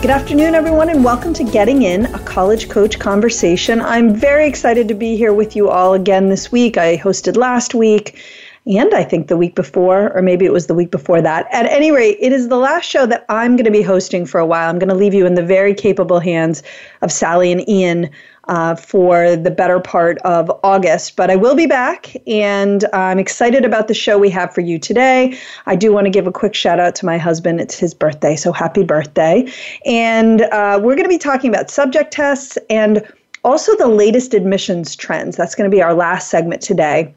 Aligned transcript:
Good 0.00 0.12
afternoon, 0.12 0.54
everyone, 0.54 0.88
and 0.88 1.04
welcome 1.04 1.34
to 1.34 1.44
Getting 1.44 1.82
In, 1.82 2.06
a 2.06 2.18
college 2.20 2.70
coach 2.70 2.98
conversation. 2.98 3.82
I'm 3.82 4.14
very 4.14 4.48
excited 4.48 4.88
to 4.88 4.94
be 4.94 5.14
here 5.14 5.34
with 5.34 5.54
you 5.54 5.68
all 5.68 5.92
again 5.92 6.30
this 6.30 6.50
week. 6.50 6.78
I 6.78 6.96
hosted 6.96 7.36
last 7.36 7.74
week 7.74 8.18
and 8.66 8.94
I 8.94 9.04
think 9.04 9.28
the 9.28 9.36
week 9.36 9.54
before, 9.54 10.10
or 10.16 10.22
maybe 10.22 10.46
it 10.46 10.54
was 10.54 10.68
the 10.68 10.74
week 10.74 10.90
before 10.90 11.20
that. 11.20 11.48
At 11.52 11.66
any 11.66 11.92
rate, 11.92 12.16
it 12.18 12.32
is 12.32 12.48
the 12.48 12.56
last 12.56 12.88
show 12.88 13.04
that 13.04 13.26
I'm 13.28 13.56
going 13.56 13.66
to 13.66 13.70
be 13.70 13.82
hosting 13.82 14.24
for 14.24 14.40
a 14.40 14.46
while. 14.46 14.70
I'm 14.70 14.78
going 14.78 14.88
to 14.88 14.94
leave 14.94 15.12
you 15.12 15.26
in 15.26 15.34
the 15.34 15.44
very 15.44 15.74
capable 15.74 16.18
hands 16.18 16.62
of 17.02 17.12
Sally 17.12 17.52
and 17.52 17.68
Ian 17.68 18.08
uh, 18.50 18.74
for 18.74 19.36
the 19.36 19.50
better 19.50 19.78
part 19.78 20.18
of 20.18 20.50
August. 20.64 21.14
But 21.14 21.30
I 21.30 21.36
will 21.36 21.54
be 21.54 21.66
back, 21.66 22.14
and 22.26 22.84
I'm 22.92 23.18
excited 23.18 23.64
about 23.64 23.86
the 23.86 23.94
show 23.94 24.18
we 24.18 24.28
have 24.30 24.52
for 24.52 24.60
you 24.60 24.78
today. 24.78 25.38
I 25.66 25.76
do 25.76 25.92
want 25.92 26.06
to 26.06 26.10
give 26.10 26.26
a 26.26 26.32
quick 26.32 26.54
shout 26.54 26.80
out 26.80 26.96
to 26.96 27.06
my 27.06 27.16
husband. 27.16 27.60
It's 27.60 27.78
his 27.78 27.94
birthday, 27.94 28.34
so 28.34 28.52
happy 28.52 28.82
birthday. 28.82 29.50
And 29.86 30.42
uh, 30.42 30.80
we're 30.82 30.96
going 30.96 31.04
to 31.04 31.08
be 31.08 31.16
talking 31.16 31.48
about 31.48 31.70
subject 31.70 32.12
tests 32.12 32.58
and 32.68 33.06
also 33.44 33.76
the 33.76 33.86
latest 33.86 34.34
admissions 34.34 34.96
trends. 34.96 35.36
That's 35.36 35.54
going 35.54 35.70
to 35.70 35.74
be 35.74 35.80
our 35.80 35.94
last 35.94 36.28
segment 36.28 36.60
today. 36.60 37.14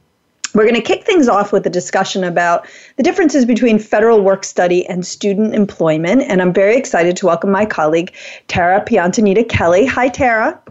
We're 0.53 0.65
going 0.65 0.75
to 0.75 0.81
kick 0.81 1.03
things 1.03 1.27
off 1.27 1.51
with 1.51 1.65
a 1.65 1.69
discussion 1.71 2.23
about 2.23 2.67
the 2.97 3.01
differences 3.01 3.43
between 3.43 3.79
federal 3.79 4.21
work 4.21 4.43
study 4.43 4.85
and 4.85 5.03
student 5.03 5.55
employment. 5.55 6.21
And 6.21 6.43
I'm 6.43 6.53
very 6.53 6.77
excited 6.77 7.17
to 7.17 7.25
welcome 7.25 7.49
my 7.49 7.65
colleague, 7.65 8.13
Tara 8.47 8.85
Piantanita 8.85 9.49
Kelly. 9.49 9.87
Hi, 9.87 10.09
Tara. 10.09 10.61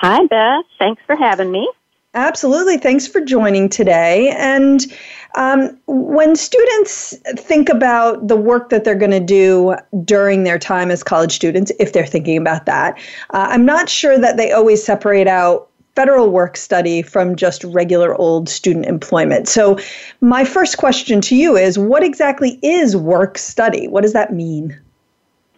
Hi, 0.00 0.24
Beth. 0.24 0.64
Thanks 0.78 1.02
for 1.06 1.14
having 1.14 1.52
me. 1.52 1.70
Absolutely. 2.14 2.78
Thanks 2.78 3.06
for 3.06 3.20
joining 3.20 3.68
today. 3.68 4.30
And 4.30 4.86
um, 5.34 5.78
when 5.86 6.36
students 6.36 7.14
think 7.36 7.68
about 7.68 8.26
the 8.26 8.34
work 8.34 8.70
that 8.70 8.84
they're 8.84 8.94
going 8.94 9.10
to 9.10 9.20
do 9.20 9.76
during 10.02 10.44
their 10.44 10.58
time 10.58 10.90
as 10.90 11.02
college 11.02 11.32
students, 11.32 11.70
if 11.78 11.92
they're 11.92 12.06
thinking 12.06 12.38
about 12.38 12.64
that, 12.64 12.98
uh, 13.34 13.48
I'm 13.50 13.66
not 13.66 13.90
sure 13.90 14.18
that 14.18 14.38
they 14.38 14.52
always 14.52 14.82
separate 14.82 15.28
out 15.28 15.68
federal 15.94 16.30
work 16.30 16.56
study 16.56 17.02
from 17.02 17.36
just 17.36 17.62
regular 17.64 18.14
old 18.14 18.48
student 18.48 18.86
employment. 18.86 19.48
So, 19.48 19.78
my 20.22 20.44
first 20.44 20.78
question 20.78 21.20
to 21.20 21.36
you 21.36 21.58
is 21.58 21.78
what 21.78 22.02
exactly 22.02 22.58
is 22.62 22.96
work 22.96 23.36
study? 23.36 23.86
What 23.86 24.00
does 24.00 24.14
that 24.14 24.32
mean? 24.32 24.80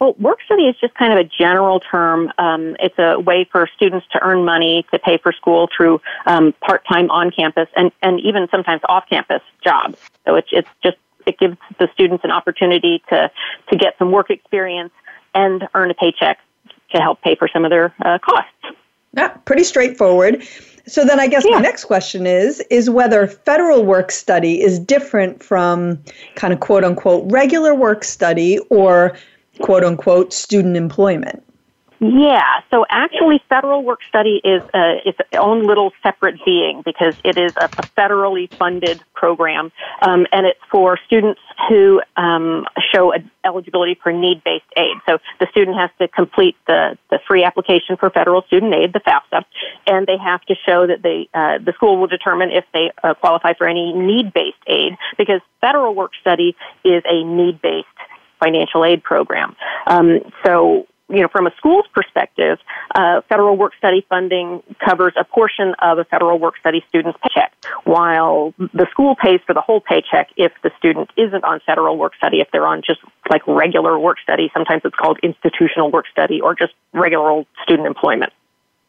Well, 0.02 0.14
work 0.18 0.40
study 0.44 0.64
is 0.64 0.74
just 0.80 0.94
kind 0.94 1.12
of 1.12 1.18
a 1.20 1.22
general 1.22 1.78
term. 1.78 2.32
Um, 2.36 2.74
it's 2.80 2.98
a 2.98 3.20
way 3.20 3.46
for 3.52 3.68
students 3.76 4.04
to 4.10 4.20
earn 4.20 4.44
money 4.44 4.84
to 4.90 4.98
pay 4.98 5.16
for 5.16 5.30
school 5.30 5.68
through 5.76 6.00
um, 6.26 6.52
part-time 6.60 7.08
on-campus 7.08 7.68
and, 7.76 7.92
and 8.02 8.18
even 8.18 8.48
sometimes 8.50 8.80
off-campus 8.88 9.42
jobs. 9.62 9.96
So 10.26 10.34
it's, 10.34 10.48
it's 10.50 10.66
just 10.82 10.96
it 11.24 11.38
gives 11.38 11.56
the 11.78 11.88
students 11.94 12.24
an 12.24 12.32
opportunity 12.32 13.00
to 13.10 13.30
to 13.70 13.76
get 13.76 13.96
some 13.96 14.10
work 14.10 14.28
experience 14.28 14.92
and 15.36 15.68
earn 15.74 15.92
a 15.92 15.94
paycheck 15.94 16.40
to 16.92 17.00
help 17.00 17.22
pay 17.22 17.36
for 17.36 17.46
some 17.46 17.64
of 17.64 17.70
their 17.70 17.94
uh, 18.04 18.18
costs. 18.18 18.50
Yeah, 19.16 19.28
pretty 19.28 19.62
straightforward. 19.62 20.42
So 20.84 21.04
then 21.04 21.20
I 21.20 21.28
guess 21.28 21.44
yeah. 21.46 21.58
my 21.58 21.60
next 21.60 21.84
question 21.84 22.26
is 22.26 22.58
is 22.70 22.90
whether 22.90 23.28
federal 23.28 23.84
work 23.84 24.10
study 24.10 24.62
is 24.62 24.80
different 24.80 25.44
from 25.44 26.02
kind 26.34 26.52
of 26.52 26.58
quote 26.58 26.82
unquote 26.82 27.30
regular 27.30 27.72
work 27.72 28.02
study 28.02 28.58
or 28.68 29.16
quote 29.60 29.84
unquote 29.84 30.32
student 30.32 30.76
employment? 30.76 31.42
Yeah, 32.04 32.62
so 32.72 32.84
actually, 32.90 33.40
federal 33.48 33.84
work 33.84 34.00
study 34.08 34.40
is 34.42 34.60
uh, 34.74 34.94
its 35.04 35.18
own 35.38 35.68
little 35.68 35.92
separate 36.02 36.44
being 36.44 36.82
because 36.84 37.14
it 37.22 37.38
is 37.38 37.52
a, 37.54 37.68
federally 37.96 38.52
funded 38.56 39.00
program, 39.14 39.70
um, 40.00 40.26
and 40.32 40.46
it's 40.46 40.58
for 40.68 40.98
students 41.06 41.40
who 41.68 42.02
um, 42.16 42.66
show 42.92 43.14
eligibility 43.44 43.96
for 44.02 44.12
need-based 44.12 44.64
aid. 44.76 44.96
So 45.06 45.18
the 45.38 45.46
student 45.52 45.76
has 45.76 45.90
to 46.00 46.08
complete 46.08 46.56
the, 46.66 46.98
the 47.10 47.20
free 47.28 47.44
application 47.44 47.96
for 47.96 48.10
federal 48.10 48.42
student 48.42 48.74
aid, 48.74 48.92
the 48.92 49.00
FAFSA, 49.00 49.44
and 49.86 50.04
they 50.04 50.16
have 50.16 50.42
to 50.46 50.56
show 50.66 50.88
that 50.88 51.02
they 51.02 51.28
uh, 51.34 51.58
the 51.58 51.72
school 51.74 51.98
will 51.98 52.08
determine 52.08 52.50
if 52.50 52.64
they 52.72 52.90
uh, 53.04 53.14
qualify 53.14 53.52
for 53.52 53.68
any 53.68 53.92
need-based 53.92 54.56
aid 54.66 54.96
because 55.16 55.40
federal 55.60 55.94
work 55.94 56.10
study 56.20 56.56
is 56.82 57.04
a 57.08 57.22
need-based 57.22 57.86
financial 58.42 58.84
aid 58.84 59.02
program. 59.02 59.54
Um, 59.86 60.20
so 60.44 60.86
you 61.12 61.20
know, 61.20 61.28
from 61.28 61.46
a 61.46 61.50
school's 61.58 61.84
perspective, 61.92 62.58
uh, 62.94 63.20
federal 63.28 63.56
work 63.56 63.74
study 63.76 64.04
funding 64.08 64.62
covers 64.82 65.12
a 65.18 65.24
portion 65.24 65.74
of 65.80 65.98
a 65.98 66.04
federal 66.04 66.38
work 66.38 66.54
study 66.58 66.82
student's 66.88 67.18
paycheck, 67.22 67.52
while 67.84 68.54
the 68.58 68.86
school 68.90 69.14
pays 69.14 69.40
for 69.46 69.52
the 69.52 69.60
whole 69.60 69.80
paycheck 69.80 70.30
if 70.36 70.52
the 70.62 70.70
student 70.78 71.10
isn't 71.18 71.44
on 71.44 71.60
federal 71.66 71.98
work 71.98 72.14
study. 72.16 72.40
If 72.40 72.48
they're 72.50 72.66
on 72.66 72.82
just 72.86 73.00
like 73.28 73.46
regular 73.46 73.98
work 73.98 74.18
study, 74.22 74.50
sometimes 74.54 74.82
it's 74.84 74.96
called 74.96 75.18
institutional 75.22 75.90
work 75.90 76.06
study 76.10 76.40
or 76.40 76.54
just 76.54 76.72
regular 76.94 77.28
old 77.28 77.46
student 77.62 77.86
employment. 77.86 78.32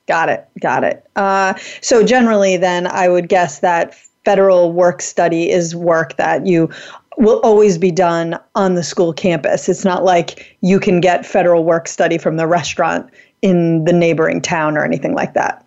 Got 0.08 0.30
it. 0.30 0.48
Got 0.62 0.84
it. 0.86 1.06
Uh, 1.16 1.56
so 1.82 2.06
generally, 2.06 2.56
then 2.58 2.88
I 2.88 3.10
would 3.10 3.28
guess 3.28 3.60
that 3.60 3.96
federal 4.26 4.72
work 4.72 5.02
study 5.02 5.50
is 5.50 5.76
work 5.76 6.18
that 6.18 6.46
you 6.46 6.70
will 7.18 7.40
always 7.42 7.78
be 7.78 7.92
done 7.92 8.40
on 8.56 8.74
the 8.74 8.84
school 8.84 9.14
campus. 9.14 9.70
It's 9.70 9.86
not 9.86 10.04
like 10.04 10.58
you 10.62 10.80
can 10.80 11.00
get 11.00 11.26
federal 11.26 11.64
work 11.64 11.88
study 11.88 12.18
from 12.18 12.38
the 12.38 12.48
restaurant 12.48 13.10
in 13.42 13.84
the 13.86 13.94
neighboring 13.94 14.42
town 14.42 14.78
or 14.78 14.84
anything 14.84 15.14
like 15.14 15.34
that. 15.34 15.64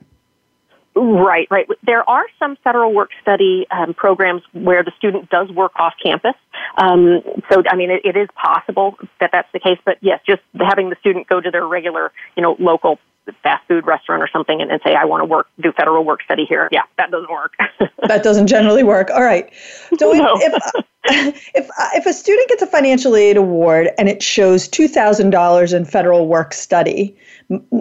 Right, 0.98 1.46
right. 1.50 1.68
There 1.82 2.08
are 2.08 2.24
some 2.38 2.56
federal 2.64 2.94
work 2.94 3.10
study 3.20 3.66
um, 3.70 3.92
programs 3.92 4.40
where 4.54 4.82
the 4.82 4.92
student 4.96 5.28
does 5.28 5.50
work 5.50 5.72
off 5.76 5.92
campus. 6.02 6.32
Um, 6.78 7.20
so, 7.50 7.62
I 7.70 7.76
mean, 7.76 7.90
it, 7.90 8.00
it 8.02 8.16
is 8.16 8.28
possible 8.34 8.96
that 9.20 9.28
that's 9.30 9.48
the 9.52 9.60
case. 9.60 9.78
But 9.84 9.98
yes, 10.00 10.20
just 10.26 10.40
having 10.58 10.88
the 10.88 10.96
student 11.00 11.28
go 11.28 11.38
to 11.38 11.50
their 11.50 11.66
regular, 11.66 12.12
you 12.34 12.42
know, 12.42 12.56
local 12.58 12.98
fast 13.42 13.66
food 13.68 13.86
restaurant 13.86 14.22
or 14.22 14.28
something 14.32 14.60
and, 14.60 14.70
and 14.70 14.80
say, 14.84 14.94
I 14.94 15.04
want 15.04 15.22
to 15.22 15.24
work, 15.24 15.48
do 15.60 15.72
federal 15.72 16.04
work 16.04 16.22
study 16.22 16.44
here. 16.44 16.68
Yeah, 16.70 16.82
that 16.98 17.10
doesn't 17.10 17.30
work. 17.30 17.54
that 18.06 18.22
doesn't 18.22 18.46
generally 18.46 18.82
work. 18.82 19.10
All 19.10 19.22
right. 19.22 19.50
So 19.98 20.12
no. 20.12 20.36
if, 20.40 20.62
if, 21.04 21.50
if, 21.54 21.68
if 21.94 22.06
a 22.06 22.12
student 22.12 22.48
gets 22.48 22.62
a 22.62 22.66
financial 22.66 23.16
aid 23.16 23.36
award 23.36 23.90
and 23.98 24.08
it 24.08 24.22
shows 24.22 24.68
$2,000 24.68 25.74
in 25.74 25.84
federal 25.84 26.26
work 26.26 26.52
study, 26.54 27.16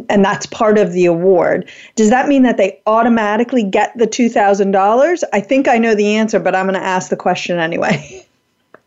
and 0.09 0.23
that's 0.23 0.45
part 0.45 0.77
of 0.77 0.91
the 0.93 1.05
award, 1.05 1.69
does 1.95 2.09
that 2.09 2.27
mean 2.27 2.43
that 2.43 2.57
they 2.57 2.81
automatically 2.85 3.63
get 3.63 3.97
the 3.97 4.07
$2,000? 4.07 5.23
I 5.33 5.39
think 5.39 5.67
I 5.67 5.77
know 5.77 5.95
the 5.95 6.15
answer, 6.15 6.39
but 6.39 6.55
I'm 6.55 6.65
going 6.65 6.79
to 6.79 6.85
ask 6.85 7.09
the 7.09 7.17
question 7.17 7.59
anyway. 7.59 8.25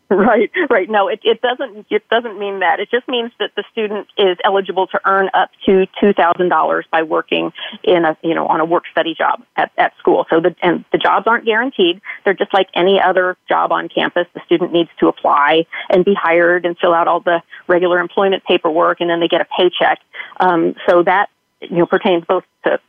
Right, 0.19 0.49
right. 0.71 0.89
No, 0.89 1.07
it, 1.07 1.19
it 1.23 1.39
doesn't. 1.39 1.85
It 1.91 2.07
doesn't 2.09 2.39
mean 2.39 2.59
that. 2.61 2.79
It 2.79 2.89
just 2.89 3.07
means 3.07 3.31
that 3.39 3.51
the 3.55 3.63
student 3.71 4.07
is 4.17 4.37
eligible 4.43 4.87
to 4.87 4.99
earn 5.05 5.29
up 5.35 5.51
to 5.67 5.85
two 6.01 6.13
thousand 6.13 6.49
dollars 6.49 6.85
by 6.91 7.03
working 7.03 7.53
in 7.83 8.05
a 8.05 8.17
you 8.23 8.33
know 8.33 8.47
on 8.47 8.59
a 8.59 8.65
work 8.65 8.85
study 8.91 9.13
job 9.15 9.43
at, 9.55 9.71
at 9.77 9.93
school. 9.99 10.25
So 10.31 10.39
the 10.39 10.55
and 10.63 10.83
the 10.91 10.97
jobs 10.97 11.27
aren't 11.27 11.45
guaranteed. 11.45 12.01
They're 12.25 12.33
just 12.33 12.55
like 12.55 12.69
any 12.73 12.99
other 12.99 13.37
job 13.47 13.71
on 13.71 13.87
campus. 13.87 14.25
The 14.33 14.41
student 14.47 14.73
needs 14.73 14.89
to 14.99 15.09
apply 15.09 15.67
and 15.91 16.03
be 16.03 16.15
hired 16.15 16.65
and 16.65 16.75
fill 16.79 16.95
out 16.95 17.07
all 17.07 17.19
the 17.19 17.43
regular 17.67 17.99
employment 17.99 18.43
paperwork, 18.45 19.01
and 19.01 19.11
then 19.11 19.19
they 19.19 19.27
get 19.27 19.41
a 19.41 19.47
paycheck. 19.57 19.99
Um, 20.39 20.73
so 20.87 21.03
that 21.03 21.29
you 21.61 21.77
know 21.77 21.85
pertains 21.85 22.23
both 22.25 22.43
to 22.63 22.79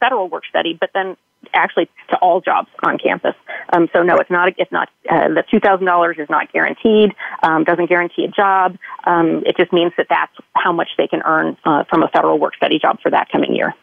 federal 0.00 0.28
work 0.28 0.44
study, 0.46 0.76
but 0.78 0.90
then 0.94 1.16
actually 1.54 1.88
to 2.08 2.16
all 2.18 2.40
jobs 2.40 2.68
on 2.82 2.98
campus. 2.98 3.34
Um, 3.72 3.88
so 3.92 4.02
no, 4.02 4.18
it's 4.18 4.30
not. 4.30 4.52
It's 4.58 4.72
not. 4.72 4.88
Uh, 5.08 5.28
the 5.28 5.44
two 5.50 5.60
thousand 5.60 5.86
dollars 5.86 6.16
is 6.18 6.28
not 6.30 6.52
guaranteed. 6.52 7.14
Um, 7.42 7.64
doesn't 7.64 7.88
guarantee 7.88 8.24
a 8.24 8.28
job. 8.28 8.76
Um, 9.04 9.42
it 9.46 9.56
just 9.56 9.72
means 9.72 9.92
that 9.96 10.06
that's 10.08 10.34
how 10.54 10.72
much 10.72 10.90
they 10.96 11.08
can 11.08 11.22
earn 11.24 11.56
uh, 11.64 11.84
from 11.84 12.02
a 12.02 12.08
federal 12.08 12.38
work 12.38 12.54
study 12.56 12.78
job 12.78 13.00
for 13.00 13.10
that 13.10 13.28
coming 13.30 13.54
year. 13.54 13.74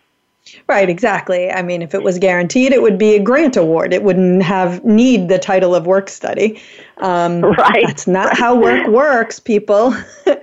Right, 0.67 0.89
exactly. 0.89 1.51
I 1.51 1.61
mean, 1.61 1.81
if 1.81 1.93
it 1.93 2.01
was 2.01 2.17
guaranteed, 2.17 2.71
it 2.71 2.81
would 2.81 2.97
be 2.97 3.15
a 3.15 3.19
grant 3.19 3.57
award. 3.57 3.93
It 3.93 4.03
wouldn't 4.03 4.41
have 4.41 4.83
need 4.83 5.27
the 5.27 5.37
title 5.37 5.75
of 5.75 5.85
work 5.85 6.09
study. 6.09 6.61
Um, 6.97 7.41
right. 7.57 7.85
That's 7.85 8.07
not 8.07 8.27
right. 8.27 8.37
how 8.37 8.55
work 8.55 8.87
works, 8.87 9.39
people. 9.39 9.95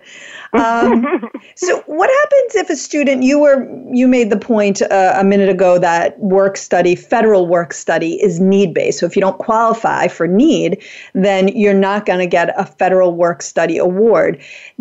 Um, 0.53 1.31
so, 1.57 1.83
what 1.87 2.11
happens 2.11 2.55
if 2.57 2.71
a 2.71 2.77
student? 2.77 3.23
You 3.23 3.39
were 3.39 3.69
you 3.93 4.09
made 4.09 4.31
the 4.31 4.39
point 4.39 4.83
uh, 4.83 5.15
a 5.17 5.25
minute 5.25 5.49
ago 5.49 5.79
that 5.79 6.19
work 6.21 6.57
study, 6.57 6.95
federal 6.95 7.47
work 7.47 7.73
study, 7.73 8.23
is 8.23 8.41
need 8.41 8.75
based. 8.75 9.01
So, 9.01 9.07
if 9.07 9.17
you 9.17 9.21
don't 9.21 9.39
qualify 9.39 10.09
for 10.09 10.27
need, 10.27 10.83
then 11.15 11.49
you're 11.49 11.75
not 11.75 12.07
going 12.07 12.21
to 12.21 12.27
get 12.27 12.59
a 12.59 12.67
federal 12.67 13.15
work 13.15 13.43
study 13.43 13.79
award. 13.79 14.41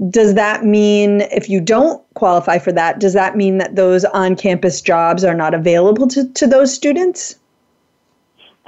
Does 0.10 0.34
that 0.36 0.64
mean 0.64 1.22
if 1.32 1.50
you 1.50 1.62
don't 1.62 2.02
qualify 2.16 2.58
for 2.58 2.72
that, 2.72 3.00
does 3.00 3.14
that 3.14 3.36
mean 3.36 3.58
that 3.60 3.76
those 3.76 4.06
on 4.06 4.36
campus 4.36 4.82
jobs 4.82 5.24
are 5.24 5.36
not 5.36 5.54
available 5.54 6.08
to, 6.08 6.28
to 6.34 6.48
those 6.48 6.74
students? 6.74 7.36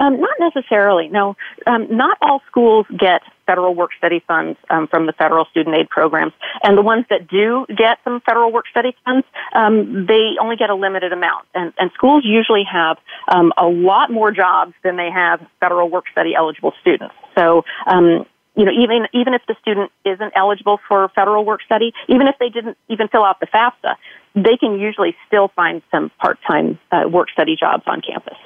Um, 0.00 0.20
not 0.20 0.36
necessarily. 0.38 1.08
No, 1.08 1.36
um, 1.66 1.88
not 1.90 2.18
all 2.20 2.40
schools 2.48 2.86
get 2.96 3.22
federal 3.46 3.74
work 3.74 3.90
study 3.96 4.22
funds 4.26 4.58
um, 4.70 4.86
from 4.86 5.06
the 5.06 5.12
federal 5.12 5.44
student 5.46 5.76
aid 5.76 5.88
programs, 5.88 6.32
and 6.62 6.76
the 6.76 6.82
ones 6.82 7.04
that 7.10 7.28
do 7.28 7.66
get 7.68 7.98
some 8.04 8.20
federal 8.20 8.52
work 8.52 8.66
study 8.70 8.94
funds, 9.04 9.26
um, 9.54 10.06
they 10.06 10.36
only 10.40 10.56
get 10.56 10.70
a 10.70 10.74
limited 10.74 11.12
amount. 11.12 11.46
And, 11.54 11.72
and 11.78 11.90
schools 11.94 12.22
usually 12.24 12.64
have 12.70 12.98
um, 13.28 13.52
a 13.56 13.66
lot 13.66 14.12
more 14.12 14.30
jobs 14.30 14.74
than 14.84 14.96
they 14.96 15.10
have 15.10 15.40
federal 15.60 15.88
work 15.88 16.04
study 16.12 16.34
eligible 16.36 16.72
students. 16.80 17.14
So 17.36 17.64
um, 17.86 18.26
you 18.58 18.64
know, 18.64 18.72
even 18.72 19.06
even 19.14 19.34
if 19.34 19.42
the 19.46 19.54
student 19.60 19.92
isn't 20.04 20.32
eligible 20.34 20.80
for 20.88 21.08
federal 21.14 21.44
work 21.44 21.62
study, 21.62 21.92
even 22.08 22.26
if 22.26 22.34
they 22.40 22.48
didn't 22.48 22.76
even 22.88 23.06
fill 23.06 23.22
out 23.22 23.38
the 23.38 23.46
FAFSA, 23.46 23.94
they 24.34 24.56
can 24.56 24.80
usually 24.80 25.14
still 25.28 25.48
find 25.54 25.80
some 25.92 26.10
part-time 26.18 26.76
uh, 26.90 27.08
work 27.08 27.30
study 27.30 27.56
jobs 27.58 27.84
on 27.86 28.00
campus. 28.00 28.36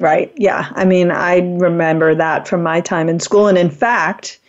Right. 0.00 0.32
Yeah. 0.36 0.72
I 0.74 0.86
mean, 0.86 1.10
I 1.10 1.38
remember 1.38 2.14
that 2.14 2.48
from 2.48 2.62
my 2.62 2.80
time 2.80 3.08
in 3.10 3.20
school. 3.20 3.48
And 3.48 3.58
in 3.58 3.70
fact, 3.70 4.40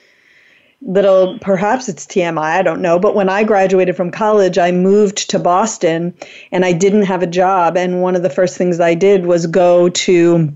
little, 0.81 1.37
perhaps 1.39 1.89
it's 1.89 2.05
TMI, 2.05 2.39
I 2.39 2.61
don't 2.61 2.81
know, 2.81 2.97
but 2.97 3.15
when 3.15 3.27
I 3.29 3.43
graduated 3.43 3.97
from 3.97 4.11
college, 4.11 4.57
I 4.57 4.71
moved 4.71 5.29
to 5.29 5.39
Boston 5.39 6.13
and 6.53 6.63
I 6.63 6.71
didn't 6.71 7.03
have 7.03 7.21
a 7.21 7.27
job. 7.27 7.75
And 7.75 8.01
one 8.01 8.15
of 8.15 8.23
the 8.23 8.29
first 8.29 8.57
things 8.57 8.79
I 8.79 8.93
did 8.93 9.25
was 9.25 9.45
go 9.45 9.89
to 9.89 10.53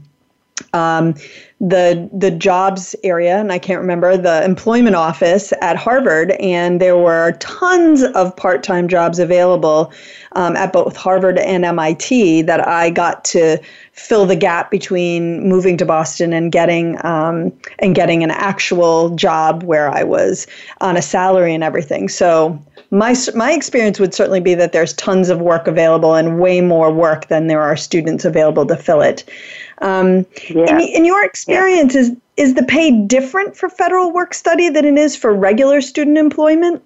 um, 0.74 1.16
the 1.62 2.10
the 2.12 2.32
jobs 2.32 2.96
area, 3.04 3.38
and 3.38 3.52
I 3.52 3.60
can't 3.60 3.80
remember 3.80 4.18
the 4.18 4.44
employment 4.44 4.96
office 4.96 5.54
at 5.62 5.78
Harvard, 5.78 6.32
and 6.32 6.82
there 6.82 6.98
were 6.98 7.32
tons 7.40 8.04
of 8.04 8.36
part 8.36 8.62
time 8.62 8.90
jobs 8.90 9.20
available 9.20 9.92
um, 10.34 10.58
at 10.58 10.74
both 10.74 10.98
Harvard 10.98 11.38
and 11.40 11.64
MIT 11.64 12.42
that 12.44 12.68
I 12.68 12.90
got 12.90 13.24
to 13.26 13.58
fill 13.94 14.26
the 14.26 14.36
gap 14.36 14.70
between 14.70 15.48
moving 15.48 15.78
to 15.78 15.86
Boston 15.86 16.34
and 16.34 16.52
getting 16.52 17.04
um, 17.06 17.54
and 17.80 17.96
getting 17.96 18.22
an 18.22 18.32
actual 18.32 19.12
job 19.16 19.64
where 19.64 19.90
I 19.90 20.04
was 20.04 20.48
on 20.82 20.98
a 20.98 21.02
salary 21.02 21.54
and 21.54 21.64
everything. 21.64 22.10
So 22.10 22.62
my 22.92 23.16
my 23.34 23.54
experience 23.54 24.00
would 24.00 24.14
certainly 24.14 24.42
be 24.42 24.56
that 24.56 24.74
there's 24.74 24.94
tons 24.94 25.30
of 25.30 25.40
work 25.40 25.68
available 25.68 26.16
and 26.16 26.40
way 26.40 26.62
more 26.62 26.92
work 26.92 27.28
than 27.28 27.48
there 27.48 27.62
are 27.62 27.78
students 27.78 28.26
available 28.26 28.66
to 28.66 28.76
fill 28.76 29.02
it. 29.02 29.24
Um, 29.82 30.26
yeah. 30.50 30.78
in, 30.78 30.80
in, 30.80 31.06
your 31.06 31.24
experience, 31.24 31.96
yeah. 31.96 32.02
is 32.02 32.12
is 32.38 32.54
the 32.54 32.64
pay 32.64 32.92
different 32.92 33.56
for 33.56 33.70
federal 33.70 34.12
work 34.12 34.34
study 34.34 34.70
than 34.70 34.86
it 34.86 34.98
is 34.98 35.16
for 35.16 35.34
regular 35.34 35.82
student 35.82 36.18
employment? 36.18 36.82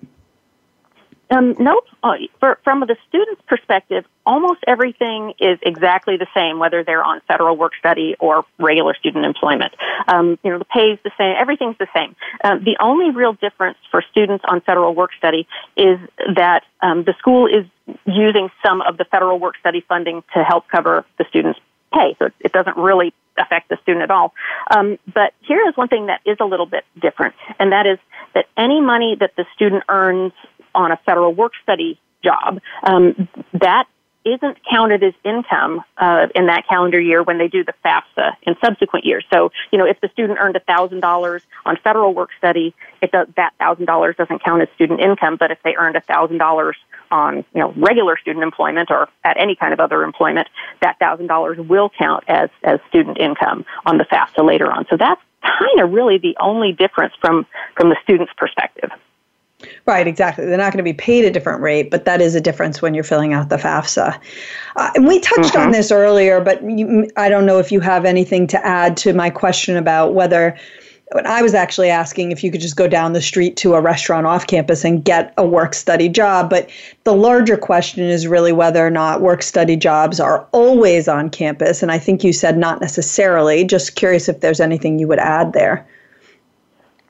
Um, 1.32 1.56
nope. 1.60 1.86
Uh, 2.02 2.14
for, 2.40 2.58
from 2.64 2.80
the 2.82 2.96
student's 3.08 3.42
perspective, 3.48 4.06
almost 4.26 4.62
everything 4.66 5.34
is 5.40 5.60
exactly 5.62 6.18
the 6.18 6.28
same, 6.34 6.58
whether 6.58 6.84
they're 6.84 7.04
on 7.04 7.22
federal 7.28 7.56
work 7.56 7.74
study 7.78 8.16
or 8.20 8.46
regular 8.58 8.96
student 8.96 9.26
employment. 9.26 9.74
Um, 10.08 10.40
you 10.44 10.52
know, 10.52 10.58
the 10.58 10.66
pay 10.66 10.92
is 10.92 11.00
the 11.04 11.12
same. 11.18 11.36
Everything's 11.38 11.78
the 11.78 11.88
same. 11.96 12.16
Um, 12.44 12.64
the 12.64 12.78
only 12.80 13.12
real 13.12 13.34
difference 13.34 13.78
for 13.92 14.02
students 14.12 14.44
on 14.48 14.62
federal 14.62 14.96
work 14.96 15.12
study 15.18 15.48
is 15.76 16.00
that 16.36 16.64
um, 16.82 17.04
the 17.04 17.14
school 17.20 17.48
is 17.48 17.66
using 18.06 18.50
some 18.66 18.82
of 18.82 18.98
the 18.98 19.06
federal 19.06 19.38
work 19.40 19.56
study 19.60 19.84
funding 19.88 20.24
to 20.34 20.44
help 20.44 20.68
cover 20.68 21.06
the 21.18 21.26
student's 21.30 21.59
pay, 21.94 22.16
so 22.20 22.30
it 22.40 22.52
doesn't 22.52 22.78
really 22.78 23.14
affect 23.38 23.70
the 23.70 23.78
student 23.82 24.04
at 24.04 24.12
all. 24.12 24.34
Um, 24.70 25.00
but 25.14 25.34
here 25.42 25.62
is 25.68 25.76
one 25.78 25.88
thing 25.88 26.08
that 26.08 26.22
is 26.26 26.38
a 26.40 26.46
little 26.46 26.66
bit 26.66 26.84
different, 27.00 27.36
and 27.60 27.72
that 27.72 27.88
is 27.88 27.98
that 28.34 28.46
any 28.58 28.82
money 28.82 29.16
that 29.20 29.32
the 29.38 29.46
student 29.56 29.84
earns 29.90 30.34
on 30.76 30.92
a 30.92 30.98
federal 31.06 31.34
work 31.34 31.54
study 31.64 32.00
job, 32.24 32.60
um, 32.84 33.28
that 33.54 33.86
isn't 34.26 34.58
counted 34.70 35.04
as 35.04 35.14
income 35.24 35.82
uh, 35.98 36.28
in 36.36 36.48
that 36.48 36.68
calendar 36.68 37.00
year 37.00 37.24
when 37.24 37.38
they 37.38 37.48
do 37.48 37.64
the 37.64 37.74
FAFSA 37.86 38.34
in 38.44 38.56
subsequent 38.64 39.06
years. 39.06 39.26
So, 39.32 39.52
you 39.72 39.78
know, 39.78 39.86
if 39.86 40.00
the 40.02 40.10
student 40.10 40.40
earned 40.40 40.56
$1,000 40.68 41.42
on 41.66 41.78
federal 41.78 42.14
work 42.14 42.30
study, 42.38 42.76
it 43.02 43.12
does, 43.12 43.28
that 43.38 43.54
$1,000 43.62 44.18
doesn't 44.18 44.44
count 44.44 44.62
as 44.62 44.68
student 44.76 45.00
income, 45.00 45.38
but 45.40 45.52
if 45.52 45.60
they 45.64 45.76
earned 45.76 45.96
$1,000 45.96 46.74
on, 47.12 47.38
you 47.38 47.62
know, 47.62 47.74
regular 47.78 48.18
student 48.18 48.44
employment 48.44 48.92
or 48.92 49.08
at 49.24 49.38
any 49.40 49.56
kind 49.56 49.74
of 49.74 49.80
other 49.80 50.04
employment, 50.04 50.48
that 50.82 51.00
$1,000 51.00 51.68
will 51.68 51.90
count 51.98 52.24
as, 52.28 52.50
as 52.64 52.80
student 52.90 53.18
income 53.20 53.66
on 53.86 53.98
the 53.98 54.06
FAFSA 54.06 54.46
later 54.46 54.72
on. 54.72 54.86
So 54.90 54.98
that's 54.98 55.22
kind 55.42 55.80
of 55.82 55.92
really 55.92 56.18
the 56.18 56.36
only 56.40 56.74
difference 56.74 57.14
from, 57.22 57.46
from 57.76 57.90
the 57.90 57.98
student's 58.04 58.34
perspective. 58.38 58.92
Right, 59.86 60.08
exactly. 60.08 60.46
They're 60.46 60.58
not 60.58 60.72
going 60.72 60.78
to 60.78 60.84
be 60.84 60.94
paid 60.94 61.26
a 61.26 61.32
different 61.32 61.62
rate, 61.62 61.92
but 61.92 62.06
that 62.06 62.22
is 62.22 62.34
a 62.34 62.40
difference 62.40 62.82
when 62.82 62.94
you're 62.94 63.04
filling 63.04 63.34
out 63.34 63.50
the 63.50 63.58
FAFSA. 63.58 64.18
Uh, 64.78 64.92
and 64.96 65.06
we 65.06 65.20
touched 65.20 65.54
mm-hmm. 65.54 65.68
on 65.68 65.72
this 65.72 65.92
earlier, 65.92 66.40
but 66.40 66.64
you, 66.64 67.10
I 67.18 67.28
don't 67.28 67.46
know 67.46 67.60
if 67.60 67.72
you 67.72 67.82
have 67.82 68.06
anything 68.06 68.48
to 68.48 68.66
add 68.66 68.96
to 68.98 69.14
my 69.14 69.30
question 69.30 69.76
about 69.76 70.14
whether 70.14 70.58
I 71.26 71.42
was 71.42 71.56
actually 71.56 71.90
asking 71.90 72.32
if 72.32 72.44
you 72.44 72.52
could 72.52 72.62
just 72.62 72.76
go 72.76 72.88
down 72.88 73.14
the 73.14 73.22
street 73.22 73.58
to 73.58 73.74
a 73.74 73.82
restaurant 73.82 74.28
off 74.28 74.46
campus 74.46 74.86
and 74.86 75.04
get 75.04 75.34
a 75.38 75.46
work 75.46 75.74
study 75.74 76.08
job. 76.08 76.50
But 76.50 76.70
the 77.04 77.16
larger 77.16 77.58
question 77.58 78.04
is 78.04 78.28
really 78.28 78.52
whether 78.52 78.86
or 78.86 78.92
not 78.92 79.22
work 79.22 79.42
study 79.42 79.76
jobs 79.76 80.20
are 80.20 80.48
always 80.52 81.08
on 81.08 81.32
campus. 81.32 81.82
And 81.82 81.92
I 81.92 81.98
think 81.98 82.24
you 82.24 82.32
said 82.32 82.58
not 82.58 82.80
necessarily. 82.80 83.64
Just 83.64 83.96
curious 83.96 84.30
if 84.30 84.42
there's 84.42 84.60
anything 84.60 85.00
you 85.00 85.08
would 85.08 85.20
add 85.20 85.54
there. 85.54 85.88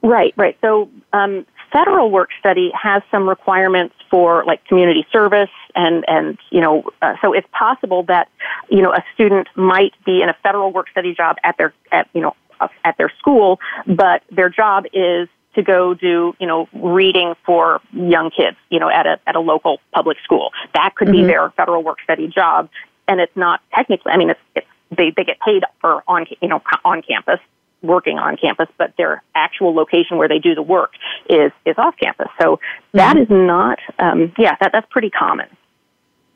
Right, 0.01 0.33
right. 0.37 0.57
So, 0.61 0.89
um, 1.11 1.45
federal 1.71 2.11
work 2.11 2.29
study 2.39 2.71
has 2.73 3.01
some 3.11 3.27
requirements 3.27 3.95
for 4.09 4.43
like 4.45 4.63
community 4.65 5.05
service 5.11 5.49
and 5.75 6.03
and 6.07 6.37
you 6.49 6.61
know 6.61 6.83
uh, 7.01 7.15
so 7.21 7.33
it's 7.33 7.47
possible 7.51 8.03
that 8.03 8.29
you 8.69 8.81
know 8.81 8.91
a 8.93 9.03
student 9.13 9.47
might 9.55 9.93
be 10.05 10.21
in 10.21 10.29
a 10.29 10.35
federal 10.43 10.71
work 10.71 10.89
study 10.89 11.13
job 11.13 11.37
at 11.43 11.57
their 11.57 11.73
at 11.91 12.07
you 12.13 12.21
know 12.21 12.35
at 12.83 12.97
their 12.97 13.11
school, 13.19 13.59
but 13.87 14.23
their 14.31 14.49
job 14.49 14.85
is 14.93 15.27
to 15.55 15.63
go 15.63 15.93
do, 15.93 16.35
you 16.39 16.47
know, 16.47 16.67
reading 16.73 17.33
for 17.45 17.81
young 17.91 18.29
kids, 18.29 18.57
you 18.69 18.79
know, 18.79 18.89
at 18.89 19.07
a, 19.07 19.19
at 19.25 19.35
a 19.35 19.39
local 19.39 19.79
public 19.93 20.17
school. 20.23 20.51
That 20.73 20.95
could 20.95 21.07
mm-hmm. 21.07 21.23
be 21.23 21.27
their 21.27 21.49
federal 21.51 21.83
work 21.83 21.97
study 22.03 22.27
job. 22.27 22.69
And 23.07 23.19
it's 23.19 23.35
not 23.35 23.61
technically, 23.73 24.11
I 24.11 24.17
mean, 24.17 24.29
it's, 24.29 24.39
it's, 24.55 24.67
they, 24.91 25.11
they 25.15 25.23
get 25.23 25.39
paid 25.39 25.63
for 25.81 26.03
on, 26.07 26.27
you 26.41 26.47
know, 26.47 26.61
on 26.85 27.01
campus, 27.01 27.39
working 27.81 28.17
on 28.17 28.37
campus, 28.37 28.67
but 28.77 28.93
their 28.97 29.23
actual 29.35 29.73
location 29.73 30.17
where 30.17 30.27
they 30.27 30.39
do 30.39 30.55
the 30.55 30.61
work 30.61 30.93
is, 31.29 31.51
is 31.65 31.75
off 31.77 31.95
campus. 31.97 32.27
So 32.41 32.57
mm-hmm. 32.57 32.97
that 32.97 33.17
is 33.17 33.27
not, 33.29 33.79
um, 33.99 34.33
yeah, 34.37 34.55
that, 34.59 34.71
that's 34.71 34.87
pretty 34.89 35.09
common. 35.09 35.47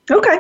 Okay. 0.09 0.39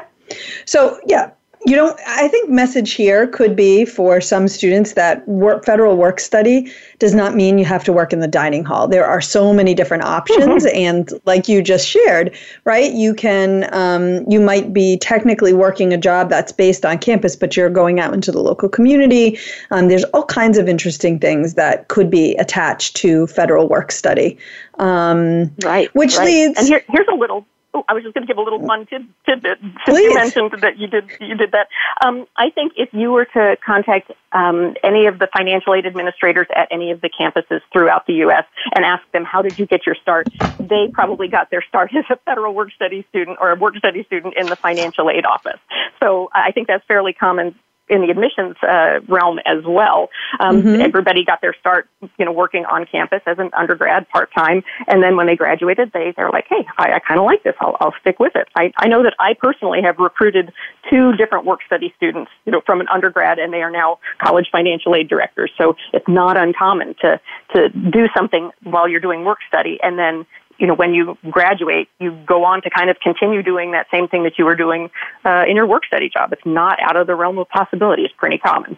So, 0.65 0.99
yeah, 1.05 1.31
you 1.65 1.75
know, 1.75 1.95
I 2.07 2.27
think 2.27 2.49
message 2.49 2.93
here 2.93 3.27
could 3.27 3.55
be 3.55 3.85
for 3.85 4.19
some 4.19 4.47
students 4.47 4.93
that 4.93 5.27
work, 5.27 5.65
federal 5.65 5.95
work 5.95 6.19
study 6.19 6.71
does 6.99 7.13
not 7.13 7.35
mean 7.35 7.57
you 7.57 7.65
have 7.65 7.83
to 7.85 7.93
work 7.93 8.11
in 8.11 8.19
the 8.19 8.27
dining 8.27 8.63
hall. 8.63 8.87
There 8.87 9.05
are 9.05 9.21
so 9.21 9.53
many 9.53 9.73
different 9.73 10.03
options, 10.03 10.65
mm-hmm. 10.65 10.77
and 10.77 11.09
like 11.25 11.47
you 11.47 11.61
just 11.61 11.87
shared, 11.87 12.35
right? 12.65 12.91
You 12.91 13.13
can, 13.13 13.73
um, 13.73 14.29
you 14.29 14.41
might 14.41 14.73
be 14.73 14.97
technically 14.97 15.53
working 15.53 15.93
a 15.93 15.97
job 15.97 16.29
that's 16.29 16.51
based 16.51 16.85
on 16.85 16.97
campus, 16.97 17.35
but 17.35 17.55
you're 17.55 17.69
going 17.69 17.99
out 17.99 18.13
into 18.13 18.31
the 18.31 18.41
local 18.41 18.67
community. 18.67 19.39
Um, 19.71 19.87
there's 19.87 20.03
all 20.05 20.25
kinds 20.25 20.57
of 20.57 20.67
interesting 20.67 21.19
things 21.19 21.53
that 21.53 21.87
could 21.87 22.09
be 22.09 22.35
attached 22.35 22.95
to 22.97 23.27
federal 23.27 23.69
work 23.69 23.91
study. 23.91 24.37
Um, 24.79 25.51
right. 25.63 25.93
Which 25.95 26.17
right. 26.17 26.25
leads. 26.25 26.59
And 26.59 26.67
here, 26.67 26.83
here's 26.89 27.07
a 27.07 27.15
little 27.15 27.45
Oh, 27.73 27.83
I 27.87 27.93
was 27.93 28.03
just 28.03 28.13
going 28.13 28.25
to 28.25 28.27
give 28.27 28.37
a 28.37 28.41
little 28.41 28.65
fun 28.67 28.85
tid- 28.85 29.09
tidbit 29.25 29.57
since 29.85 29.97
you 29.97 30.13
mentioned 30.13 30.51
that 30.61 30.77
you 30.77 30.87
did 30.87 31.09
you 31.19 31.35
did 31.35 31.51
that. 31.51 31.67
Um, 32.05 32.27
I 32.37 32.49
think 32.51 32.73
if 32.75 32.89
you 32.93 33.11
were 33.11 33.25
to 33.25 33.57
contact 33.65 34.11
um, 34.31 34.75
any 34.83 35.07
of 35.07 35.17
the 35.17 35.27
financial 35.35 35.73
aid 35.73 35.85
administrators 35.85 36.47
at 36.55 36.67
any 36.71 36.91
of 36.91 37.01
the 37.01 37.09
campuses 37.09 37.61
throughout 37.71 38.05
the 38.05 38.13
U.S. 38.25 38.45
and 38.75 38.85
ask 38.85 39.03
them 39.11 39.23
how 39.25 39.41
did 39.41 39.57
you 39.57 39.65
get 39.65 39.85
your 39.85 39.95
start, 39.95 40.27
they 40.59 40.87
probably 40.93 41.27
got 41.27 41.49
their 41.49 41.63
start 41.67 41.91
as 41.97 42.05
a 42.11 42.17
federal 42.25 42.53
work 42.53 42.71
study 42.73 43.05
student 43.09 43.37
or 43.41 43.51
a 43.51 43.55
work 43.55 43.75
study 43.77 44.03
student 44.03 44.35
in 44.37 44.49
the 44.49 44.55
financial 44.57 45.09
aid 45.09 45.25
office. 45.25 45.59
So 45.99 46.29
I 46.33 46.51
think 46.51 46.67
that's 46.67 46.85
fairly 46.87 47.13
common 47.13 47.55
in 47.93 48.01
the 48.01 48.09
admissions 48.09 48.55
uh, 48.63 48.99
realm 49.07 49.39
as 49.45 49.63
well. 49.65 50.09
Um, 50.39 50.61
mm-hmm. 50.61 50.81
Everybody 50.81 51.23
got 51.23 51.41
their 51.41 51.55
start, 51.59 51.87
you 52.17 52.25
know, 52.25 52.31
working 52.31 52.65
on 52.65 52.85
campus 52.85 53.21
as 53.25 53.37
an 53.39 53.49
undergrad 53.53 54.09
part 54.09 54.29
time, 54.33 54.63
and 54.87 55.01
then 55.03 55.15
when 55.15 55.27
they 55.27 55.35
graduated, 55.35 55.91
they 55.93 56.13
they're 56.15 56.31
like, 56.31 56.47
hey, 56.49 56.65
I, 56.77 56.93
I 56.93 56.99
kind 56.99 57.19
of 57.19 57.25
like 57.25 57.43
this. 57.43 57.55
I'll, 57.59 57.77
I'll 57.79 57.93
stick 58.01 58.19
with 58.19 58.35
it. 58.35 58.47
I, 58.55 58.71
I 58.77 58.87
know 58.87 59.03
that 59.03 59.15
I 59.19 59.33
personally 59.33 59.81
have 59.83 59.97
recruited 59.99 60.51
two 60.89 61.13
different 61.13 61.45
work 61.45 61.59
study 61.65 61.93
students, 61.95 62.31
you 62.45 62.51
know, 62.51 62.61
from 62.65 62.81
an 62.81 62.87
undergrad, 62.87 63.39
and 63.39 63.53
they 63.53 63.61
are 63.61 63.71
now 63.71 63.99
college 64.23 64.47
financial 64.51 64.95
aid 64.95 65.07
directors. 65.07 65.51
So 65.57 65.75
it's 65.93 66.07
not 66.07 66.37
uncommon 66.37 66.95
to 67.01 67.19
to 67.55 67.69
do 67.69 68.07
something 68.17 68.51
while 68.63 68.87
you're 68.87 68.99
doing 68.99 69.23
work 69.23 69.39
study, 69.47 69.79
and 69.83 69.99
then 69.99 70.25
you 70.57 70.67
know, 70.67 70.75
when 70.75 70.93
you 70.93 71.17
graduate, 71.29 71.89
you 71.99 72.11
go 72.25 72.43
on 72.43 72.61
to 72.61 72.69
kind 72.69 72.89
of 72.89 72.99
continue 72.99 73.41
doing 73.41 73.71
that 73.71 73.87
same 73.91 74.07
thing 74.07 74.23
that 74.23 74.37
you 74.37 74.45
were 74.45 74.55
doing 74.55 74.89
uh, 75.25 75.45
in 75.47 75.55
your 75.55 75.65
work 75.65 75.85
study 75.85 76.09
job. 76.09 76.31
It's 76.33 76.45
not 76.45 76.79
out 76.81 76.95
of 76.95 77.07
the 77.07 77.15
realm 77.15 77.37
of 77.37 77.49
possibility. 77.49 78.03
It's 78.03 78.13
pretty 78.17 78.37
common. 78.37 78.77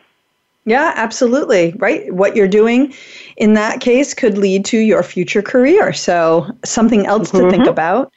Yeah, 0.66 0.94
absolutely. 0.96 1.76
Right. 1.78 2.12
What 2.12 2.36
you're 2.36 2.48
doing 2.48 2.94
in 3.38 3.54
that 3.54 3.82
case 3.82 4.16
could 4.16 4.38
lead 4.38 4.66
to 4.66 4.80
your 4.80 5.04
future 5.04 5.44
career. 5.44 5.94
So, 5.94 6.48
something 6.66 7.06
else 7.06 7.32
mm-hmm. 7.32 7.46
to 7.46 7.52
think 7.52 7.64
mm-hmm. 7.64 7.70
about. 7.70 8.12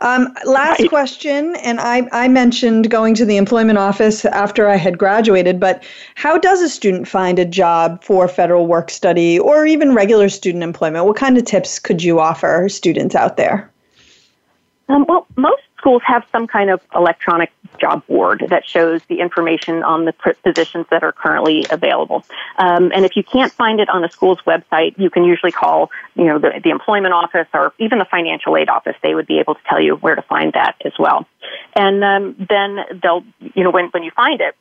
Um, 0.00 0.34
last 0.44 0.80
right. 0.80 0.88
question, 0.88 1.56
and 1.56 1.80
I, 1.80 2.08
I 2.12 2.28
mentioned 2.28 2.90
going 2.90 3.14
to 3.14 3.24
the 3.24 3.36
employment 3.36 3.78
office 3.78 4.24
after 4.24 4.68
I 4.68 4.76
had 4.76 4.98
graduated, 4.98 5.60
but 5.60 5.82
how 6.14 6.38
does 6.38 6.60
a 6.62 6.68
student 6.68 7.08
find 7.08 7.38
a 7.38 7.44
job 7.44 8.02
for 8.02 8.28
federal 8.28 8.66
work 8.66 8.90
study 8.90 9.38
or 9.38 9.66
even 9.66 9.94
regular 9.94 10.28
student 10.28 10.64
employment? 10.64 11.06
What 11.06 11.16
kind 11.16 11.38
of 11.38 11.44
tips 11.44 11.78
could 11.78 12.02
you 12.02 12.20
offer 12.20 12.68
students 12.68 13.14
out 13.14 13.36
there? 13.36 13.70
Um, 14.88 15.06
well, 15.08 15.26
most 15.36 15.62
schools 15.84 16.02
have 16.06 16.24
some 16.32 16.46
kind 16.46 16.70
of 16.70 16.80
electronic 16.94 17.52
job 17.78 18.06
board 18.06 18.42
that 18.48 18.62
shows 18.64 19.02
the 19.10 19.20
information 19.20 19.82
on 19.82 20.06
the 20.06 20.14
positions 20.42 20.86
that 20.90 21.04
are 21.04 21.12
currently 21.12 21.66
available. 21.68 22.24
Um, 22.56 22.90
and 22.94 23.04
if 23.04 23.16
you 23.16 23.22
can't 23.22 23.52
find 23.52 23.80
it 23.80 23.90
on 23.90 24.02
a 24.02 24.08
school's 24.08 24.38
website, 24.46 24.98
you 24.98 25.10
can 25.10 25.24
usually 25.24 25.52
call, 25.52 25.90
you 26.14 26.24
know, 26.24 26.38
the, 26.38 26.58
the 26.64 26.70
employment 26.70 27.12
office 27.12 27.48
or 27.52 27.74
even 27.78 27.98
the 27.98 28.06
financial 28.06 28.56
aid 28.56 28.70
office. 28.70 28.96
They 29.02 29.14
would 29.14 29.26
be 29.26 29.40
able 29.40 29.56
to 29.56 29.60
tell 29.68 29.78
you 29.78 29.96
where 29.96 30.14
to 30.14 30.22
find 30.22 30.54
that 30.54 30.76
as 30.86 30.94
well. 30.98 31.26
And 31.76 32.02
um, 32.02 32.46
then 32.48 32.78
they'll, 33.02 33.22
you 33.54 33.62
know, 33.62 33.70
when 33.70 33.88
when 33.88 34.04
you 34.04 34.10
find 34.16 34.40
it, 34.40 34.56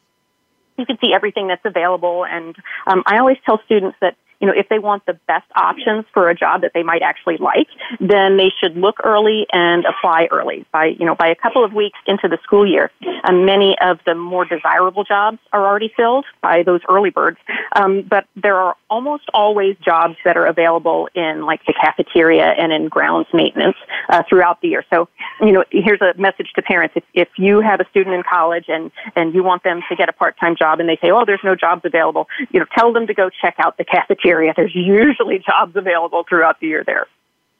you 0.77 0.85
can 0.85 0.97
see 0.99 1.13
everything 1.13 1.47
that's 1.47 1.63
available. 1.63 2.25
And 2.25 2.53
um, 2.85 3.03
I 3.05 3.19
always 3.19 3.37
tell 3.45 3.61
students 3.63 3.95
that 4.01 4.17
you 4.43 4.47
know, 4.47 4.53
if 4.57 4.67
they 4.67 4.77
want 4.77 5.05
the 5.05 5.13
best 5.25 5.49
options 5.55 6.03
for 6.13 6.29
a 6.29 6.35
job 6.35 6.63
that 6.63 6.71
they 6.73 6.83
might 6.83 7.01
actually 7.01 7.37
like, 7.37 7.69
then 8.01 8.35
they 8.35 8.51
should 8.59 8.75
look 8.75 8.97
early 9.05 9.47
and 9.53 9.85
apply 9.85 10.27
early. 10.31 10.65
By, 10.73 10.87
you 10.99 11.05
know, 11.05 11.15
by 11.15 11.29
a 11.29 11.35
couple 11.35 11.63
of 11.63 11.71
weeks 11.71 11.97
into 12.07 12.27
the 12.27 12.37
school 12.43 12.69
year, 12.69 12.91
um, 13.23 13.45
many 13.45 13.77
of 13.79 13.99
the 14.05 14.15
more 14.15 14.43
desirable 14.43 15.05
jobs 15.05 15.37
are 15.53 15.65
already 15.65 15.93
filled 15.95 16.25
by 16.41 16.61
those 16.61 16.81
early 16.89 17.09
birds. 17.09 17.37
Um, 17.77 18.01
but 18.01 18.25
there 18.35 18.57
are 18.57 18.75
almost 18.89 19.23
always 19.33 19.77
jobs 19.77 20.17
that 20.25 20.35
are 20.35 20.45
available 20.45 21.07
in 21.15 21.45
like 21.45 21.61
the 21.65 21.73
cafeteria 21.81 22.47
and 22.47 22.73
in 22.73 22.89
grounds 22.89 23.29
maintenance 23.33 23.77
uh, 24.09 24.23
throughout 24.27 24.59
the 24.59 24.67
year. 24.67 24.83
So, 24.89 25.07
you 25.39 25.53
know, 25.53 25.63
here's 25.71 26.01
a 26.01 26.19
message 26.19 26.51
to 26.57 26.61
parents. 26.61 26.95
If, 26.97 27.05
if 27.13 27.29
you 27.37 27.61
have 27.61 27.79
a 27.79 27.87
student 27.91 28.13
in 28.13 28.23
college 28.29 28.65
and, 28.67 28.91
and 29.15 29.33
you 29.33 29.41
want 29.41 29.63
them 29.63 29.79
to 29.87 29.95
get 29.95 30.09
a 30.09 30.13
part-time 30.13 30.57
job 30.57 30.81
and 30.81 30.89
they 30.89 30.97
say, 30.97 31.11
oh, 31.11 31.23
there's 31.25 31.39
no 31.45 31.55
jobs 31.55 31.83
available, 31.85 32.27
you 32.51 32.59
know, 32.59 32.65
tell 32.77 32.91
them 32.91 33.07
to 33.07 33.13
go 33.13 33.29
check 33.29 33.55
out 33.59 33.77
the 33.77 33.85
cafeteria 33.85 34.32
area. 34.33 34.53
There's 34.55 34.75
usually 34.75 35.39
jobs 35.39 35.75
available 35.75 36.25
throughout 36.27 36.59
the 36.59 36.67
year 36.67 36.83
there. 36.83 37.07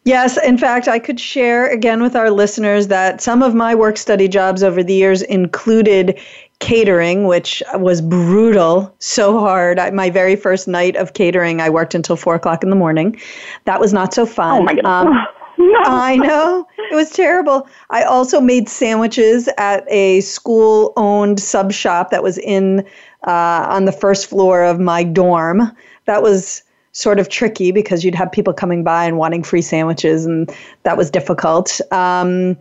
Yes, 0.05 0.37
in 0.37 0.57
fact, 0.57 0.89
I 0.89 0.99
could 0.99 1.19
share 1.19 1.71
again 1.71 2.01
with 2.01 2.15
our 2.15 2.29
listeners 2.29 2.87
that 2.87 3.21
some 3.21 3.41
of 3.41 3.55
my 3.55 3.73
work 3.73 3.95
study 3.97 4.27
jobs 4.27 4.61
over 4.61 4.83
the 4.83 4.93
years 4.93 5.21
included 5.21 6.19
catering, 6.59 7.25
which 7.25 7.63
was 7.75 8.01
brutal, 8.01 8.93
so 8.99 9.39
hard. 9.39 9.79
I, 9.79 9.91
my 9.91 10.09
very 10.09 10.35
first 10.35 10.67
night 10.67 10.97
of 10.97 11.13
catering, 11.13 11.61
I 11.61 11.69
worked 11.69 11.95
until 11.95 12.17
four 12.17 12.35
o'clock 12.35 12.63
in 12.63 12.69
the 12.69 12.75
morning. 12.75 13.19
That 13.63 13.79
was 13.79 13.93
not 13.93 14.13
so 14.13 14.25
fun. 14.25 14.61
Oh 14.61 14.63
my 14.63 14.75
God. 14.75 15.07
Um, 15.07 15.13
no. 15.57 15.81
I 15.85 16.17
know. 16.17 16.67
It 16.91 16.95
was 16.95 17.09
terrible. 17.11 17.67
I 17.89 18.03
also 18.03 18.41
made 18.41 18.67
sandwiches 18.67 19.47
at 19.57 19.85
a 19.89 20.19
school 20.21 20.91
owned 20.97 21.39
sub 21.39 21.71
shop 21.71 22.11
that 22.11 22.23
was 22.23 22.37
in 22.39 22.85
uh, 23.25 23.67
on 23.69 23.85
the 23.85 23.93
first 23.93 24.27
floor 24.27 24.63
of 24.63 24.81
my 24.81 25.03
dorm 25.03 25.71
that 26.05 26.22
was 26.22 26.63
sort 26.91 27.19
of 27.19 27.29
tricky 27.29 27.72
because 27.72 28.03
you'd 28.03 28.15
have 28.15 28.31
people 28.31 28.53
coming 28.53 28.83
by 28.83 29.05
and 29.05 29.17
wanting 29.17 29.43
free 29.43 29.62
sandwiches, 29.62 30.25
and 30.25 30.53
that 30.83 30.98
was 30.98 31.10
difficult. 31.10 31.81
Um, 31.91 32.57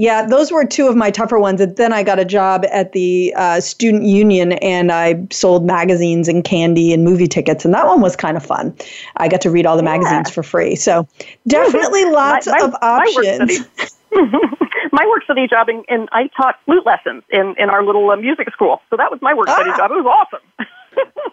yeah, 0.00 0.24
those 0.24 0.50
were 0.50 0.64
two 0.64 0.88
of 0.88 0.96
my 0.96 1.10
tougher 1.10 1.38
ones. 1.38 1.60
And 1.60 1.76
then 1.76 1.92
I 1.92 2.02
got 2.02 2.18
a 2.18 2.24
job 2.24 2.64
at 2.70 2.92
the 2.92 3.34
uh, 3.36 3.60
student 3.60 4.04
union 4.04 4.52
and 4.52 4.90
I 4.90 5.22
sold 5.30 5.66
magazines 5.66 6.26
and 6.26 6.42
candy 6.42 6.94
and 6.94 7.04
movie 7.04 7.26
tickets. 7.26 7.66
And 7.66 7.74
that 7.74 7.86
one 7.86 8.00
was 8.00 8.16
kind 8.16 8.38
of 8.38 8.42
fun. 8.44 8.74
I 9.18 9.28
got 9.28 9.42
to 9.42 9.50
read 9.50 9.66
all 9.66 9.76
the 9.76 9.82
yeah. 9.82 9.98
magazines 9.98 10.30
for 10.30 10.42
free. 10.42 10.74
So 10.74 11.06
definitely 11.46 12.06
lots 12.06 12.46
my, 12.46 12.58
my, 12.60 12.64
of 12.64 12.74
options. 12.80 13.60
My 13.60 14.22
work, 14.22 14.52
my 14.92 15.06
work 15.06 15.24
study 15.24 15.46
job, 15.46 15.68
and, 15.68 16.08
I 16.12 16.28
taught 16.34 16.56
flute 16.64 16.86
lessons 16.86 17.22
in, 17.28 17.54
in 17.58 17.68
our 17.68 17.84
little 17.84 18.08
uh, 18.10 18.16
music 18.16 18.50
school. 18.52 18.80
So 18.88 18.96
that 18.96 19.10
was 19.10 19.20
my 19.20 19.34
work 19.34 19.48
ah. 19.50 19.54
study 19.54 19.70
job. 19.76 19.90
It 19.90 20.02
was 20.02 20.06
awesome. 20.06 20.66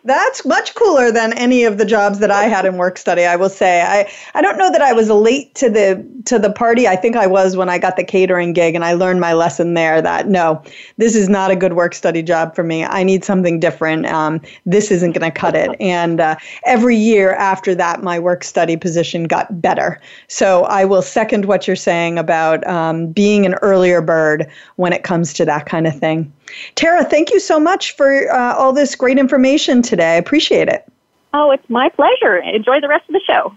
That's 0.08 0.46
much 0.46 0.74
cooler 0.74 1.12
than 1.12 1.34
any 1.34 1.66
of 1.66 1.78
the 1.78 1.84
jobs 1.84 2.20
that 2.20 2.32
I 2.32 2.46
had 2.46 2.66
in 2.66 2.78
work 2.78 2.98
study, 2.98 3.26
I 3.26 3.36
will 3.36 3.50
say. 3.50 3.82
I, 3.82 4.10
I 4.36 4.42
don't 4.42 4.58
know 4.58 4.72
that 4.72 4.82
I 4.82 4.94
was 4.94 5.10
late 5.10 5.54
to 5.56 5.70
the 5.70 6.06
to 6.28 6.40
the 6.40 6.50
party. 6.50 6.88
I 6.88 6.96
think 6.96 7.18
I 7.18 7.28
was 7.28 7.58
when 7.58 7.68
I 7.68 7.78
got 7.78 7.98
the 7.98 8.06
catering 8.06 8.54
gig 8.54 8.74
and 8.74 8.86
I 8.86 8.94
learned 8.94 9.20
my 9.20 9.34
lesson 9.34 9.74
there 9.74 10.02
that 10.02 10.30
no, 10.30 10.64
this 10.96 11.14
is 11.14 11.28
not 11.28 11.52
a 11.52 11.58
good 11.58 11.74
work 11.74 11.94
study 11.94 12.24
job 12.24 12.56
for 12.56 12.64
me. 12.64 12.86
I 12.86 13.04
need 13.04 13.26
something 13.26 13.60
different. 13.60 14.06
Um, 14.06 14.40
this 14.66 14.92
isn't 14.92 15.12
going 15.12 15.30
to 15.30 15.38
cut 15.38 15.56
it. 15.56 15.76
And 15.88 16.20
uh, 16.20 16.36
every 16.66 16.98
year 16.98 17.34
after 17.34 17.74
that, 17.76 18.04
my 18.04 18.20
work 18.20 18.44
study 18.44 18.76
position 18.76 19.24
got 19.24 19.62
better. 19.62 20.02
So 20.28 20.64
I 20.66 20.86
will 20.86 21.02
second 21.02 21.46
what 21.46 21.66
you're 21.66 21.76
saying 21.78 22.18
about 22.18 22.66
um, 22.68 23.08
being 23.08 23.46
an 23.46 23.54
earlier 23.56 24.02
bird 24.02 24.50
when 24.76 24.92
it 24.92 25.04
comes 25.04 25.34
to 25.36 25.46
that 25.46 25.66
kind 25.66 25.88
of 25.88 25.98
thing. 25.98 26.32
Tara, 26.76 27.04
thank 27.04 27.32
you 27.32 27.40
so 27.40 27.60
much 27.60 27.96
for 27.96 28.32
uh, 28.32 28.56
all 28.56 28.74
this 28.74 28.96
great 28.96 29.18
information 29.18 29.82
today. 29.82 30.14
I 30.14 30.16
appreciate 30.16 30.68
it. 30.68 30.86
Oh, 31.34 31.52
it's 31.52 31.70
my 31.70 31.90
pleasure. 31.90 32.38
Enjoy 32.38 32.80
the 32.80 32.88
rest 32.88 33.08
of 33.10 33.14
the 33.14 33.22
show. 33.26 33.56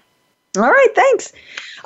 All 0.56 0.70
right, 0.70 0.88
thanks. 0.94 1.32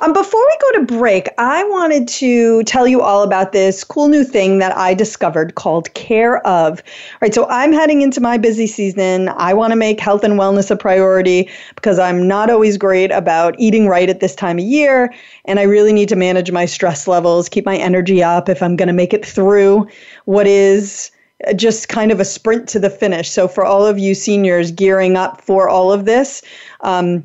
Um, 0.01 0.11
before 0.11 0.45
we 0.45 0.57
go 0.59 0.79
to 0.79 0.97
break, 0.97 1.29
I 1.37 1.63
wanted 1.65 2.07
to 2.09 2.63
tell 2.63 2.85
you 2.85 3.01
all 3.01 3.23
about 3.23 3.53
this 3.53 3.83
cool 3.83 4.09
new 4.09 4.25
thing 4.25 4.57
that 4.59 4.75
I 4.75 4.93
discovered 4.93 5.55
called 5.55 5.93
Care 5.93 6.45
of. 6.45 6.79
All 6.79 7.19
right, 7.21 7.33
so 7.33 7.47
I'm 7.49 7.71
heading 7.71 8.01
into 8.01 8.19
my 8.19 8.37
busy 8.37 8.67
season. 8.67 9.29
I 9.29 9.53
want 9.53 9.71
to 9.71 9.77
make 9.77 10.01
health 10.01 10.25
and 10.25 10.33
wellness 10.33 10.69
a 10.69 10.75
priority 10.75 11.49
because 11.75 11.97
I'm 11.97 12.27
not 12.27 12.49
always 12.49 12.77
great 12.77 13.11
about 13.11 13.55
eating 13.57 13.87
right 13.87 14.09
at 14.09 14.19
this 14.19 14.35
time 14.35 14.59
of 14.59 14.65
year, 14.65 15.13
and 15.45 15.59
I 15.59 15.63
really 15.63 15.93
need 15.93 16.09
to 16.09 16.17
manage 16.17 16.51
my 16.51 16.65
stress 16.65 17.07
levels, 17.07 17.47
keep 17.47 17.65
my 17.65 17.77
energy 17.77 18.21
up 18.21 18.49
if 18.49 18.61
I'm 18.61 18.75
going 18.75 18.87
to 18.87 18.93
make 18.93 19.13
it 19.13 19.25
through 19.25 19.87
what 20.25 20.45
is 20.45 21.09
just 21.55 21.87
kind 21.87 22.11
of 22.11 22.19
a 22.19 22.25
sprint 22.25 22.67
to 22.69 22.79
the 22.79 22.89
finish. 22.89 23.29
So, 23.29 23.47
for 23.47 23.65
all 23.65 23.85
of 23.85 23.97
you 23.97 24.13
seniors 24.13 24.71
gearing 24.71 25.15
up 25.15 25.41
for 25.41 25.69
all 25.69 25.91
of 25.91 26.05
this, 26.05 26.41
um, 26.81 27.23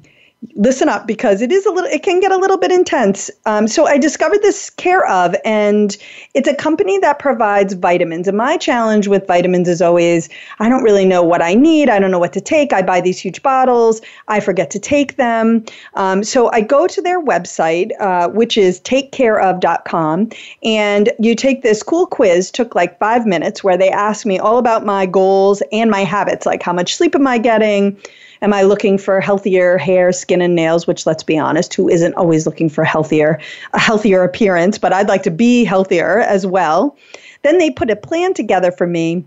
listen 0.55 0.89
up 0.89 1.07
because 1.07 1.43
it 1.43 1.53
is 1.53 1.67
a 1.67 1.71
little 1.71 1.91
it 1.91 2.03
can 2.03 2.19
get 2.19 2.33
a 2.33 2.37
little 2.37 2.57
bit 2.57 2.73
intense. 2.73 3.31
Um, 3.45 3.69
so 3.69 3.87
i 3.87 3.99
discovered 3.99 4.41
this 4.41 4.71
care 4.71 5.07
of 5.07 5.35
and 5.45 5.97
it's 6.33 6.49
a 6.49 6.55
company 6.55 6.99
that 6.99 7.19
provides 7.19 7.75
vitamins. 7.75 8.27
And 8.27 8.39
my 8.39 8.57
challenge 8.57 9.07
with 9.07 9.27
vitamins 9.27 9.69
is 9.69 9.83
always 9.83 10.31
i 10.59 10.69
don't 10.69 10.83
really 10.83 11.05
know 11.05 11.23
what 11.23 11.43
i 11.43 11.55
need. 11.55 11.91
I 11.91 11.99
don't 11.99 12.11
know 12.11 12.19
what 12.19 12.33
to 12.33 12.41
take. 12.41 12.73
I 12.73 12.81
buy 12.81 13.03
these 13.03 13.19
huge 13.19 13.43
bottles. 13.43 14.01
I 14.29 14.41
forget 14.41 14.71
to 14.71 14.79
take 14.79 15.17
them. 15.17 15.65
Um, 15.95 16.25
so 16.25 16.51
i 16.53 16.63
go 16.63 16.87
to 16.87 17.03
their 17.03 17.23
website 17.23 17.91
uh, 18.01 18.29
which 18.29 18.57
is 18.57 18.81
takecareof.com 18.81 20.31
and 20.63 21.13
you 21.19 21.35
take 21.35 21.63
this 21.63 21.83
cool 21.83 22.07
quiz 22.07 22.51
took 22.51 22.75
like 22.75 22.99
five 22.99 23.27
minutes 23.27 23.63
where 23.63 23.77
they 23.77 23.91
ask 23.91 24.25
me 24.25 24.39
all 24.39 24.57
about 24.57 24.87
my 24.87 25.05
goals 25.05 25.63
and 25.71 25.91
my 25.91 26.01
habits 26.01 26.47
like 26.47 26.63
how 26.63 26.73
much 26.73 26.95
sleep 26.95 27.15
am 27.15 27.27
i 27.27 27.37
getting 27.37 28.01
Am 28.43 28.53
I 28.53 28.63
looking 28.63 28.97
for 28.97 29.21
healthier 29.21 29.77
hair, 29.77 30.13
skin, 30.13 30.41
and 30.41 30.55
nails? 30.55 30.87
Which, 30.87 31.07
let's 31.07 31.23
be 31.23 31.39
honest, 31.39 31.75
who 31.75 31.89
isn't 31.89 32.15
always 32.15 32.47
looking 32.47 32.69
for 32.69 32.85
healthier, 32.85 33.39
a 33.75 33.79
healthier 33.79 34.23
appearance? 34.23 34.79
But 34.79 34.93
I'd 34.93 35.09
like 35.09 35.23
to 35.25 35.31
be 35.31 35.65
healthier 35.65 36.21
as 36.21 36.47
well. 36.47 36.97
Then 37.43 37.59
they 37.59 37.71
put 37.71 37.91
a 37.91 37.97
plan 37.97 38.35
together 38.35 38.73
for 38.73 38.87
me 38.87 39.25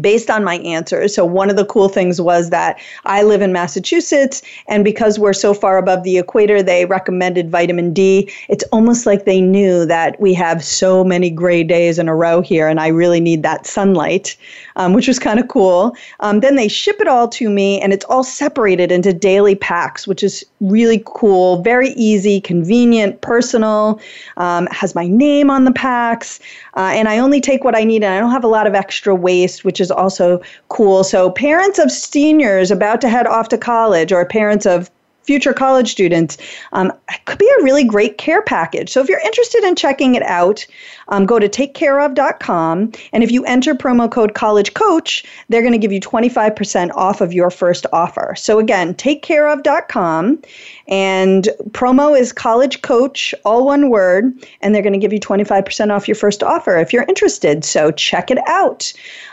based 0.00 0.30
on 0.30 0.44
my 0.44 0.56
answers. 0.58 1.14
So, 1.14 1.24
one 1.24 1.50
of 1.50 1.56
the 1.56 1.64
cool 1.64 1.88
things 1.88 2.20
was 2.20 2.50
that 2.50 2.78
I 3.04 3.22
live 3.22 3.42
in 3.42 3.52
Massachusetts, 3.52 4.42
and 4.66 4.84
because 4.84 5.18
we're 5.18 5.32
so 5.32 5.54
far 5.54 5.78
above 5.78 6.02
the 6.02 6.18
equator, 6.18 6.62
they 6.62 6.84
recommended 6.86 7.50
vitamin 7.50 7.92
D. 7.92 8.30
It's 8.48 8.64
almost 8.72 9.06
like 9.06 9.24
they 9.24 9.40
knew 9.40 9.84
that 9.86 10.20
we 10.20 10.34
have 10.34 10.64
so 10.64 11.04
many 11.04 11.30
gray 11.30 11.62
days 11.64 11.98
in 11.98 12.08
a 12.08 12.14
row 12.14 12.40
here, 12.40 12.68
and 12.68 12.80
I 12.80 12.88
really 12.88 13.20
need 13.20 13.42
that 13.42 13.66
sunlight, 13.66 14.36
um, 14.76 14.92
which 14.92 15.08
was 15.08 15.18
kind 15.18 15.40
of 15.40 15.48
cool. 15.48 15.94
Um, 16.20 16.40
then 16.40 16.56
they 16.56 16.68
ship 16.68 17.00
it 17.00 17.08
all 17.08 17.28
to 17.28 17.50
me, 17.50 17.80
and 17.80 17.92
it's 17.92 18.04
all 18.06 18.24
separated 18.24 18.92
into 18.92 19.12
daily 19.12 19.54
packs, 19.54 20.06
which 20.06 20.22
is 20.22 20.44
really 20.60 21.02
cool, 21.06 21.62
very 21.62 21.90
easy, 21.90 22.40
convenient, 22.40 23.20
personal, 23.20 24.00
um, 24.36 24.66
has 24.70 24.94
my 24.94 25.06
name 25.06 25.50
on 25.50 25.64
the 25.64 25.72
packs, 25.72 26.40
uh, 26.76 26.90
and 26.92 27.08
I 27.08 27.18
only 27.18 27.40
take 27.40 27.64
what 27.64 27.76
I 27.76 27.84
need, 27.84 28.04
and 28.04 28.14
I 28.14 28.20
don't 28.20 28.30
have 28.30 28.44
a 28.44 28.48
lot 28.48 28.66
of 28.66 28.74
extra 28.74 29.14
waste, 29.14 29.64
which 29.64 29.80
is 29.80 29.89
also 29.90 30.40
cool. 30.68 31.04
So, 31.04 31.30
parents 31.30 31.78
of 31.78 31.90
seniors 31.90 32.70
about 32.70 33.00
to 33.02 33.08
head 33.08 33.26
off 33.26 33.48
to 33.48 33.58
college 33.58 34.12
or 34.12 34.24
parents 34.24 34.66
of 34.66 34.90
future 35.30 35.52
college 35.52 35.92
students, 35.92 36.38
um, 36.72 36.92
could 37.26 37.38
be 37.38 37.48
a 37.60 37.62
really 37.62 37.84
great 37.84 38.18
care 38.18 38.42
package. 38.42 38.90
So 38.90 39.00
if 39.00 39.08
you're 39.08 39.20
interested 39.20 39.62
in 39.62 39.76
checking 39.76 40.16
it 40.16 40.24
out, 40.24 40.66
um, 41.08 41.24
go 41.24 41.38
to 41.38 41.48
takecareof.com. 41.48 42.92
And 43.12 43.22
if 43.22 43.30
you 43.30 43.44
enter 43.44 43.74
promo 43.74 44.10
code 44.10 44.34
College 44.34 44.74
Coach, 44.74 45.24
they're 45.48 45.60
going 45.60 45.72
to 45.72 45.78
give 45.78 45.92
you 45.92 46.00
25% 46.00 46.90
off 46.96 47.20
of 47.20 47.32
your 47.32 47.50
first 47.50 47.86
offer. 47.92 48.34
So 48.36 48.58
again, 48.58 48.94
takecareof.com. 48.94 50.42
And 50.88 51.48
promo 51.70 52.18
is 52.18 52.32
College 52.32 52.82
Coach, 52.82 53.32
all 53.44 53.66
one 53.66 53.90
word. 53.90 54.32
And 54.62 54.74
they're 54.74 54.82
going 54.82 54.94
to 54.94 54.98
give 54.98 55.12
you 55.12 55.20
25% 55.20 55.94
off 55.94 56.08
your 56.08 56.16
first 56.16 56.42
offer 56.42 56.76
if 56.76 56.92
you're 56.92 57.04
interested. 57.04 57.64
So 57.64 57.92
check 57.92 58.32
it 58.32 58.38
out. 58.48 58.92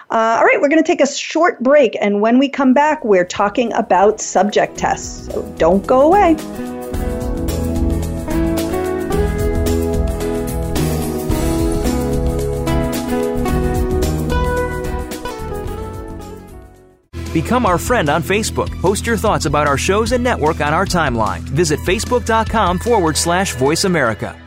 Uh, 0.10 0.38
all 0.40 0.46
right, 0.46 0.62
we're 0.62 0.70
going 0.70 0.82
to 0.82 0.88
take 0.88 1.02
a 1.02 1.08
short 1.08 1.62
break. 1.62 1.98
And 2.00 2.22
when 2.22 2.40
we 2.40 2.48
come 2.48 2.74
back, 2.74 3.04
we're 3.04 3.26
talking 3.26 3.74
about 3.74 4.22
subject 4.22 4.78
tests. 4.78 5.26
So 5.26 5.44
don't 5.58 5.86
go 5.86 6.02
away. 6.02 6.36
Become 17.34 17.68
our 17.68 17.78
friend 17.78 18.10
on 18.10 18.24
Facebook. 18.24 18.70
Post 18.82 19.06
your 19.06 19.18
thoughts 19.18 19.46
about 19.46 19.68
our 19.68 19.78
shows 19.78 20.12
and 20.12 20.24
network 20.24 20.60
on 20.60 20.74
our 20.74 20.86
timeline. 20.86 21.42
Visit 21.42 21.80
facebook.com 21.82 22.80
forward 22.80 23.16
slash 23.16 23.54
VoiceAmerica. 23.56 24.47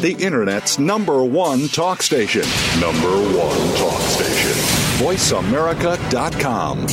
The 0.00 0.16
Internet's 0.18 0.78
number 0.78 1.24
one 1.24 1.68
talk 1.68 2.02
station. 2.02 2.42
Number 2.78 3.08
one 3.08 3.76
talk 3.78 4.00
station. 4.02 4.52
VoiceAmerica.com. 5.02 6.86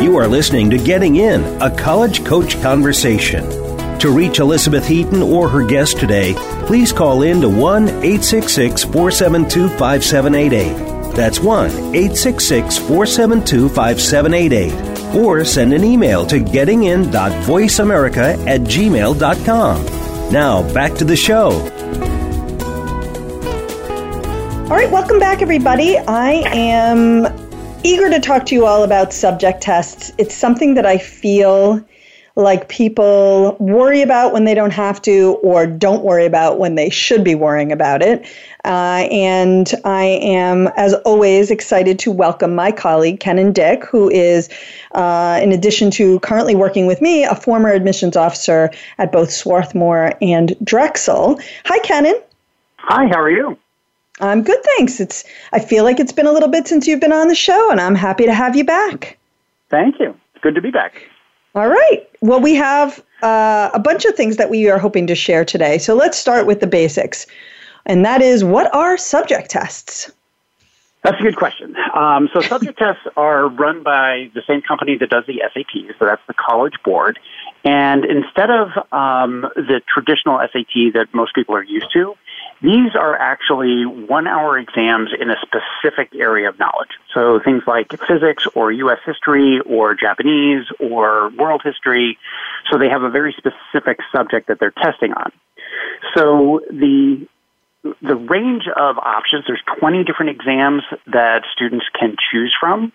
You 0.00 0.16
are 0.16 0.26
listening 0.26 0.70
to 0.70 0.78
Getting 0.78 1.16
In, 1.16 1.44
a 1.60 1.70
college 1.70 2.24
coach 2.24 2.58
conversation. 2.62 3.59
To 4.00 4.10
reach 4.10 4.38
Elizabeth 4.38 4.86
Heaton 4.86 5.20
or 5.20 5.46
her 5.50 5.62
guest 5.62 5.98
today, 5.98 6.32
please 6.66 6.90
call 6.90 7.20
in 7.20 7.42
to 7.42 7.50
1 7.50 7.88
866 7.88 8.84
472 8.84 9.68
5788. 9.76 11.14
That's 11.14 11.38
1 11.38 11.70
866 11.70 12.78
472 12.78 13.68
5788. 13.68 15.14
Or 15.14 15.44
send 15.44 15.74
an 15.74 15.84
email 15.84 16.24
to 16.28 16.40
gettingin.voiceamerica 16.40 18.46
at 18.46 18.62
gmail.com. 18.62 20.32
Now, 20.32 20.72
back 20.72 20.94
to 20.94 21.04
the 21.04 21.16
show. 21.16 21.50
All 24.70 24.76
right, 24.76 24.90
welcome 24.90 25.18
back, 25.18 25.42
everybody. 25.42 25.98
I 25.98 26.42
am 26.54 27.26
eager 27.84 28.08
to 28.08 28.18
talk 28.18 28.46
to 28.46 28.54
you 28.54 28.64
all 28.64 28.82
about 28.82 29.12
subject 29.12 29.60
tests. 29.60 30.10
It's 30.16 30.34
something 30.34 30.72
that 30.74 30.86
I 30.86 30.96
feel 30.96 31.84
like 32.36 32.68
people 32.68 33.56
worry 33.58 34.02
about 34.02 34.32
when 34.32 34.44
they 34.44 34.54
don't 34.54 34.72
have 34.72 35.02
to, 35.02 35.38
or 35.42 35.66
don't 35.66 36.04
worry 36.04 36.24
about 36.24 36.58
when 36.58 36.74
they 36.74 36.90
should 36.90 37.24
be 37.24 37.34
worrying 37.34 37.72
about 37.72 38.02
it. 38.02 38.24
Uh, 38.64 39.08
and 39.10 39.72
I 39.84 40.04
am, 40.04 40.68
as 40.76 40.94
always, 41.04 41.50
excited 41.50 41.98
to 42.00 42.10
welcome 42.10 42.54
my 42.54 42.72
colleague, 42.72 43.20
Kenan 43.20 43.52
Dick, 43.52 43.84
who 43.84 44.10
is, 44.10 44.48
uh, 44.92 45.40
in 45.42 45.52
addition 45.52 45.90
to 45.92 46.20
currently 46.20 46.54
working 46.54 46.86
with 46.86 47.00
me, 47.00 47.24
a 47.24 47.34
former 47.34 47.70
admissions 47.70 48.16
officer 48.16 48.70
at 48.98 49.12
both 49.12 49.30
Swarthmore 49.30 50.12
and 50.20 50.56
Drexel. 50.62 51.40
Hi, 51.64 51.78
Kenan. 51.80 52.20
Hi, 52.76 53.06
how 53.06 53.20
are 53.20 53.30
you? 53.30 53.58
I'm 54.20 54.42
good, 54.42 54.62
thanks. 54.76 55.00
It's 55.00 55.24
I 55.52 55.60
feel 55.60 55.84
like 55.84 55.98
it's 55.98 56.12
been 56.12 56.26
a 56.26 56.32
little 56.32 56.48
bit 56.48 56.68
since 56.68 56.86
you've 56.86 57.00
been 57.00 57.12
on 57.12 57.28
the 57.28 57.34
show, 57.34 57.70
and 57.70 57.80
I'm 57.80 57.94
happy 57.94 58.26
to 58.26 58.34
have 58.34 58.54
you 58.54 58.64
back. 58.64 59.18
Thank 59.70 59.98
you. 59.98 60.14
It's 60.34 60.42
good 60.42 60.54
to 60.54 60.60
be 60.60 60.70
back. 60.70 61.08
All 61.54 61.68
right. 61.68 62.08
Well, 62.20 62.40
we 62.40 62.54
have 62.54 63.02
uh, 63.22 63.70
a 63.74 63.78
bunch 63.78 64.04
of 64.04 64.14
things 64.14 64.36
that 64.36 64.50
we 64.50 64.70
are 64.70 64.78
hoping 64.78 65.06
to 65.08 65.14
share 65.14 65.44
today. 65.44 65.78
So 65.78 65.94
let's 65.94 66.16
start 66.16 66.46
with 66.46 66.60
the 66.60 66.66
basics, 66.66 67.26
and 67.86 68.04
that 68.04 68.22
is 68.22 68.44
what 68.44 68.72
are 68.74 68.96
subject 68.96 69.50
tests? 69.50 70.10
That's 71.02 71.18
a 71.18 71.22
good 71.22 71.36
question. 71.36 71.74
Um, 71.94 72.28
so 72.32 72.40
subject 72.40 72.78
tests 72.84 73.02
are 73.16 73.48
run 73.48 73.82
by 73.82 74.30
the 74.34 74.42
same 74.46 74.60
company 74.60 74.98
that 74.98 75.08
does 75.08 75.24
the 75.26 75.42
SAT, 75.52 75.96
so 75.98 76.04
that's 76.04 76.22
the 76.26 76.34
College 76.34 76.74
Board. 76.84 77.18
And 77.64 78.04
instead 78.04 78.50
of 78.50 78.68
um, 78.92 79.46
the 79.56 79.80
traditional 79.92 80.38
SAT 80.38 80.94
that 80.94 81.08
most 81.12 81.34
people 81.34 81.54
are 81.54 81.62
used 81.62 81.92
to, 81.94 82.14
these 82.62 82.94
are 82.94 83.16
actually 83.16 83.84
one 83.86 84.26
hour 84.26 84.58
exams 84.58 85.10
in 85.18 85.30
a 85.30 85.36
specific 85.40 86.14
area 86.14 86.48
of 86.48 86.58
knowledge. 86.58 86.90
So 87.14 87.40
things 87.40 87.62
like 87.66 87.90
physics 88.06 88.46
or 88.54 88.70
U.S. 88.70 88.98
history 89.06 89.60
or 89.60 89.94
Japanese 89.94 90.66
or 90.78 91.30
world 91.30 91.62
history. 91.64 92.18
So 92.70 92.78
they 92.78 92.88
have 92.88 93.02
a 93.02 93.10
very 93.10 93.34
specific 93.36 94.00
subject 94.12 94.48
that 94.48 94.60
they're 94.60 94.72
testing 94.72 95.12
on. 95.12 95.32
So 96.14 96.60
the 96.70 97.26
the 98.02 98.14
range 98.14 98.64
of 98.76 98.98
options, 98.98 99.44
there's 99.46 99.62
20 99.78 100.04
different 100.04 100.32
exams 100.32 100.82
that 101.06 101.44
students 101.50 101.86
can 101.98 102.14
choose 102.30 102.54
from, 102.60 102.92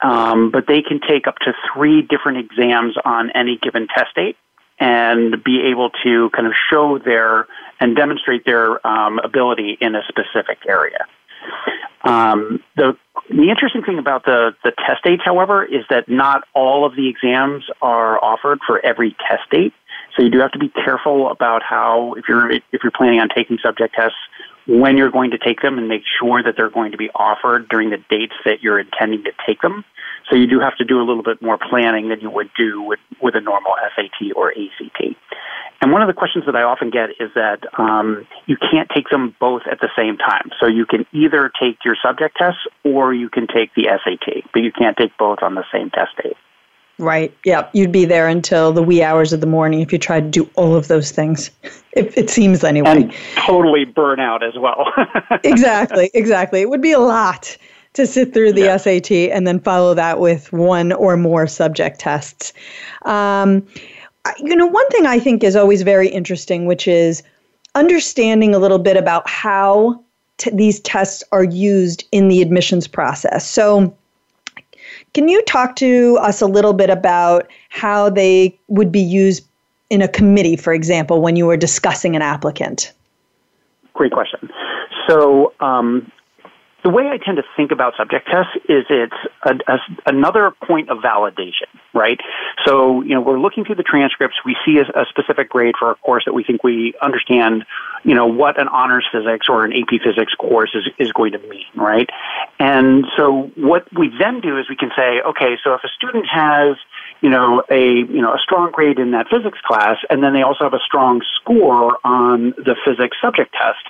um, 0.00 0.52
but 0.52 0.68
they 0.68 0.80
can 0.80 1.00
take 1.00 1.26
up 1.26 1.34
to 1.40 1.52
three 1.74 2.02
different 2.02 2.38
exams 2.38 2.96
on 3.04 3.32
any 3.34 3.58
given 3.60 3.88
test 3.88 4.14
date 4.14 4.36
and 4.80 5.42
be 5.44 5.70
able 5.70 5.90
to 6.04 6.30
kind 6.30 6.46
of 6.46 6.52
show 6.70 6.98
their 6.98 7.46
and 7.80 7.96
demonstrate 7.96 8.44
their 8.44 8.84
um, 8.86 9.18
ability 9.18 9.78
in 9.80 9.94
a 9.94 10.02
specific 10.08 10.58
area. 10.66 11.06
Um, 12.02 12.62
the 12.76 12.96
the 13.28 13.50
interesting 13.50 13.82
thing 13.82 13.98
about 13.98 14.24
the 14.24 14.54
the 14.64 14.72
test 14.72 15.02
dates, 15.04 15.22
however, 15.24 15.64
is 15.64 15.84
that 15.90 16.08
not 16.08 16.44
all 16.54 16.84
of 16.84 16.94
the 16.94 17.08
exams 17.08 17.64
are 17.82 18.22
offered 18.22 18.60
for 18.66 18.84
every 18.84 19.16
test 19.28 19.50
date. 19.50 19.74
So 20.16 20.22
you 20.22 20.30
do 20.30 20.38
have 20.38 20.52
to 20.52 20.58
be 20.58 20.68
careful 20.68 21.30
about 21.30 21.62
how 21.62 22.14
if 22.14 22.24
you're 22.28 22.50
if 22.50 22.62
you're 22.82 22.92
planning 22.92 23.20
on 23.20 23.28
taking 23.28 23.58
subject 23.62 23.94
tests 23.94 24.16
when 24.68 24.98
you're 24.98 25.10
going 25.10 25.30
to 25.30 25.38
take 25.38 25.62
them 25.62 25.78
and 25.78 25.88
make 25.88 26.02
sure 26.20 26.42
that 26.42 26.54
they're 26.56 26.70
going 26.70 26.92
to 26.92 26.98
be 26.98 27.08
offered 27.14 27.68
during 27.68 27.88
the 27.88 27.96
dates 28.10 28.34
that 28.44 28.62
you're 28.62 28.78
intending 28.78 29.24
to 29.24 29.32
take 29.46 29.62
them. 29.62 29.82
So 30.28 30.36
you 30.36 30.46
do 30.46 30.60
have 30.60 30.76
to 30.76 30.84
do 30.84 31.00
a 31.00 31.04
little 31.04 31.22
bit 31.22 31.40
more 31.40 31.58
planning 31.58 32.10
than 32.10 32.20
you 32.20 32.28
would 32.28 32.50
do 32.56 32.82
with, 32.82 33.00
with 33.22 33.34
a 33.34 33.40
normal 33.40 33.72
SAT 33.96 34.36
or 34.36 34.50
ACT. 34.50 35.16
And 35.80 35.92
one 35.92 36.02
of 36.02 36.08
the 36.08 36.12
questions 36.12 36.44
that 36.46 36.54
I 36.54 36.64
often 36.64 36.90
get 36.90 37.10
is 37.18 37.30
that 37.34 37.60
um, 37.78 38.26
you 38.46 38.56
can't 38.56 38.90
take 38.94 39.08
them 39.08 39.34
both 39.40 39.62
at 39.70 39.80
the 39.80 39.88
same 39.96 40.18
time. 40.18 40.50
So 40.60 40.66
you 40.66 40.84
can 40.84 41.06
either 41.12 41.50
take 41.60 41.78
your 41.84 41.96
subject 42.02 42.36
tests 42.36 42.60
or 42.84 43.14
you 43.14 43.30
can 43.30 43.46
take 43.46 43.74
the 43.74 43.84
SAT, 43.84 44.50
but 44.52 44.62
you 44.62 44.72
can't 44.72 44.96
take 44.96 45.16
both 45.16 45.38
on 45.40 45.54
the 45.54 45.64
same 45.72 45.90
test 45.90 46.10
date. 46.22 46.36
Right. 46.98 47.32
Yeah. 47.44 47.68
You'd 47.72 47.92
be 47.92 48.04
there 48.04 48.26
until 48.26 48.72
the 48.72 48.82
wee 48.82 49.02
hours 49.02 49.32
of 49.32 49.40
the 49.40 49.46
morning 49.46 49.80
if 49.80 49.92
you 49.92 49.98
tried 49.98 50.32
to 50.32 50.42
do 50.42 50.50
all 50.54 50.74
of 50.74 50.88
those 50.88 51.10
things. 51.10 51.50
It, 51.92 52.16
it 52.16 52.30
seems 52.30 52.62
anyway. 52.62 52.90
And 52.90 53.14
totally 53.38 53.84
burn 53.84 54.20
out 54.20 54.44
as 54.44 54.54
well. 54.56 54.86
exactly. 55.42 56.12
Exactly. 56.14 56.60
It 56.60 56.70
would 56.70 56.82
be 56.82 56.92
a 56.92 57.00
lot 57.00 57.56
to 57.94 58.06
sit 58.06 58.32
through 58.32 58.52
the 58.52 58.60
yeah. 58.60 58.76
SAT 58.76 59.10
and 59.10 59.48
then 59.48 59.58
follow 59.58 59.94
that 59.94 60.20
with 60.20 60.52
one 60.52 60.92
or 60.92 61.16
more 61.16 61.48
subject 61.48 61.98
tests. 61.98 62.52
Um, 63.04 63.66
you 64.38 64.54
know, 64.54 64.66
one 64.66 64.88
thing 64.90 65.06
I 65.06 65.18
think 65.18 65.42
is 65.42 65.56
always 65.56 65.82
very 65.82 66.08
interesting, 66.08 66.66
which 66.66 66.86
is 66.86 67.24
understanding 67.74 68.54
a 68.54 68.58
little 68.58 68.78
bit 68.78 68.96
about 68.96 69.28
how 69.28 70.00
t- 70.36 70.50
these 70.52 70.80
tests 70.80 71.24
are 71.32 71.44
used 71.44 72.04
in 72.12 72.28
the 72.28 72.42
admissions 72.42 72.86
process. 72.86 73.48
So, 73.48 73.96
can 75.18 75.26
you 75.26 75.42
talk 75.42 75.74
to 75.74 76.16
us 76.20 76.40
a 76.40 76.46
little 76.46 76.72
bit 76.72 76.90
about 76.90 77.50
how 77.70 78.08
they 78.08 78.56
would 78.68 78.92
be 78.92 79.00
used 79.00 79.44
in 79.90 80.00
a 80.00 80.06
committee, 80.06 80.54
for 80.54 80.72
example, 80.72 81.20
when 81.20 81.34
you 81.34 81.44
were 81.44 81.56
discussing 81.56 82.14
an 82.14 82.22
applicant? 82.22 82.92
Great 83.94 84.12
question. 84.12 84.48
So, 85.08 85.52
um, 85.58 86.12
the 86.84 86.90
way 86.90 87.08
I 87.08 87.18
tend 87.18 87.38
to 87.38 87.42
think 87.56 87.72
about 87.72 87.94
subject 87.96 88.28
tests 88.30 88.52
is 88.68 88.84
it's 88.88 89.12
a, 89.42 89.58
a, 89.66 89.78
another 90.06 90.52
point 90.66 90.90
of 90.90 90.98
validation, 90.98 91.66
right? 91.92 92.20
So, 92.64 93.02
you 93.02 93.14
know, 93.14 93.20
we're 93.20 93.40
looking 93.40 93.64
through 93.64 93.74
the 93.76 93.82
transcripts, 93.82 94.36
we 94.44 94.56
see 94.64 94.78
a, 94.78 95.00
a, 95.00 95.04
specific 95.06 95.50
grade 95.50 95.74
for 95.76 95.90
a 95.90 95.96
course 95.96 96.24
that 96.26 96.34
we 96.34 96.44
think 96.44 96.62
we 96.62 96.94
understand, 97.02 97.64
you 98.04 98.14
know, 98.14 98.26
what 98.26 98.60
an 98.60 98.68
honors 98.68 99.06
physics 99.10 99.46
or 99.48 99.64
an 99.64 99.72
AP 99.72 100.00
physics 100.04 100.32
course 100.34 100.70
is, 100.74 100.88
is 100.98 101.12
going 101.12 101.32
to 101.32 101.38
mean, 101.38 101.66
right? 101.74 102.08
And 102.60 103.06
so 103.16 103.50
what 103.56 103.88
we 103.92 104.12
then 104.16 104.40
do 104.40 104.56
is 104.58 104.68
we 104.68 104.76
can 104.76 104.90
say, 104.96 105.20
okay, 105.20 105.56
so 105.64 105.74
if 105.74 105.82
a 105.82 105.88
student 105.88 106.26
has, 106.32 106.76
you 107.20 107.30
know, 107.30 107.64
a, 107.68 107.86
you 107.86 108.22
know, 108.22 108.34
a 108.34 108.38
strong 108.38 108.70
grade 108.70 109.00
in 109.00 109.10
that 109.10 109.26
physics 109.28 109.58
class, 109.66 109.96
and 110.10 110.22
then 110.22 110.32
they 110.32 110.42
also 110.42 110.62
have 110.62 110.74
a 110.74 110.84
strong 110.86 111.22
score 111.40 111.98
on 112.04 112.50
the 112.50 112.76
physics 112.84 113.16
subject 113.20 113.52
test, 113.52 113.82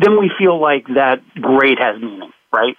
then 0.00 0.18
we 0.18 0.30
feel 0.38 0.60
like 0.60 0.86
that 0.94 1.22
grade 1.40 1.78
has 1.78 2.00
meaning, 2.00 2.32
right? 2.52 2.76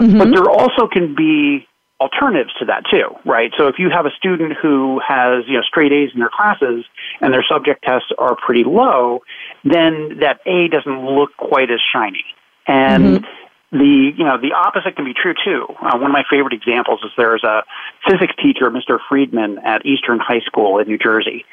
Mm-hmm. 0.00 0.18
But 0.18 0.30
there 0.30 0.48
also 0.50 0.86
can 0.86 1.14
be 1.14 1.66
alternatives 2.00 2.52
to 2.58 2.66
that 2.66 2.84
too, 2.90 3.08
right? 3.24 3.52
So 3.56 3.68
if 3.68 3.76
you 3.78 3.88
have 3.90 4.04
a 4.04 4.10
student 4.10 4.52
who 4.60 5.00
has, 5.06 5.44
you 5.46 5.54
know, 5.54 5.62
straight 5.62 5.92
A's 5.92 6.10
in 6.12 6.20
their 6.20 6.30
classes 6.30 6.84
and 7.20 7.32
their 7.32 7.44
subject 7.48 7.82
tests 7.84 8.08
are 8.18 8.36
pretty 8.36 8.64
low, 8.64 9.20
then 9.64 10.18
that 10.20 10.40
A 10.46 10.68
doesn't 10.68 11.06
look 11.06 11.30
quite 11.38 11.70
as 11.70 11.80
shiny. 11.92 12.24
And 12.66 13.20
mm-hmm 13.20 13.45
the 13.72 14.12
you 14.16 14.24
know 14.24 14.38
the 14.38 14.52
opposite 14.52 14.94
can 14.94 15.04
be 15.04 15.14
true 15.14 15.34
too. 15.34 15.66
Uh, 15.80 15.98
one 15.98 16.06
of 16.06 16.12
my 16.12 16.24
favorite 16.30 16.52
examples 16.52 17.00
is 17.02 17.10
there's 17.16 17.42
a 17.42 17.64
physics 18.08 18.34
teacher, 18.40 18.70
Mr. 18.70 18.98
Friedman, 19.08 19.58
at 19.58 19.84
Eastern 19.84 20.20
High 20.20 20.40
School 20.40 20.78
in 20.78 20.86
New 20.86 20.98
Jersey, 20.98 21.44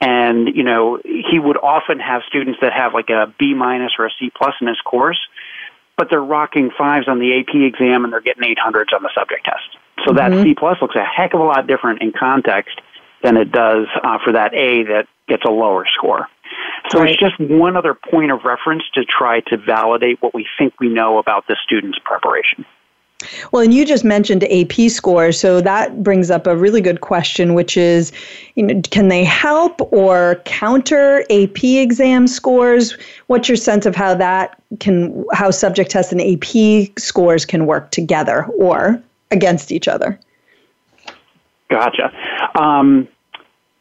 and 0.00 0.48
you 0.54 0.64
know 0.64 1.00
he 1.04 1.38
would 1.38 1.56
often 1.56 1.98
have 1.98 2.22
students 2.28 2.60
that 2.60 2.72
have 2.72 2.92
like 2.92 3.08
a 3.08 3.32
B 3.38 3.54
minus 3.54 3.92
or 3.98 4.06
a 4.06 4.10
C 4.18 4.30
plus 4.36 4.54
in 4.60 4.66
his 4.66 4.80
course, 4.84 5.18
but 5.96 6.10
they're 6.10 6.20
rocking 6.20 6.70
fives 6.76 7.08
on 7.08 7.18
the 7.18 7.38
AP 7.40 7.54
exam 7.54 8.04
and 8.04 8.12
they're 8.12 8.20
getting 8.20 8.44
eight 8.44 8.58
hundreds 8.58 8.92
on 8.92 9.02
the 9.02 9.10
subject 9.14 9.46
test. 9.46 9.78
So 10.04 10.12
mm-hmm. 10.12 10.16
that 10.16 10.42
C 10.44 10.54
plus 10.54 10.76
looks 10.82 10.96
a 10.96 11.04
heck 11.04 11.32
of 11.32 11.40
a 11.40 11.44
lot 11.44 11.66
different 11.66 12.02
in 12.02 12.12
context 12.12 12.80
than 13.22 13.36
it 13.36 13.52
does 13.52 13.86
uh, 14.02 14.18
for 14.24 14.32
that 14.32 14.54
A 14.54 14.84
that 14.84 15.06
gets 15.28 15.44
a 15.44 15.50
lower 15.50 15.86
score. 15.86 16.28
So 16.90 17.00
right. 17.00 17.10
it's 17.10 17.20
just 17.20 17.38
one 17.38 17.76
other 17.76 17.94
point 17.94 18.32
of 18.32 18.44
reference 18.44 18.82
to 18.94 19.04
try 19.04 19.40
to 19.40 19.56
validate 19.56 20.20
what 20.20 20.34
we 20.34 20.46
think 20.58 20.74
we 20.80 20.88
know 20.88 21.18
about 21.18 21.46
the 21.46 21.56
student's 21.64 21.98
preparation. 22.04 22.64
Well, 23.52 23.62
and 23.62 23.72
you 23.72 23.86
just 23.86 24.04
mentioned 24.04 24.44
AP 24.44 24.90
scores, 24.90 25.38
so 25.38 25.60
that 25.60 26.02
brings 26.02 26.30
up 26.30 26.46
a 26.46 26.56
really 26.56 26.80
good 26.80 27.02
question, 27.02 27.54
which 27.54 27.76
is, 27.76 28.12
you 28.56 28.64
know, 28.64 28.80
can 28.90 29.08
they 29.08 29.24
help 29.24 29.80
or 29.92 30.42
counter 30.44 31.22
AP 31.30 31.62
exam 31.62 32.26
scores? 32.26 32.96
What's 33.28 33.48
your 33.48 33.56
sense 33.56 33.86
of 33.86 33.94
how 33.94 34.14
that 34.14 34.60
can, 34.80 35.24
how 35.32 35.52
subject 35.52 35.90
tests 35.90 36.12
and 36.12 36.20
AP 36.20 36.98
scores 36.98 37.44
can 37.44 37.66
work 37.66 37.90
together 37.92 38.44
or 38.58 39.00
against 39.30 39.70
each 39.70 39.86
other? 39.86 40.18
Gotcha. 41.72 42.12
Um, 42.54 43.08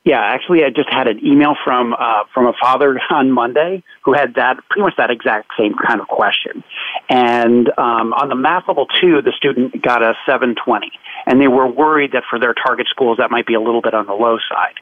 yeah, 0.06 0.21
actually, 0.21 0.63
I 0.63 0.69
just 0.69 0.89
had 0.89 1.08
an 1.08 1.23
email 1.23 1.56
from 1.63 1.93
uh, 1.93 2.23
from 2.34 2.47
a 2.47 2.54
father 2.60 2.99
on 3.12 3.32
Monday 3.32 3.84
who 4.04 4.13
had 4.13 4.36
that 4.36 4.58
pretty 4.69 4.84
much 4.84 4.93
that 4.97 5.12
exact 5.12 5.51
same 5.60 5.75
kind 5.75 5.99
of 5.99 6.08
question. 6.08 6.63
And 7.10 7.67
um, 7.77 8.13
on 8.13 8.30
the 8.30 8.36
math 8.36 8.63
level 8.67 8.88
two, 8.99 9.21
the 9.21 9.34
student 9.36 9.82
got 9.84 10.01
a 10.01 10.15
720, 10.25 10.91
and 11.27 11.39
they 11.39 11.49
were 11.49 11.67
worried 11.67 12.13
that 12.13 12.23
for 12.30 12.39
their 12.39 12.54
target 12.54 12.88
schools 12.89 13.17
that 13.17 13.30
might 13.30 13.45
be 13.45 13.54
a 13.54 13.62
little 13.62 13.82
bit 13.82 13.93
on 13.93 14.08
the 14.08 14.13
low 14.13 14.38
side. 14.49 14.75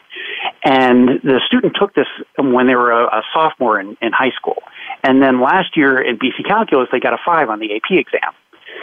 And 0.64 1.20
the 1.24 1.42
student 1.48 1.76
took 1.78 1.96
this 1.96 2.08
when 2.38 2.68
they 2.68 2.76
were 2.76 2.92
a, 2.92 3.06
a 3.06 3.24
sophomore 3.34 3.80
in, 3.80 3.98
in 4.02 4.12
high 4.14 4.32
school, 4.38 4.62
and 5.04 5.22
then 5.22 5.42
last 5.42 5.76
year 5.76 6.00
in 6.00 6.18
BC 6.18 6.48
Calculus 6.48 6.88
they 6.92 7.00
got 7.00 7.14
a 7.14 7.20
five 7.26 7.50
on 7.50 7.60
the 7.60 7.76
AP 7.76 7.92
exam. 7.92 8.34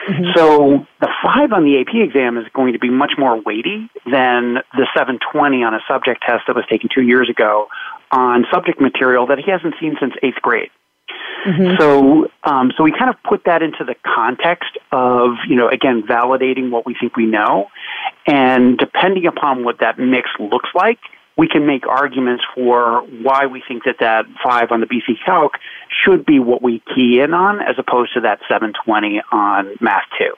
Mm-hmm. 0.08 0.24
So 0.36 0.86
the 1.00 1.08
five 1.24 1.52
on 1.52 1.64
the 1.64 1.80
AP 1.80 1.94
exam 1.94 2.38
is 2.38 2.46
going 2.54 2.72
to 2.74 2.78
be 2.78 2.90
much 2.90 3.12
more 3.18 3.40
weighty 3.40 3.90
than 4.04 4.62
the 4.74 4.86
720 4.94 5.64
on 5.64 5.74
a 5.74 5.80
subject 5.88 6.22
test 6.22 6.44
that 6.46 6.54
was 6.54 6.64
taken 6.70 6.88
two 6.94 7.02
years 7.02 7.28
ago 7.28 7.66
on 8.12 8.46
subject 8.52 8.80
material 8.80 9.26
that 9.26 9.38
he 9.38 9.50
hasn't 9.50 9.74
seen 9.80 9.96
since 10.00 10.14
eighth 10.22 10.40
grade. 10.42 10.70
Mm-hmm. 11.46 11.76
So, 11.78 12.28
um, 12.44 12.72
so 12.76 12.82
we 12.82 12.92
kind 12.92 13.08
of 13.08 13.16
put 13.22 13.44
that 13.44 13.62
into 13.62 13.84
the 13.84 13.94
context 14.02 14.78
of, 14.90 15.34
you 15.48 15.56
know, 15.56 15.68
again, 15.68 16.02
validating 16.02 16.70
what 16.70 16.86
we 16.86 16.96
think 16.98 17.16
we 17.16 17.26
know, 17.26 17.68
and 18.26 18.76
depending 18.78 19.26
upon 19.26 19.64
what 19.64 19.78
that 19.80 19.98
mix 19.98 20.28
looks 20.40 20.70
like, 20.74 20.98
we 21.36 21.48
can 21.48 21.66
make 21.66 21.86
arguments 21.86 22.44
for 22.54 23.02
why 23.22 23.46
we 23.46 23.62
think 23.66 23.84
that 23.84 23.96
that 24.00 24.24
five 24.42 24.72
on 24.72 24.80
the 24.80 24.86
BC 24.86 25.16
Calc 25.24 25.52
should 25.88 26.24
be 26.24 26.38
what 26.38 26.62
we 26.62 26.82
key 26.94 27.20
in 27.20 27.34
on 27.34 27.60
as 27.60 27.76
opposed 27.78 28.14
to 28.14 28.20
that 28.20 28.40
720 28.48 29.22
on 29.30 29.76
Math 29.80 30.04
2. 30.18 30.34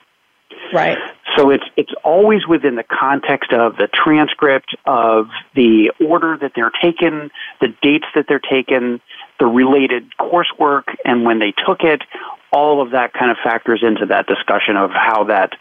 Right. 0.72 0.98
So 1.36 1.50
it's 1.50 1.64
it's 1.76 1.92
always 2.04 2.46
within 2.46 2.74
the 2.74 2.82
context 2.82 3.52
of 3.52 3.76
the 3.76 3.86
transcript 3.86 4.74
of 4.86 5.28
the 5.54 5.92
order 6.00 6.36
that 6.40 6.52
they're 6.56 6.72
taken, 6.82 7.30
the 7.60 7.68
dates 7.80 8.06
that 8.14 8.26
they're 8.28 8.40
taken, 8.40 9.00
the 9.38 9.46
related 9.46 10.10
coursework, 10.18 10.84
and 11.04 11.24
when 11.24 11.38
they 11.38 11.52
took 11.66 11.82
it. 11.82 12.02
All 12.50 12.80
of 12.80 12.92
that 12.92 13.12
kind 13.12 13.30
of 13.30 13.36
factors 13.44 13.82
into 13.82 14.06
that 14.06 14.26
discussion 14.26 14.76
of 14.76 14.90
how 14.90 15.24
that 15.24 15.52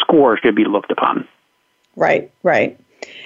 score 0.00 0.38
should 0.38 0.56
be 0.56 0.64
looked 0.64 0.90
upon. 0.90 1.28
Right. 1.94 2.32
Right. 2.42 2.80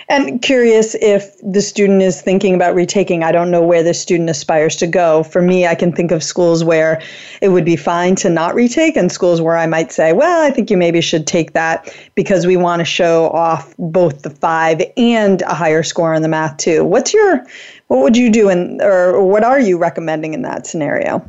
And 0.09 0.41
curious 0.41 0.95
if 1.01 1.37
the 1.43 1.61
student 1.61 2.01
is 2.01 2.23
thinking 2.23 2.55
about 2.55 2.77
retaking. 2.77 3.25
I 3.25 3.33
don't 3.33 3.51
know 3.51 3.61
where 3.61 3.83
the 3.83 3.93
student 3.93 4.31
aspires 4.31 4.77
to 4.77 4.87
go. 4.87 5.25
For 5.25 5.43
me, 5.43 5.67
I 5.67 5.75
can 5.75 5.93
think 5.93 6.13
of 6.13 6.23
schools 6.23 6.63
where 6.63 7.03
it 7.41 7.49
would 7.49 7.65
be 7.65 7.75
fine 7.75 8.15
to 8.17 8.31
not 8.31 8.55
retake, 8.55 8.97
and 8.97 9.11
schools 9.11 9.41
where 9.41 9.57
I 9.57 9.67
might 9.67 9.91
say, 9.91 10.13
well, 10.13 10.47
I 10.47 10.51
think 10.51 10.71
you 10.71 10.77
maybe 10.77 11.01
should 11.01 11.27
take 11.27 11.55
that 11.55 11.93
because 12.15 12.47
we 12.47 12.57
want 12.57 12.79
to 12.79 12.85
show 12.85 13.31
off 13.31 13.75
both 13.79 14.23
the 14.23 14.31
five 14.31 14.81
and 14.97 15.43
a 15.43 15.55
higher 15.55 15.83
score 15.83 16.15
on 16.15 16.23
the 16.23 16.29
math 16.29 16.57
two. 16.59 16.85
What's 16.85 17.13
your, 17.13 17.45
what 17.89 18.03
would 18.03 18.17
you 18.17 18.31
do 18.31 18.49
in, 18.49 18.81
or 18.81 19.25
what 19.27 19.43
are 19.43 19.59
you 19.59 19.77
recommending 19.77 20.35
in 20.35 20.43
that 20.43 20.69
scenario? 20.69 21.29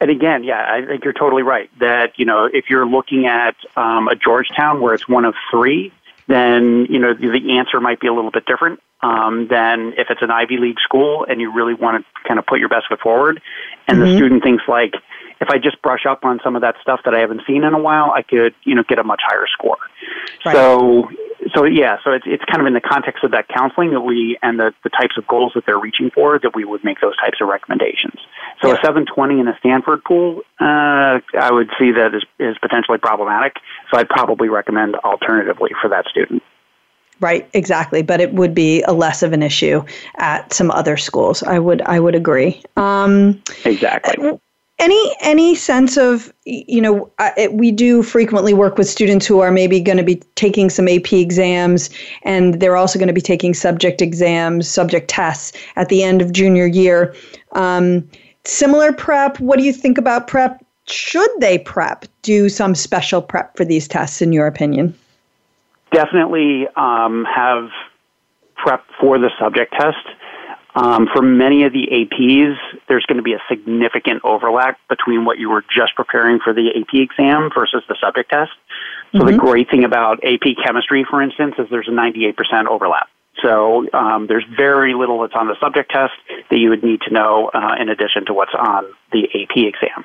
And 0.00 0.10
again, 0.10 0.42
yeah, 0.42 0.66
I 0.66 0.84
think 0.84 1.04
you're 1.04 1.12
totally 1.12 1.42
right 1.42 1.70
that, 1.78 2.18
you 2.18 2.24
know, 2.24 2.46
if 2.46 2.70
you're 2.70 2.86
looking 2.86 3.26
at 3.26 3.54
um, 3.76 4.08
a 4.08 4.16
Georgetown 4.16 4.80
where 4.80 4.94
it's 4.94 5.06
one 5.06 5.24
of 5.24 5.34
three, 5.50 5.92
then 6.28 6.86
you 6.88 6.98
know 6.98 7.14
the 7.14 7.58
answer 7.58 7.80
might 7.80 8.00
be 8.00 8.06
a 8.06 8.12
little 8.12 8.30
bit 8.30 8.46
different 8.46 8.80
um, 9.02 9.48
than 9.48 9.94
if 9.96 10.08
it's 10.10 10.22
an 10.22 10.30
Ivy 10.30 10.58
League 10.58 10.80
school 10.80 11.26
and 11.28 11.40
you 11.40 11.52
really 11.52 11.74
want 11.74 12.04
to 12.04 12.28
kind 12.28 12.38
of 12.38 12.46
put 12.46 12.58
your 12.58 12.68
best 12.68 12.86
foot 12.88 13.00
forward. 13.00 13.40
And 13.88 13.98
mm-hmm. 13.98 14.06
the 14.06 14.16
student 14.16 14.42
thinks 14.42 14.62
like, 14.68 14.94
if 15.40 15.50
I 15.50 15.58
just 15.58 15.82
brush 15.82 16.06
up 16.08 16.24
on 16.24 16.40
some 16.44 16.54
of 16.54 16.62
that 16.62 16.76
stuff 16.80 17.00
that 17.04 17.14
I 17.14 17.18
haven't 17.18 17.42
seen 17.46 17.64
in 17.64 17.74
a 17.74 17.78
while, 17.78 18.12
I 18.12 18.22
could 18.22 18.54
you 18.62 18.76
know 18.76 18.84
get 18.88 19.00
a 19.00 19.04
much 19.04 19.20
higher 19.26 19.46
score. 19.52 19.78
Right. 20.46 20.54
So 20.54 21.10
so 21.54 21.64
yeah, 21.64 21.96
so 22.04 22.12
it's 22.12 22.24
it's 22.26 22.44
kind 22.44 22.60
of 22.60 22.66
in 22.66 22.74
the 22.74 22.80
context 22.80 23.24
of 23.24 23.32
that 23.32 23.48
counseling 23.48 23.90
that 23.90 24.00
we 24.00 24.38
and 24.42 24.58
the 24.58 24.72
the 24.84 24.90
types 24.90 25.18
of 25.18 25.26
goals 25.26 25.52
that 25.56 25.66
they're 25.66 25.78
reaching 25.78 26.10
for 26.10 26.38
that 26.38 26.54
we 26.54 26.64
would 26.64 26.84
make 26.84 27.00
those 27.00 27.16
types 27.16 27.38
of 27.40 27.48
recommendations. 27.48 28.20
So 28.62 28.68
yeah. 28.68 28.74
a 28.74 28.86
720 28.86 29.40
in 29.40 29.48
a 29.48 29.58
Stanford 29.58 30.04
pool, 30.04 30.42
uh, 30.60 31.18
I 31.18 31.50
would 31.50 31.70
see 31.78 31.90
that 31.92 32.14
is 32.14 32.22
is 32.38 32.56
potentially 32.58 32.98
problematic. 32.98 33.56
So 33.90 33.98
I'd 33.98 34.08
probably 34.08 34.48
recommend 34.48 34.94
alternatively 34.96 35.70
for 35.80 35.88
that 35.90 36.06
student. 36.06 36.42
Right, 37.22 37.48
exactly. 37.54 38.02
But 38.02 38.20
it 38.20 38.34
would 38.34 38.54
be 38.54 38.82
a 38.82 38.92
less 38.92 39.22
of 39.22 39.32
an 39.32 39.42
issue 39.42 39.82
at 40.16 40.52
some 40.52 40.70
other 40.72 40.98
schools. 40.98 41.42
I 41.42 41.58
would 41.58 41.80
I 41.82 41.98
would 41.98 42.14
agree. 42.14 42.62
Um, 42.76 43.42
exactly 43.64 44.38
any 44.82 45.16
any 45.20 45.54
sense 45.54 45.96
of 45.96 46.32
you 46.44 46.80
know 46.80 47.08
we 47.52 47.70
do 47.70 48.02
frequently 48.02 48.52
work 48.52 48.76
with 48.76 48.88
students 48.88 49.24
who 49.24 49.38
are 49.38 49.52
maybe 49.52 49.78
going 49.80 49.96
to 49.96 50.02
be 50.02 50.16
taking 50.34 50.68
some 50.68 50.88
AP 50.88 51.12
exams 51.12 51.88
and 52.24 52.58
they're 52.58 52.76
also 52.76 52.98
going 52.98 53.06
to 53.06 53.14
be 53.14 53.20
taking 53.20 53.54
subject 53.54 54.02
exams, 54.02 54.68
subject 54.68 55.08
tests 55.08 55.52
at 55.76 55.88
the 55.88 56.02
end 56.02 56.20
of 56.20 56.32
junior 56.32 56.66
year. 56.66 57.14
Um, 57.52 58.08
similar 58.44 58.92
prep. 58.92 59.38
What 59.38 59.56
do 59.58 59.64
you 59.64 59.72
think 59.72 59.98
about 59.98 60.26
prep? 60.26 60.64
Should 60.86 61.30
they 61.38 61.58
prep? 61.58 62.06
Do 62.22 62.48
some 62.48 62.74
special 62.74 63.22
prep 63.22 63.56
for 63.56 63.64
these 63.64 63.86
tests, 63.86 64.20
in 64.20 64.32
your 64.32 64.48
opinion? 64.48 64.98
Definitely 65.92 66.66
um, 66.74 67.24
have 67.24 67.68
prep 68.56 68.84
for 69.00 69.18
the 69.18 69.30
subject 69.38 69.72
test. 69.72 70.06
Um, 70.74 71.06
for 71.12 71.20
many 71.20 71.64
of 71.64 71.72
the 71.74 71.86
APs, 71.92 72.56
there's 72.88 73.04
going 73.04 73.18
to 73.18 73.22
be 73.22 73.34
a 73.34 73.42
significant 73.48 74.22
overlap 74.24 74.78
between 74.88 75.26
what 75.26 75.38
you 75.38 75.50
were 75.50 75.62
just 75.70 75.94
preparing 75.94 76.38
for 76.42 76.54
the 76.54 76.70
AP 76.70 76.94
exam 76.94 77.50
versus 77.54 77.82
the 77.88 77.96
subject 78.00 78.30
test. 78.30 78.52
So 79.12 79.18
mm-hmm. 79.18 79.26
the 79.26 79.36
great 79.36 79.70
thing 79.70 79.84
about 79.84 80.24
AP 80.24 80.56
chemistry, 80.64 81.04
for 81.08 81.20
instance, 81.20 81.56
is 81.58 81.66
there's 81.70 81.88
a 81.88 81.90
98% 81.90 82.66
overlap. 82.68 83.08
So 83.42 83.86
um, 83.92 84.26
there's 84.28 84.44
very 84.56 84.94
little 84.94 85.20
that's 85.20 85.34
on 85.34 85.46
the 85.46 85.56
subject 85.60 85.90
test 85.90 86.12
that 86.50 86.58
you 86.58 86.70
would 86.70 86.82
need 86.82 87.02
to 87.02 87.12
know 87.12 87.50
uh, 87.52 87.76
in 87.78 87.90
addition 87.90 88.24
to 88.26 88.34
what's 88.34 88.54
on 88.54 88.84
the 89.10 89.24
AP 89.24 89.56
exam. 89.56 90.04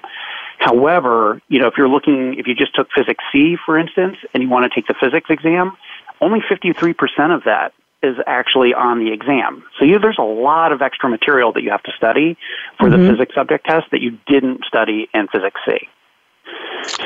However, 0.57 1.41
you 1.47 1.59
know, 1.59 1.67
if 1.67 1.75
you're 1.77 1.89
looking, 1.89 2.35
if 2.39 2.47
you 2.47 2.55
just 2.55 2.75
took 2.75 2.87
Physics 2.95 3.23
C, 3.31 3.57
for 3.65 3.77
instance, 3.77 4.17
and 4.33 4.41
you 4.41 4.49
want 4.49 4.71
to 4.71 4.75
take 4.75 4.87
the 4.87 4.95
physics 4.99 5.29
exam, 5.29 5.77
only 6.19 6.39
53% 6.39 7.35
of 7.35 7.43
that 7.43 7.73
is 8.03 8.15
actually 8.25 8.73
on 8.73 8.99
the 8.99 9.11
exam. 9.11 9.63
So 9.79 9.85
you, 9.85 9.99
there's 9.99 10.19
a 10.19 10.23
lot 10.23 10.71
of 10.71 10.81
extra 10.81 11.09
material 11.09 11.53
that 11.53 11.63
you 11.63 11.71
have 11.71 11.83
to 11.83 11.91
study 11.97 12.37
for 12.79 12.89
mm-hmm. 12.89 13.03
the 13.03 13.11
physics 13.11 13.35
subject 13.35 13.65
test 13.65 13.87
that 13.91 14.01
you 14.01 14.17
didn't 14.27 14.65
study 14.65 15.09
in 15.13 15.27
Physics 15.27 15.59
C. 15.65 15.87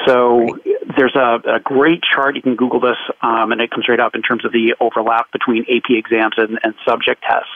So 0.06 0.48
there's 0.96 1.16
a, 1.16 1.42
a, 1.48 1.60
great 1.60 2.02
chart. 2.04 2.36
You 2.36 2.42
can 2.42 2.56
Google 2.56 2.80
this, 2.80 2.98
um, 3.22 3.52
and 3.52 3.62
it 3.62 3.72
comes 3.72 3.88
right 3.88 4.00
up 4.00 4.16
in 4.16 4.22
terms 4.22 4.46
of 4.46 4.52
the 4.52 4.76
overlap 4.80 5.32
between 5.32 5.64
AP 5.64 5.90
exams 5.90 6.36
and, 6.38 6.60
and, 6.64 6.74
subject 6.86 7.24
tests. 7.24 7.50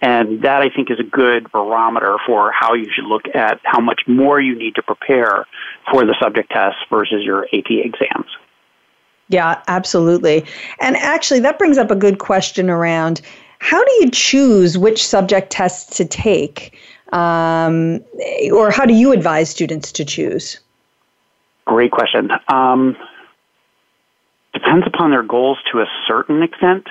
And 0.00 0.42
that, 0.42 0.62
I 0.62 0.70
think, 0.70 0.90
is 0.90 0.98
a 1.00 1.04
good 1.04 1.50
barometer 1.52 2.16
for 2.26 2.50
how 2.52 2.74
you 2.74 2.90
should 2.94 3.04
look 3.04 3.26
at 3.34 3.60
how 3.64 3.80
much 3.80 4.02
more 4.06 4.40
you 4.40 4.56
need 4.56 4.74
to 4.76 4.82
prepare 4.82 5.46
for 5.90 6.04
the 6.04 6.14
subject 6.20 6.50
tests 6.50 6.80
versus 6.88 7.22
your 7.22 7.44
AP 7.46 7.70
exams. 7.70 8.26
Yeah, 9.28 9.60
absolutely. 9.68 10.44
And 10.80 10.96
actually, 10.96 11.40
that 11.40 11.58
brings 11.58 11.78
up 11.78 11.90
a 11.90 11.96
good 11.96 12.18
question 12.18 12.70
around 12.70 13.20
how 13.58 13.82
do 13.82 13.92
you 14.00 14.10
choose 14.10 14.78
which 14.78 15.04
subject 15.04 15.50
tests 15.50 15.96
to 15.96 16.04
take? 16.04 16.78
Um, 17.12 18.04
or 18.52 18.70
how 18.70 18.84
do 18.84 18.94
you 18.94 19.12
advise 19.12 19.48
students 19.48 19.92
to 19.92 20.04
choose? 20.04 20.60
Great 21.66 21.90
question. 21.90 22.30
Um, 22.48 22.96
depends 24.54 24.86
upon 24.86 25.10
their 25.10 25.22
goals 25.22 25.58
to 25.72 25.80
a 25.80 25.86
certain 26.06 26.42
extent. 26.42 26.86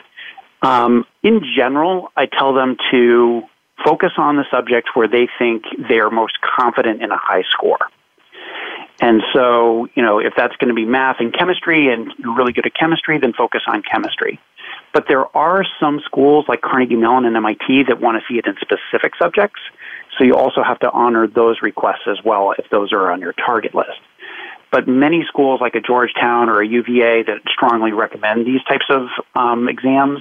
Um, 0.61 1.05
in 1.23 1.41
general, 1.55 2.11
I 2.15 2.25
tell 2.25 2.53
them 2.53 2.77
to 2.91 3.43
focus 3.83 4.11
on 4.17 4.35
the 4.35 4.45
subject 4.51 4.89
where 4.93 5.07
they 5.07 5.27
think 5.37 5.63
they 5.89 5.99
are 5.99 6.09
most 6.09 6.39
confident 6.41 7.01
in 7.01 7.11
a 7.11 7.17
high 7.17 7.43
score. 7.51 7.79
And 9.01 9.21
so, 9.33 9.87
you 9.95 10.01
know, 10.01 10.19
if 10.19 10.33
that's 10.37 10.55
going 10.57 10.69
to 10.69 10.73
be 10.73 10.85
math 10.85 11.17
and 11.19 11.33
chemistry 11.33 11.91
and 11.91 12.13
you're 12.17 12.35
really 12.35 12.53
good 12.53 12.65
at 12.65 12.73
chemistry, 12.73 13.17
then 13.19 13.33
focus 13.33 13.61
on 13.67 13.83
chemistry. 13.83 14.39
But 14.93 15.05
there 15.07 15.25
are 15.35 15.65
some 15.79 15.99
schools 16.05 16.45
like 16.47 16.61
Carnegie 16.61 16.95
Mellon 16.95 17.25
and 17.25 17.35
MIT 17.35 17.83
that 17.89 17.99
want 17.99 18.17
to 18.21 18.23
see 18.33 18.39
it 18.39 18.45
in 18.45 18.55
specific 18.61 19.13
subjects. 19.21 19.59
So 20.17 20.23
you 20.23 20.35
also 20.35 20.63
have 20.63 20.79
to 20.79 20.91
honor 20.91 21.27
those 21.27 21.61
requests 21.61 22.07
as 22.07 22.17
well 22.23 22.53
if 22.57 22.69
those 22.69 22.93
are 22.93 23.11
on 23.11 23.19
your 23.19 23.33
target 23.33 23.75
list. 23.75 23.99
But 24.71 24.87
many 24.87 25.23
schools 25.27 25.61
like 25.61 25.75
a 25.75 25.81
Georgetown 25.81 26.49
or 26.49 26.61
a 26.61 26.67
UVA 26.67 27.23
that 27.23 27.41
strongly 27.47 27.93
recommend 27.93 28.45
these 28.45 28.63
types 28.63 28.85
of 28.89 29.07
um, 29.35 29.69
exams, 29.69 30.19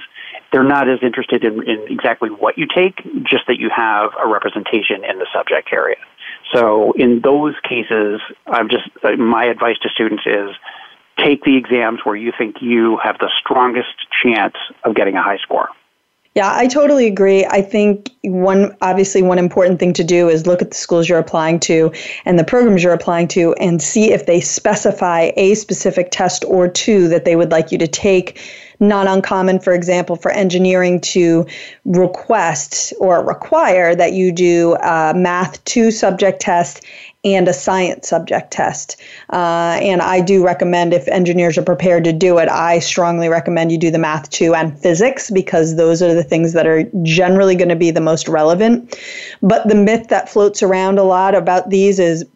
they're 0.52 0.62
not 0.62 0.88
as 0.88 1.00
interested 1.02 1.44
in, 1.44 1.68
in 1.68 1.84
exactly 1.88 2.30
what 2.30 2.56
you 2.56 2.66
take, 2.72 2.96
just 3.24 3.46
that 3.48 3.58
you 3.58 3.70
have 3.74 4.10
a 4.22 4.28
representation 4.28 5.04
in 5.04 5.18
the 5.18 5.26
subject 5.32 5.70
area. 5.72 5.96
So 6.52 6.92
in 6.92 7.20
those 7.20 7.54
cases, 7.68 8.20
I'm 8.46 8.68
just 8.68 8.88
uh, 9.02 9.16
my 9.16 9.46
advice 9.46 9.78
to 9.82 9.88
students 9.88 10.24
is 10.26 10.50
take 11.18 11.42
the 11.44 11.56
exams 11.56 12.00
where 12.04 12.16
you 12.16 12.32
think 12.36 12.56
you 12.60 12.98
have 13.02 13.18
the 13.18 13.30
strongest 13.40 13.94
chance 14.22 14.56
of 14.84 14.94
getting 14.94 15.16
a 15.16 15.22
high 15.22 15.38
score. 15.38 15.68
Yeah, 16.34 16.52
I 16.52 16.66
totally 16.66 17.06
agree. 17.06 17.44
I 17.44 17.62
think 17.62 18.10
one 18.22 18.76
obviously 18.82 19.22
one 19.22 19.38
important 19.38 19.78
thing 19.78 19.92
to 19.92 20.02
do 20.02 20.28
is 20.28 20.48
look 20.48 20.62
at 20.62 20.70
the 20.70 20.76
schools 20.76 21.08
you're 21.08 21.20
applying 21.20 21.60
to 21.60 21.92
and 22.24 22.40
the 22.40 22.44
programs 22.44 22.82
you're 22.82 22.92
applying 22.92 23.28
to 23.28 23.52
and 23.54 23.80
see 23.80 24.10
if 24.12 24.26
they 24.26 24.40
specify 24.40 25.30
a 25.36 25.54
specific 25.54 26.10
test 26.10 26.44
or 26.46 26.66
two 26.66 27.06
that 27.08 27.24
they 27.24 27.36
would 27.36 27.52
like 27.52 27.70
you 27.70 27.78
to 27.78 27.86
take 27.86 28.40
not 28.80 29.06
uncommon, 29.06 29.60
for 29.60 29.72
example, 29.72 30.16
for 30.16 30.30
engineering 30.30 31.00
to 31.00 31.46
request 31.84 32.92
or 33.00 33.24
require 33.24 33.94
that 33.94 34.12
you 34.12 34.32
do 34.32 34.74
a 34.76 35.12
math 35.14 35.64
two 35.64 35.90
subject 35.90 36.40
test 36.40 36.84
and 37.24 37.48
a 37.48 37.52
science 37.52 38.08
subject 38.08 38.50
test. 38.50 39.00
Uh, 39.32 39.78
and 39.80 40.02
I 40.02 40.20
do 40.20 40.44
recommend 40.44 40.92
if 40.92 41.08
engineers 41.08 41.56
are 41.56 41.62
prepared 41.62 42.04
to 42.04 42.12
do 42.12 42.36
it, 42.38 42.50
I 42.50 42.80
strongly 42.80 43.28
recommend 43.28 43.72
you 43.72 43.78
do 43.78 43.90
the 43.90 43.98
math 43.98 44.28
two 44.28 44.54
and 44.54 44.78
physics 44.78 45.30
because 45.30 45.76
those 45.76 46.02
are 46.02 46.12
the 46.12 46.22
things 46.22 46.52
that 46.52 46.66
are 46.66 46.84
generally 47.02 47.54
going 47.54 47.70
to 47.70 47.76
be 47.76 47.90
the 47.90 48.02
most 48.02 48.28
relevant. 48.28 48.98
But 49.42 49.66
the 49.68 49.74
myth 49.74 50.08
that 50.08 50.28
floats 50.28 50.62
around 50.62 50.98
a 50.98 51.04
lot 51.04 51.34
about 51.34 51.70
these 51.70 51.98
is 51.98 52.26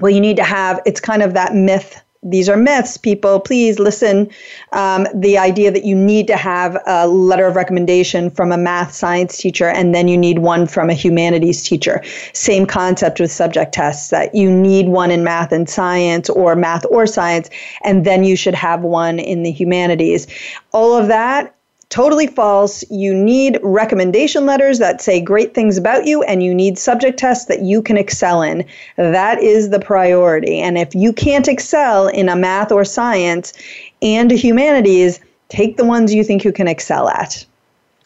well, 0.00 0.12
you 0.12 0.20
need 0.20 0.36
to 0.36 0.44
have, 0.44 0.80
it's 0.84 1.00
kind 1.00 1.22
of 1.22 1.34
that 1.34 1.54
myth 1.54 2.02
these 2.22 2.48
are 2.48 2.56
myths, 2.56 2.96
people. 2.96 3.40
Please 3.40 3.78
listen. 3.78 4.30
Um, 4.72 5.06
the 5.14 5.38
idea 5.38 5.70
that 5.70 5.84
you 5.84 5.94
need 5.94 6.26
to 6.28 6.36
have 6.36 6.76
a 6.86 7.06
letter 7.06 7.46
of 7.46 7.56
recommendation 7.56 8.30
from 8.30 8.52
a 8.52 8.56
math 8.56 8.92
science 8.92 9.36
teacher 9.36 9.68
and 9.68 9.94
then 9.94 10.08
you 10.08 10.16
need 10.16 10.38
one 10.38 10.66
from 10.66 10.90
a 10.90 10.94
humanities 10.94 11.62
teacher. 11.62 12.02
Same 12.32 12.66
concept 12.66 13.20
with 13.20 13.30
subject 13.30 13.72
tests 13.72 14.10
that 14.10 14.34
you 14.34 14.50
need 14.50 14.88
one 14.88 15.10
in 15.10 15.24
math 15.24 15.52
and 15.52 15.68
science 15.68 16.28
or 16.28 16.56
math 16.56 16.84
or 16.90 17.06
science, 17.06 17.50
and 17.84 18.04
then 18.04 18.24
you 18.24 18.36
should 18.36 18.54
have 18.54 18.82
one 18.82 19.18
in 19.18 19.42
the 19.42 19.50
humanities. 19.50 20.26
All 20.72 20.94
of 20.94 21.08
that 21.08 21.55
totally 21.96 22.26
false. 22.26 22.84
You 22.90 23.14
need 23.14 23.58
recommendation 23.62 24.44
letters 24.44 24.78
that 24.80 25.00
say 25.00 25.18
great 25.18 25.54
things 25.54 25.78
about 25.78 26.04
you, 26.04 26.22
and 26.24 26.42
you 26.42 26.54
need 26.54 26.78
subject 26.78 27.18
tests 27.18 27.46
that 27.46 27.62
you 27.62 27.80
can 27.80 27.96
excel 27.96 28.42
in. 28.42 28.66
That 28.96 29.42
is 29.42 29.70
the 29.70 29.80
priority. 29.80 30.60
And 30.60 30.76
if 30.76 30.94
you 30.94 31.10
can't 31.10 31.48
excel 31.48 32.08
in 32.08 32.28
a 32.28 32.36
math 32.36 32.70
or 32.70 32.84
science 32.84 33.54
and 34.02 34.30
humanities, 34.30 35.20
take 35.48 35.78
the 35.78 35.86
ones 35.86 36.12
you 36.12 36.22
think 36.22 36.44
you 36.44 36.52
can 36.52 36.68
excel 36.68 37.08
at. 37.08 37.46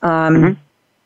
Um, 0.03 0.37
mm-hmm. 0.37 0.61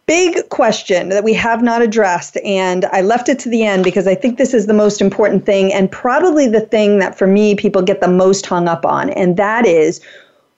Big 0.05 0.47
question 0.51 1.09
that 1.09 1.25
we 1.25 1.33
have 1.33 1.63
not 1.63 1.81
addressed, 1.81 2.37
and 2.45 2.85
I 2.93 3.01
left 3.01 3.31
it 3.31 3.39
to 3.39 3.49
the 3.49 3.65
end 3.65 3.83
because 3.85 4.07
I 4.07 4.15
think 4.15 4.37
this 4.37 4.53
is 4.53 4.67
the 4.67 4.75
most 4.75 5.01
important 5.01 5.47
thing, 5.47 5.73
and 5.73 5.91
probably 5.91 6.49
the 6.49 6.61
thing 6.61 6.99
that 6.99 7.17
for 7.17 7.27
me 7.27 7.55
people 7.55 7.81
get 7.81 8.03
the 8.03 8.09
most 8.09 8.45
hung 8.45 8.69
up 8.69 8.85
on, 8.85 9.09
and 9.09 9.39
that 9.39 9.65
is 9.65 10.03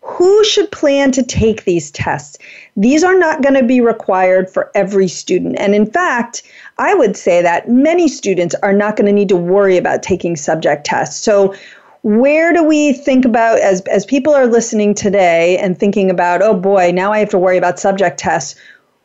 who 0.07 0.45
should 0.45 0.71
plan 0.71 1.11
to 1.13 1.23
take 1.25 1.65
these 1.65 1.91
tests? 1.91 2.39
These 2.77 3.03
are 3.03 3.19
not 3.19 3.43
going 3.43 3.55
to 3.55 3.65
be 3.65 3.81
required 3.81 4.49
for 4.49 4.71
every 4.73 5.09
student. 5.09 5.57
And 5.59 5.75
in 5.75 5.85
fact, 5.85 6.45
I 6.79 6.95
would 6.95 7.17
say 7.17 7.43
that 7.43 7.69
many 7.69 8.07
students 8.07 8.55
are 8.63 8.73
not 8.73 8.95
going 8.95 9.07
to 9.07 9.13
need 9.13 9.29
to 9.31 9.37
worry 9.37 9.77
about 9.77 10.05
taking 10.05 10.37
subject 10.37 10.87
tests. 10.87 11.21
So, 11.21 11.55
where 12.03 12.53
do 12.53 12.63
we 12.63 12.93
think 12.93 13.25
about 13.25 13.59
as, 13.59 13.81
as 13.83 14.07
people 14.07 14.33
are 14.33 14.47
listening 14.47 14.95
today 14.95 15.59
and 15.59 15.77
thinking 15.77 16.09
about, 16.09 16.41
oh 16.41 16.55
boy, 16.55 16.93
now 16.93 17.13
I 17.13 17.19
have 17.19 17.31
to 17.31 17.39
worry 17.39 17.59
about 17.59 17.81
subject 17.81 18.17
tests? 18.17 18.55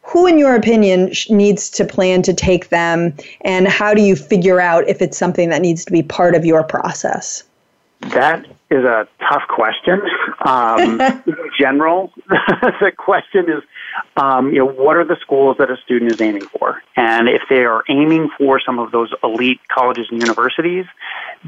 Who, 0.04 0.28
in 0.28 0.38
your 0.38 0.54
opinion, 0.54 1.12
needs 1.32 1.72
to 1.72 1.86
plan 1.86 2.22
to 2.22 2.34
take 2.34 2.70
them? 2.70 3.18
And 3.42 3.68
how 3.68 3.96
do 3.96 4.04
you 4.04 4.16
figure 4.16 4.62
out 4.62 4.88
if 4.88 5.02
it's 5.02 5.18
something 5.18 5.50
that 5.50 5.64
needs 5.64 5.84
to 5.86 5.92
be 5.92 6.04
part 6.04 6.36
of 6.36 6.46
your 6.46 6.64
process? 6.64 7.44
That 8.02 8.46
is 8.72 8.86
a 8.86 9.08
tough 9.20 9.44
question. 9.50 10.02
Um, 10.46 11.02
in 11.28 11.36
general, 11.60 12.12
the 12.28 12.92
question 12.98 13.50
is, 13.50 13.64
um, 14.16 14.52
you 14.52 14.60
know, 14.60 14.66
what 14.66 14.96
are 14.96 15.04
the 15.04 15.18
schools 15.22 15.58
that 15.60 15.70
a 15.70 15.78
student 15.84 16.12
is 16.12 16.22
aiming 16.22 16.48
for? 16.48 16.82
And 16.96 17.28
if 17.28 17.42
they 17.50 17.64
are 17.66 17.84
aiming 17.90 18.30
for 18.38 18.60
some 18.66 18.80
of 18.80 18.92
those 18.92 19.14
elite 19.24 19.60
colleges 19.68 20.08
and 20.10 20.22
universities, 20.22 20.86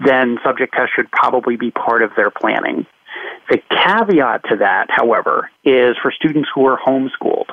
then 0.06 0.38
subject 0.44 0.74
tests 0.74 0.94
should 0.96 1.10
probably 1.12 1.56
be 1.56 1.72
part 1.72 2.04
of 2.04 2.12
their 2.16 2.30
planning. 2.30 2.86
The 3.50 3.62
caveat 3.70 4.44
to 4.50 4.58
that, 4.58 4.88
however, 4.90 5.50
is 5.64 5.96
for 6.02 6.12
students 6.12 6.50
who 6.54 6.66
are 6.66 6.78
homeschooled. 6.78 7.50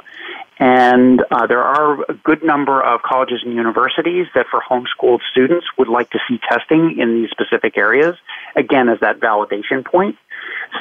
And 0.61 1.23
uh, 1.31 1.47
there 1.47 1.63
are 1.63 2.03
a 2.03 2.15
good 2.23 2.45
number 2.45 2.83
of 2.83 3.01
colleges 3.01 3.39
and 3.43 3.55
universities 3.55 4.27
that, 4.35 4.45
for 4.51 4.61
homeschooled 4.61 5.21
students, 5.31 5.67
would 5.79 5.89
like 5.89 6.11
to 6.11 6.19
see 6.29 6.39
testing 6.51 6.99
in 7.01 7.23
these 7.23 7.31
specific 7.31 7.79
areas, 7.79 8.15
again, 8.55 8.91
as 8.91 9.01
that 9.01 9.21
validation 9.21 9.83
point. 9.87 10.17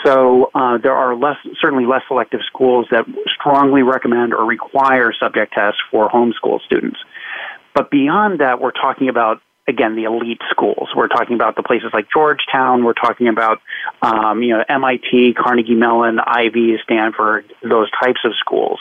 So 0.03 0.51
uh, 0.53 0.79
there 0.79 0.95
are 0.95 1.15
less, 1.15 1.37
certainly 1.61 1.85
less 1.85 2.01
selective 2.09 2.41
schools 2.45 2.87
that 2.91 3.05
strongly 3.39 3.81
recommend 3.81 4.33
or 4.33 4.45
require 4.45 5.13
subject 5.17 5.53
tests 5.53 5.79
for 5.89 6.09
homeschool 6.09 6.59
students. 6.65 6.99
But 7.73 7.89
beyond 7.89 8.41
that, 8.41 8.59
we're 8.59 8.71
talking 8.71 9.07
about 9.07 9.41
again 9.69 9.95
the 9.95 10.03
elite 10.03 10.41
schools. 10.49 10.89
We're 10.95 11.07
talking 11.07 11.35
about 11.35 11.55
the 11.55 11.63
places 11.63 11.91
like 11.93 12.07
Georgetown. 12.11 12.83
We're 12.83 12.93
talking 12.93 13.29
about 13.29 13.61
um, 14.01 14.41
you 14.43 14.57
know 14.57 14.63
MIT, 14.67 15.35
Carnegie 15.35 15.75
Mellon, 15.75 16.19
Ivy, 16.19 16.75
Stanford, 16.83 17.45
those 17.61 17.89
types 18.03 18.19
of 18.25 18.33
schools. 18.39 18.79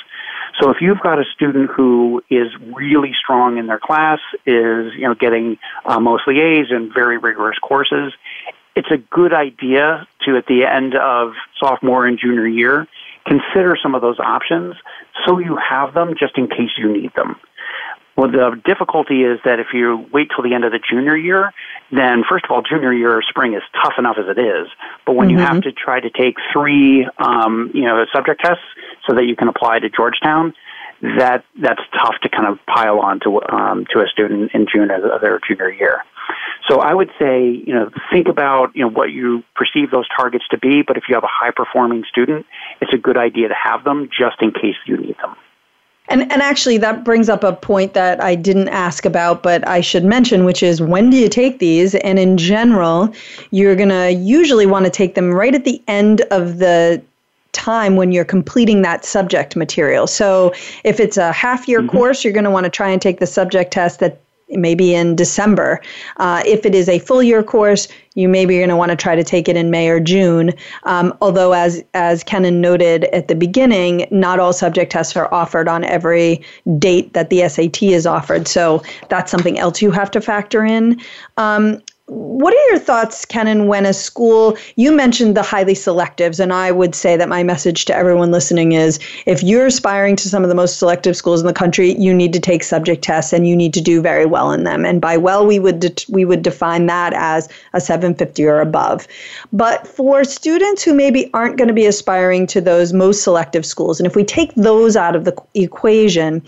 So 0.61 0.71
if 0.71 0.79
you've 0.81 1.01
got 1.01 1.19
a 1.21 1.25
student 1.35 1.71
who 1.71 2.23
is 2.31 2.49
really 2.75 3.13
strong 3.19 3.59
in 3.59 3.67
their 3.67 3.79
class, 3.79 4.19
is 4.45 4.93
you 4.95 5.03
know 5.03 5.15
getting 5.15 5.59
uh, 5.85 6.01
mostly 6.01 6.41
A's 6.41 6.67
and 6.71 6.93
very 6.93 7.19
rigorous 7.19 7.59
courses, 7.59 8.13
it's 8.75 8.91
a 8.91 8.97
good 8.97 9.33
idea 9.33 10.07
to 10.25 10.37
at 10.37 10.47
the 10.47 10.65
end 10.65 10.95
of 10.95 11.33
sophomore 11.59 12.07
and 12.07 12.19
junior 12.19 12.47
year 12.47 12.87
consider 13.27 13.77
some 13.83 13.95
of 13.95 14.01
those 14.01 14.19
options 14.19 14.75
so 15.27 15.39
you 15.39 15.57
have 15.57 15.95
them 15.95 16.15
just 16.19 16.39
in 16.39 16.49
case 16.49 16.71
you 16.79 16.91
need 16.91 17.13
them. 17.15 17.37
Well, 18.19 18.33
the 18.33 18.61
difficulty 18.65 19.23
is 19.23 19.39
that 19.45 19.61
if 19.61 19.69
you 19.73 20.05
wait 20.13 20.31
till 20.35 20.43
the 20.43 20.53
end 20.53 20.65
of 20.65 20.73
the 20.73 20.81
junior 20.81 21.17
year, 21.17 21.53
then 21.93 22.25
first 22.29 22.45
of 22.47 22.51
all, 22.51 22.63
junior 22.63 22.93
year 22.93 23.23
spring 23.23 23.55
is 23.55 23.63
tough 23.81 23.95
enough 23.97 24.17
as 24.19 24.27
it 24.27 24.41
is. 24.41 24.67
But 25.07 25.15
when 25.15 25.29
mm-hmm. 25.29 25.39
you 25.39 25.45
have 25.45 25.63
to 25.63 25.71
try 25.71 26.01
to 26.01 26.11
take 26.11 26.35
three, 26.53 27.07
um, 27.19 27.71
you 27.73 27.85
know, 27.85 28.05
subject 28.13 28.41
tests, 28.45 28.65
so 29.07 29.15
that 29.15 29.27
you 29.27 29.37
can 29.37 29.47
apply 29.47 29.79
to 29.79 29.89
Georgetown, 29.89 30.53
that 31.01 31.45
that's 31.63 31.81
tough 31.93 32.17
to 32.23 32.29
kind 32.29 32.49
of 32.49 32.59
pile 32.67 32.99
on 32.99 33.21
to 33.21 33.41
um, 33.53 33.87
to 33.93 34.01
a 34.01 34.09
student 34.09 34.51
in 34.53 34.67
June 34.67 34.91
of 34.91 35.21
their 35.21 35.39
junior 35.47 35.71
year. 35.71 36.03
So 36.69 36.81
I 36.81 36.93
would 36.93 37.11
say, 37.21 37.49
you 37.49 37.73
know, 37.73 37.89
think 38.11 38.27
about, 38.27 38.75
you 38.75 38.83
know, 38.83 38.91
what 38.91 39.13
you 39.13 39.45
perceive 39.55 39.93
those 39.93 40.09
targets 40.15 40.45
to 40.51 40.59
be, 40.59 40.83
but 40.83 40.97
if 40.97 41.05
you 41.09 41.15
have 41.15 41.25
a 41.25 41.31
high 41.31 41.53
performing 41.53 42.03
student, 42.11 42.47
it's 42.81 42.93
a 42.93 42.99
good 42.99 43.17
idea 43.17 43.47
to 43.47 43.55
have 43.55 43.85
them 43.85 44.09
just 44.11 44.43
in 44.43 44.51
case 44.51 44.75
you 44.87 44.97
need 44.97 45.15
them. 45.23 45.37
And, 46.09 46.23
and 46.33 46.43
actually, 46.43 46.79
that 46.79 47.05
brings 47.05 47.29
up 47.29 47.45
a 47.45 47.53
point 47.53 47.93
that 47.95 48.23
I 48.23 48.35
didn't 48.35 48.69
ask 48.69 49.05
about, 49.05 49.43
but 49.43 49.67
I 49.69 49.81
should 49.81 50.05
mention, 50.05 50.45
which 50.45 50.63
is 50.63 50.81
when 50.81 51.11
do 51.11 51.17
you 51.17 51.29
take 51.29 51.59
these? 51.59 51.95
And 51.97 52.19
in 52.19 52.39
general, 52.39 53.13
you're 53.51 53.77
going 53.77 53.91
to 53.91 54.13
usually 54.13 54.67
want 54.67 54.87
to 54.87 54.91
take 54.91 55.15
them 55.15 55.33
right 55.33 55.55
at 55.55 55.65
the 55.65 55.83
end 55.87 56.23
of 56.31 56.59
the 56.59 57.03
time 57.53 57.97
when 57.97 58.13
you're 58.13 58.25
completing 58.25 58.83
that 58.83 59.05
subject 59.05 59.57
material. 59.57 60.07
So 60.07 60.53
if 60.85 61.01
it's 61.01 61.17
a 61.17 61.33
half 61.33 61.69
year 61.69 61.81
mm-hmm. 61.81 61.97
course, 61.97 62.25
you're 62.25 62.33
going 62.33 62.45
to 62.45 62.51
want 62.51 62.65
to 62.65 62.71
try 62.71 62.89
and 62.89 63.03
take 63.03 63.19
the 63.19 63.27
subject 63.27 63.73
test 63.73 64.01
that 64.01 64.21
maybe 64.51 64.95
in 64.95 65.17
December. 65.17 65.81
Uh, 66.17 66.43
if 66.47 66.65
it 66.65 66.75
is 66.75 66.89
a 66.89 66.99
full 66.99 67.23
year 67.23 67.43
course, 67.43 67.89
you 68.15 68.29
maybe 68.29 68.57
are 68.57 68.61
going 68.61 68.69
to 68.69 68.77
want 68.77 68.91
to 68.91 68.97
try 68.97 69.15
to 69.15 69.23
take 69.23 69.49
it 69.49 69.57
in 69.57 69.71
May 69.71 69.89
or 69.89 70.01
June. 70.01 70.53
Um, 70.85 71.17
although, 71.21 71.53
as 71.53 71.83
as 71.95 72.25
Kenan 72.25 72.61
noted 72.61 73.05
at 73.05 73.29
the 73.29 73.35
beginning, 73.35 74.07
not 74.11 74.41
all 74.41 74.53
subject 74.53 74.93
tests 74.93 75.17
are 75.17 75.33
offered 75.33 75.69
on 75.69 75.85
every 75.85 76.43
date 76.79 77.13
that 77.15 77.31
the 77.31 77.49
SAT 77.49 77.83
is 77.83 78.07
offered. 78.07 78.49
So 78.49 78.83
that's 79.09 79.31
something 79.31 79.59
else 79.59 79.81
you 79.81 79.91
have 79.91 80.11
to 80.13 80.21
factor 80.21 80.65
in. 80.65 81.01
Um, 81.37 81.81
what 82.09 82.55
are 82.55 82.71
your 82.71 82.79
thoughts, 82.79 83.27
Kenan, 83.27 83.67
when 83.67 83.85
a 83.85 83.93
school, 83.93 84.57
you 84.77 84.91
mentioned 84.91 85.37
the 85.37 85.43
highly 85.43 85.75
selectives, 85.75 86.41
and 86.41 86.55
I 86.55 86.73
would 86.73 86.95
say 86.95 87.19
that 87.19 87.29
my 87.29 87.43
message 87.43 87.85
to 87.85 87.95
everyone 87.95 88.31
listening 88.31 88.73
is 88.73 88.99
if 89.27 89.43
you're 89.43 89.67
aspiring 89.67 90.17
to 90.17 90.29
some 90.29 90.43
of 90.43 90.49
the 90.49 90.55
most 90.55 90.79
selective 90.79 91.17
schools 91.17 91.43
in 91.43 91.47
the 91.47 91.53
country, 91.53 91.99
you 91.99 92.15
need 92.15 92.33
to 92.33 92.41
take 92.41 92.63
subject 92.63 93.03
tests 93.03 93.35
and 93.35 93.47
you 93.47 93.55
need 93.55 93.75
to 93.75 93.83
do 93.83 94.01
very 94.01 94.25
well 94.25 94.53
in 94.53 94.65
them. 94.65 94.87
And 94.87 95.03
by 95.03 95.19
well, 95.19 95.47
we 95.47 95.59
would, 95.59 95.81
de- 95.81 96.07
we 96.09 96.25
would 96.25 96.43
define 96.43 96.87
that 96.87 97.13
as 97.13 97.47
a 97.75 97.81
750 97.81 98.43
or 98.47 98.61
above. 98.61 99.07
But 99.53 99.87
for 99.87 100.25
students 100.25 100.83
who 100.83 100.95
maybe 100.95 101.31
aren't 101.35 101.59
going 101.59 101.69
to 101.69 101.75
be 101.75 101.87
aspiring 101.87 102.47
to 102.49 102.63
those 102.63 102.95
most 102.95 103.23
selective 103.23 103.67
schools, 103.67 104.01
and 104.01 104.07
if 104.07 104.17
we 104.17 104.25
take 104.25 104.55
those 104.55 104.97
out 104.97 105.15
of 105.15 105.27
the 105.27 105.37
equation, 105.55 106.43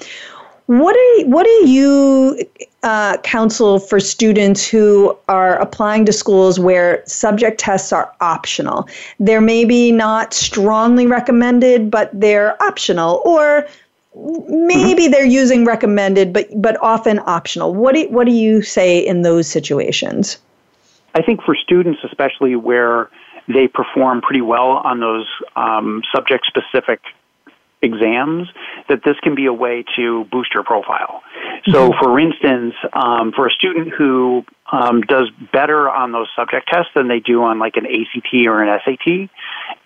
what 0.71 0.97
are 0.97 1.27
what 1.27 1.45
do 1.45 1.69
you 1.69 2.39
uh, 2.83 3.19
counsel 3.19 3.79
for 3.79 4.01
students 4.01 4.67
who 4.67 5.17
are 5.29 5.57
applying 5.57 6.07
to 6.07 6.13
schools 6.13 6.59
where 6.59 7.03
subject 7.07 7.61
tests 7.61 7.93
are 7.93 8.13
optional? 8.21 8.89
They're 9.19 9.41
maybe 9.41 9.93
not 9.93 10.33
strongly 10.33 11.07
recommended, 11.07 11.91
but 11.91 12.11
they're 12.13 12.61
optional, 12.63 13.23
or 13.25 13.67
maybe 14.49 15.09
they're 15.09 15.25
using 15.25 15.65
recommended, 15.65 16.33
but 16.33 16.49
but 16.61 16.81
often 16.83 17.21
optional. 17.27 17.75
What 17.75 17.95
do 17.95 18.09
what 18.09 18.27
do 18.27 18.33
you 18.33 18.63
say 18.63 18.99
in 18.99 19.23
those 19.23 19.47
situations? 19.47 20.39
I 21.15 21.23
think 21.23 21.43
for 21.43 21.55
students, 21.55 22.01
especially 22.05 22.57
where 22.57 23.11
they 23.49 23.67
perform 23.67 24.21
pretty 24.21 24.43
well 24.43 24.69
on 24.71 25.01
those 25.01 25.27
um, 25.57 26.03
subject 26.13 26.47
specific 26.47 27.01
exams, 27.83 28.49
that 28.89 29.03
this 29.05 29.17
can 29.23 29.35
be 29.35 29.47
a 29.47 29.53
way 29.53 29.85
to 29.97 30.25
boost 30.25 30.53
your 30.53 30.63
profile. 30.63 31.23
So, 31.69 31.91
mm-hmm. 31.91 31.99
for 32.03 32.19
instance, 32.19 32.75
um, 32.93 33.33
for 33.33 33.47
a 33.47 33.51
student 33.51 33.93
who 33.97 34.45
um, 34.71 35.03
does 35.03 35.31
better 35.53 35.89
on 35.89 36.13
those 36.13 36.29
subject 36.37 36.69
tests 36.73 36.91
than 36.95 37.09
they 37.09 37.21
do 37.21 37.43
on 37.43 37.59
like 37.59 37.77
an 37.77 37.87
ACT 37.87 38.35
or 38.47 38.63
an 38.63 38.81
SAT, 38.85 39.31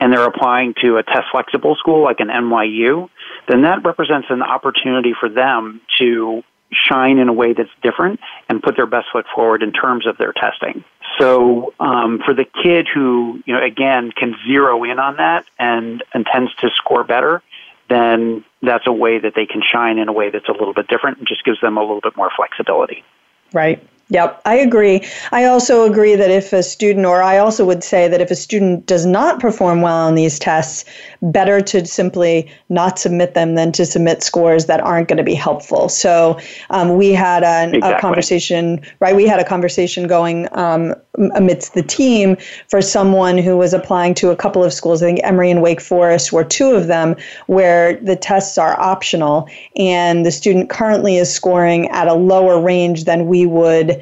and 0.00 0.12
they're 0.12 0.26
applying 0.26 0.74
to 0.82 0.96
a 0.96 1.02
test 1.02 1.26
flexible 1.30 1.76
school 1.76 2.02
like 2.02 2.20
an 2.20 2.28
NYU, 2.28 3.08
then 3.48 3.62
that 3.62 3.84
represents 3.84 4.28
an 4.30 4.42
opportunity 4.42 5.14
for 5.18 5.28
them 5.28 5.80
to 5.98 6.42
shine 6.72 7.18
in 7.18 7.28
a 7.28 7.32
way 7.32 7.52
that's 7.52 7.70
different 7.82 8.20
and 8.48 8.62
put 8.62 8.76
their 8.76 8.86
best 8.86 9.06
foot 9.12 9.26
forward 9.34 9.62
in 9.62 9.72
terms 9.72 10.06
of 10.06 10.16
their 10.18 10.32
testing. 10.32 10.84
So 11.18 11.72
um, 11.78 12.20
for 12.24 12.34
the 12.34 12.44
kid 12.44 12.88
who, 12.92 13.40
you 13.46 13.54
know, 13.54 13.62
again 13.62 14.10
can 14.10 14.34
zero 14.46 14.82
in 14.84 14.98
on 14.98 15.16
that 15.16 15.46
and, 15.58 16.02
and 16.12 16.26
tends 16.26 16.52
to 16.56 16.70
score 16.76 17.04
better, 17.04 17.42
then 17.88 18.44
that's 18.62 18.86
a 18.86 18.92
way 18.92 19.18
that 19.18 19.34
they 19.34 19.46
can 19.46 19.62
shine 19.62 19.98
in 19.98 20.08
a 20.08 20.12
way 20.12 20.30
that's 20.30 20.48
a 20.48 20.52
little 20.52 20.74
bit 20.74 20.88
different 20.88 21.18
and 21.18 21.28
just 21.28 21.44
gives 21.44 21.60
them 21.60 21.76
a 21.76 21.80
little 21.80 22.00
bit 22.00 22.16
more 22.16 22.30
flexibility. 22.34 23.04
Right. 23.52 23.86
Yep, 24.10 24.42
I 24.44 24.54
agree. 24.56 25.02
I 25.32 25.46
also 25.46 25.84
agree 25.90 26.14
that 26.14 26.30
if 26.30 26.52
a 26.52 26.62
student, 26.62 27.06
or 27.06 27.22
I 27.22 27.38
also 27.38 27.64
would 27.64 27.82
say 27.82 28.06
that 28.06 28.20
if 28.20 28.30
a 28.30 28.34
student 28.34 28.84
does 28.84 29.06
not 29.06 29.40
perform 29.40 29.80
well 29.80 29.96
on 29.96 30.14
these 30.14 30.38
tests, 30.38 30.84
better 31.22 31.62
to 31.62 31.86
simply 31.86 32.50
not 32.68 32.98
submit 32.98 33.32
them 33.32 33.54
than 33.54 33.72
to 33.72 33.86
submit 33.86 34.22
scores 34.22 34.66
that 34.66 34.80
aren't 34.80 35.08
going 35.08 35.16
to 35.16 35.24
be 35.24 35.34
helpful. 35.34 35.88
So 35.88 36.38
um, 36.68 36.96
we 36.96 37.12
had 37.12 37.44
an, 37.44 37.76
exactly. 37.76 37.96
a 37.96 38.00
conversation, 38.00 38.82
right? 39.00 39.16
We 39.16 39.26
had 39.26 39.40
a 39.40 39.44
conversation 39.44 40.06
going 40.06 40.48
um, 40.52 40.94
amidst 41.34 41.72
the 41.72 41.82
team 41.82 42.36
for 42.68 42.82
someone 42.82 43.38
who 43.38 43.56
was 43.56 43.72
applying 43.72 44.12
to 44.14 44.30
a 44.30 44.36
couple 44.36 44.62
of 44.62 44.74
schools. 44.74 45.02
I 45.02 45.06
think 45.06 45.20
Emory 45.24 45.50
and 45.50 45.62
Wake 45.62 45.80
Forest 45.80 46.30
were 46.30 46.44
two 46.44 46.72
of 46.72 46.88
them, 46.88 47.16
where 47.46 47.96
the 48.00 48.16
tests 48.16 48.58
are 48.58 48.78
optional, 48.78 49.48
and 49.76 50.26
the 50.26 50.30
student 50.30 50.68
currently 50.68 51.16
is 51.16 51.32
scoring 51.32 51.88
at 51.88 52.06
a 52.06 52.14
lower 52.14 52.60
range 52.60 53.04
than 53.04 53.28
we 53.28 53.46
would 53.46 53.93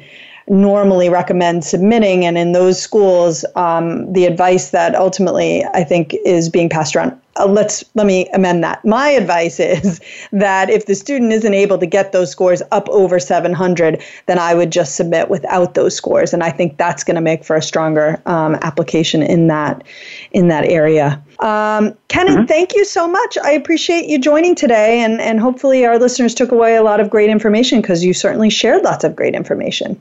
normally 0.47 1.09
recommend 1.09 1.63
submitting. 1.63 2.25
And 2.25 2.37
in 2.37 2.51
those 2.51 2.81
schools, 2.81 3.45
um, 3.55 4.11
the 4.11 4.25
advice 4.25 4.71
that 4.71 4.95
ultimately 4.95 5.63
I 5.73 5.83
think 5.83 6.15
is 6.25 6.49
being 6.49 6.69
passed 6.69 6.95
around. 6.95 7.19
Uh, 7.39 7.47
let's 7.47 7.83
let 7.95 8.05
me 8.05 8.27
amend 8.33 8.63
that. 8.63 8.83
My 8.85 9.09
advice 9.09 9.59
is 9.59 9.99
that 10.31 10.69
if 10.69 10.85
the 10.85 10.95
student 10.95 11.31
isn't 11.31 11.53
able 11.53 11.77
to 11.77 11.85
get 11.85 12.11
those 12.11 12.29
scores 12.29 12.61
up 12.71 12.87
over 12.89 13.19
700, 13.19 14.03
then 14.27 14.39
I 14.39 14.53
would 14.53 14.71
just 14.71 14.95
submit 14.95 15.29
without 15.29 15.73
those 15.73 15.95
scores, 15.95 16.33
and 16.33 16.43
I 16.43 16.51
think 16.51 16.77
that's 16.77 17.03
going 17.03 17.15
to 17.15 17.21
make 17.21 17.43
for 17.43 17.55
a 17.55 17.61
stronger 17.61 18.21
um, 18.25 18.55
application 18.61 19.23
in 19.23 19.47
that 19.47 19.83
in 20.31 20.47
that 20.49 20.65
area. 20.65 21.21
Um, 21.39 21.95
Kenan, 22.07 22.35
mm-hmm. 22.35 22.45
thank 22.45 22.75
you 22.75 22.85
so 22.85 23.07
much. 23.07 23.37
I 23.43 23.51
appreciate 23.51 24.05
you 24.05 24.19
joining 24.19 24.55
today, 24.55 25.01
and 25.01 25.19
and 25.19 25.39
hopefully 25.39 25.85
our 25.85 25.97
listeners 25.97 26.35
took 26.35 26.51
away 26.51 26.75
a 26.75 26.83
lot 26.83 26.99
of 26.99 27.09
great 27.09 27.29
information 27.29 27.81
because 27.81 28.03
you 28.03 28.13
certainly 28.13 28.49
shared 28.49 28.83
lots 28.83 29.03
of 29.03 29.15
great 29.15 29.33
information. 29.33 29.99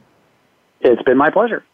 It's 0.83 1.03
been 1.03 1.17
my 1.17 1.31
pleasure. 1.31 1.65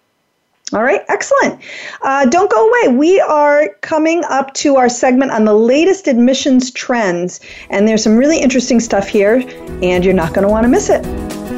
All 0.72 0.83
right, 0.83 1.00
excellent. 1.09 1.62
Uh, 2.02 2.26
don't 2.26 2.50
go 2.50 2.68
away. 2.68 2.94
We 2.94 3.20
are 3.20 3.70
coming 3.81 4.22
up 4.24 4.52
to 4.54 4.76
our 4.76 4.90
segment 4.90 5.31
on 5.31 5.46
the 5.46 5.54
latest 5.54 6.09
admissions 6.09 6.70
trends, 6.70 7.40
and 7.70 7.88
there's 7.88 8.02
some 8.02 8.16
really 8.16 8.38
interesting 8.38 8.78
stuff 8.78 9.09
here, 9.09 9.42
and 9.83 10.04
you're 10.04 10.12
not 10.14 10.35
going 10.35 10.46
to 10.46 10.50
want 10.50 10.64
to 10.64 10.68
miss 10.68 10.90
it. 10.90 11.57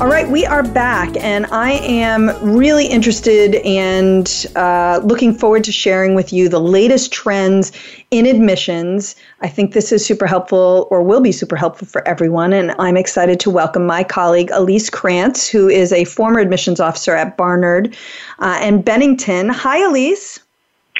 All 0.00 0.08
right, 0.08 0.30
we 0.30 0.46
are 0.46 0.62
back, 0.62 1.14
and 1.18 1.44
I 1.52 1.72
am 1.72 2.30
really 2.42 2.86
interested 2.86 3.56
and 3.56 4.46
uh, 4.56 4.98
looking 5.04 5.34
forward 5.34 5.62
to 5.64 5.72
sharing 5.72 6.14
with 6.14 6.32
you 6.32 6.48
the 6.48 6.58
latest 6.58 7.12
trends 7.12 7.70
in 8.10 8.24
admissions. 8.24 9.14
I 9.42 9.48
think 9.48 9.74
this 9.74 9.92
is 9.92 10.02
super 10.02 10.26
helpful 10.26 10.88
or 10.90 11.02
will 11.02 11.20
be 11.20 11.32
super 11.32 11.54
helpful 11.54 11.86
for 11.86 12.06
everyone, 12.08 12.54
and 12.54 12.74
I'm 12.78 12.96
excited 12.96 13.40
to 13.40 13.50
welcome 13.50 13.84
my 13.84 14.02
colleague 14.02 14.48
Elise 14.54 14.88
Krantz, 14.88 15.46
who 15.46 15.68
is 15.68 15.92
a 15.92 16.06
former 16.06 16.40
admissions 16.40 16.80
officer 16.80 17.14
at 17.14 17.36
Barnard 17.36 17.94
uh, 18.38 18.58
and 18.62 18.82
Bennington. 18.82 19.50
Hi, 19.50 19.84
Elise. 19.84 20.40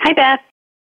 Hi, 0.01 0.12
Beth. 0.12 0.40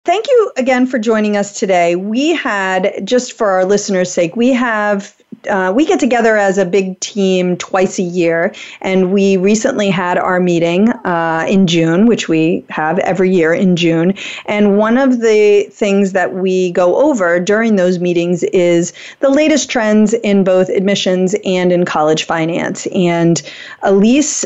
Thank 0.06 0.28
you 0.28 0.52
again 0.56 0.86
for 0.86 1.00
joining 1.00 1.36
us 1.36 1.60
today. 1.60 1.98
We 1.98 2.34
had, 2.34 3.06
just 3.06 3.34
for 3.34 3.50
our 3.50 3.66
listeners' 3.66 4.14
sake, 4.14 4.38
we 4.38 4.54
have 4.54 5.20
uh, 5.48 5.74
we 5.76 5.86
get 5.86 6.00
together 6.00 6.38
as 6.38 6.58
a 6.58 6.66
big 6.66 7.00
team 7.00 7.58
twice 7.58 8.00
a 8.00 8.04
year, 8.04 8.54
and 8.82 9.12
we 9.12 9.38
recently 9.38 9.90
had 9.90 10.18
our 10.18 10.40
meeting 10.40 10.90
uh, 10.90 11.46
in 11.48 11.68
June, 11.68 12.06
which 12.06 12.28
we 12.28 12.64
have 12.70 13.00
every 13.00 13.30
year 13.30 13.54
in 13.54 13.76
June. 13.76 14.14
And 14.46 14.78
one 14.78 14.98
of 14.98 15.22
the 15.22 15.68
things 15.72 16.14
that 16.14 16.34
we 16.34 16.72
go 16.72 16.96
over 16.98 17.40
during 17.40 17.76
those 17.76 18.00
meetings 18.00 18.44
is 18.44 18.94
the 19.20 19.30
latest 19.30 19.70
trends 19.70 20.14
in 20.14 20.44
both 20.44 20.70
admissions 20.70 21.36
and 21.46 21.72
in 21.72 21.86
college 21.86 22.24
finance. 22.24 22.88
And 22.88 23.42
Elise 23.84 24.46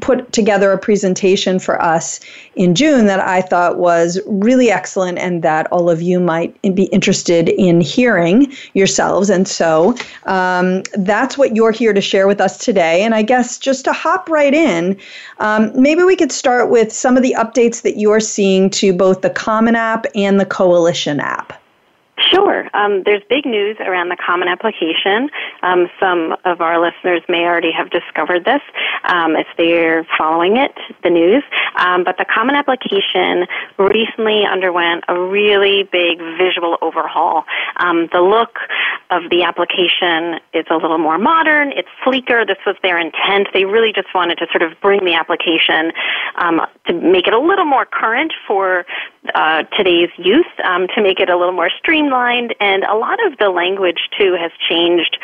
put 0.00 0.32
together 0.32 0.72
a 0.72 0.78
presentation 0.78 1.58
for 1.58 1.80
us 1.80 2.20
in 2.56 2.74
June 2.74 3.06
that 3.06 3.20
I 3.20 3.40
thought 3.40 3.78
was 3.78 4.20
really 4.26 4.70
excellent 4.70 5.18
and 5.18 5.42
that 5.42 5.66
all 5.72 5.90
of 5.90 6.00
you 6.00 6.20
might 6.20 6.60
be 6.74 6.84
interested 6.84 7.48
in 7.48 7.80
hearing 7.80 8.52
yourselves. 8.74 9.30
And 9.30 9.46
so 9.46 9.96
um, 10.26 10.82
that's 10.94 11.36
what 11.36 11.56
you're 11.56 11.72
here 11.72 11.92
to 11.92 12.00
share 12.00 12.26
with 12.26 12.40
us 12.40 12.58
today. 12.58 13.02
And 13.02 13.14
I 13.14 13.22
guess 13.22 13.58
just 13.58 13.84
to 13.86 13.92
hop 13.92 14.28
right 14.28 14.54
in, 14.54 14.96
um, 15.38 15.72
maybe 15.74 16.02
we 16.02 16.16
could 16.16 16.32
start 16.32 16.70
with 16.70 16.92
some 16.92 17.16
of 17.16 17.22
the 17.22 17.34
updates 17.38 17.82
that 17.82 17.98
you're 17.98 18.20
seeing 18.20 18.70
to 18.70 18.92
both 18.92 19.22
the 19.22 19.30
Common 19.30 19.76
App 19.76 20.06
and 20.14 20.38
the 20.38 20.46
Coalition 20.46 21.20
app. 21.20 21.63
Sure. 22.18 22.70
Um, 22.74 23.02
there's 23.04 23.22
big 23.28 23.44
news 23.44 23.76
around 23.80 24.08
the 24.08 24.16
Common 24.16 24.46
Application. 24.46 25.30
Um, 25.62 25.88
some 25.98 26.36
of 26.44 26.60
our 26.60 26.80
listeners 26.80 27.22
may 27.28 27.42
already 27.42 27.72
have 27.72 27.90
discovered 27.90 28.44
this 28.44 28.60
um, 29.02 29.34
if 29.34 29.48
they're 29.58 30.06
following 30.16 30.56
it, 30.56 30.72
the 31.02 31.10
news. 31.10 31.42
Um, 31.76 32.04
but 32.04 32.16
the 32.16 32.24
Common 32.24 32.54
Application 32.54 33.46
recently 33.78 34.44
underwent 34.46 35.04
a 35.08 35.18
really 35.18 35.88
big 35.90 36.18
visual 36.38 36.78
overhaul. 36.82 37.46
Um, 37.78 38.08
the 38.12 38.20
look 38.20 38.58
of 39.10 39.28
the 39.30 39.42
application 39.42 40.38
is 40.52 40.66
a 40.70 40.76
little 40.76 40.98
more 40.98 41.18
modern. 41.18 41.72
It's 41.72 41.88
sleeker. 42.04 42.46
This 42.46 42.58
was 42.64 42.76
their 42.82 42.98
intent. 42.98 43.48
They 43.52 43.64
really 43.64 43.92
just 43.92 44.14
wanted 44.14 44.38
to 44.38 44.46
sort 44.52 44.62
of 44.62 44.80
bring 44.80 45.04
the 45.04 45.14
application 45.14 45.90
um, 46.36 46.60
to 46.86 46.92
make 46.92 47.26
it 47.26 47.34
a 47.34 47.40
little 47.40 47.66
more 47.66 47.86
current 47.86 48.32
for 48.46 48.86
uh, 49.34 49.64
today's 49.76 50.10
youth, 50.16 50.46
to 50.58 51.02
make 51.02 51.18
it 51.18 51.28
a 51.28 51.36
little 51.36 51.52
more 51.52 51.70
streamlined 51.70 52.03
streamlined, 52.04 52.54
and 52.60 52.84
a 52.84 52.94
lot 52.94 53.18
of 53.26 53.38
the 53.38 53.50
language 53.50 54.08
too 54.18 54.36
has 54.38 54.50
changed 54.68 55.18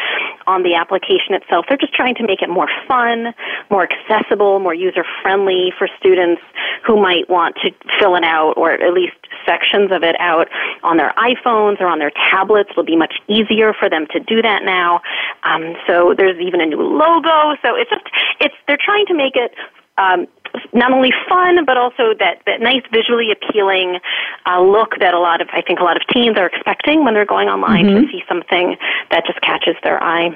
on 0.47 0.63
the 0.63 0.75
application 0.75 1.35
itself. 1.35 1.67
They're 1.69 1.79
just 1.79 1.95
trying 1.95 2.15
to 2.17 2.27
make 2.27 2.43
it 2.43 2.49
more 2.49 2.69
fun, 2.89 3.35
more 3.71 3.87
accessible, 3.89 4.59
more 4.61 4.75
user 4.75 5.05
friendly 5.23 5.73
for 5.77 5.89
students 5.99 6.43
who 6.87 7.01
might 7.01 7.29
want 7.29 7.57
to 7.57 7.71
fill 7.99 8.17
it 8.17 8.25
out 8.25 8.55
or 8.57 8.73
at 8.73 8.93
least 8.93 9.17
sections 9.47 9.91
of 9.93 10.03
it 10.03 10.17
out 10.19 10.49
on 10.83 10.97
their 10.97 11.13
iPhones 11.17 11.81
or 11.81 11.87
on 11.87 11.99
their 11.99 12.13
tablets. 12.31 12.71
It'll 12.71 12.85
be 12.85 12.97
much 12.97 13.15
easier 13.29 13.73
for 13.73 13.89
them 13.89 14.07
to 14.13 14.21
do 14.21 14.43
that 14.43 14.65
now. 14.65 15.01
Um, 15.45 15.75
so 15.87 16.15
there's 16.17 16.41
even 16.41 16.61
a 16.61 16.67
new 16.67 16.81
logo. 16.81 17.57
So 17.63 17.75
it's 17.77 17.91
just 17.91 18.07
it's 18.41 18.55
they're 18.67 18.79
trying 18.81 19.07
to 19.07 19.15
make 19.15 19.37
it 19.37 19.53
um, 20.01 20.27
not 20.73 20.93
only 20.93 21.13
fun 21.29 21.65
but 21.65 21.77
also 21.77 22.15
that 22.19 22.43
that 22.47 22.61
nice 22.61 22.83
visually 22.93 23.31
appealing 23.31 23.99
uh, 24.47 24.61
look 24.61 24.99
that 24.99 25.15
a 25.15 25.19
lot 25.19 25.41
of 25.41 25.49
I 25.53 25.63
think 25.63 25.81
a 25.81 25.85
lot 25.85 25.97
of 25.97 26.03
teens 26.13 26.37
are 26.37 26.47
expecting 26.47 27.05
when 27.05 27.15
they're 27.15 27.27
going 27.27 27.49
online 27.49 27.87
mm-hmm. 27.87 28.07
to 28.07 28.13
see 28.13 28.23
something 28.29 28.77
that 29.11 29.27
just 29.27 29.41
catches 29.43 29.77
their 29.83 30.03
eye. 30.03 30.31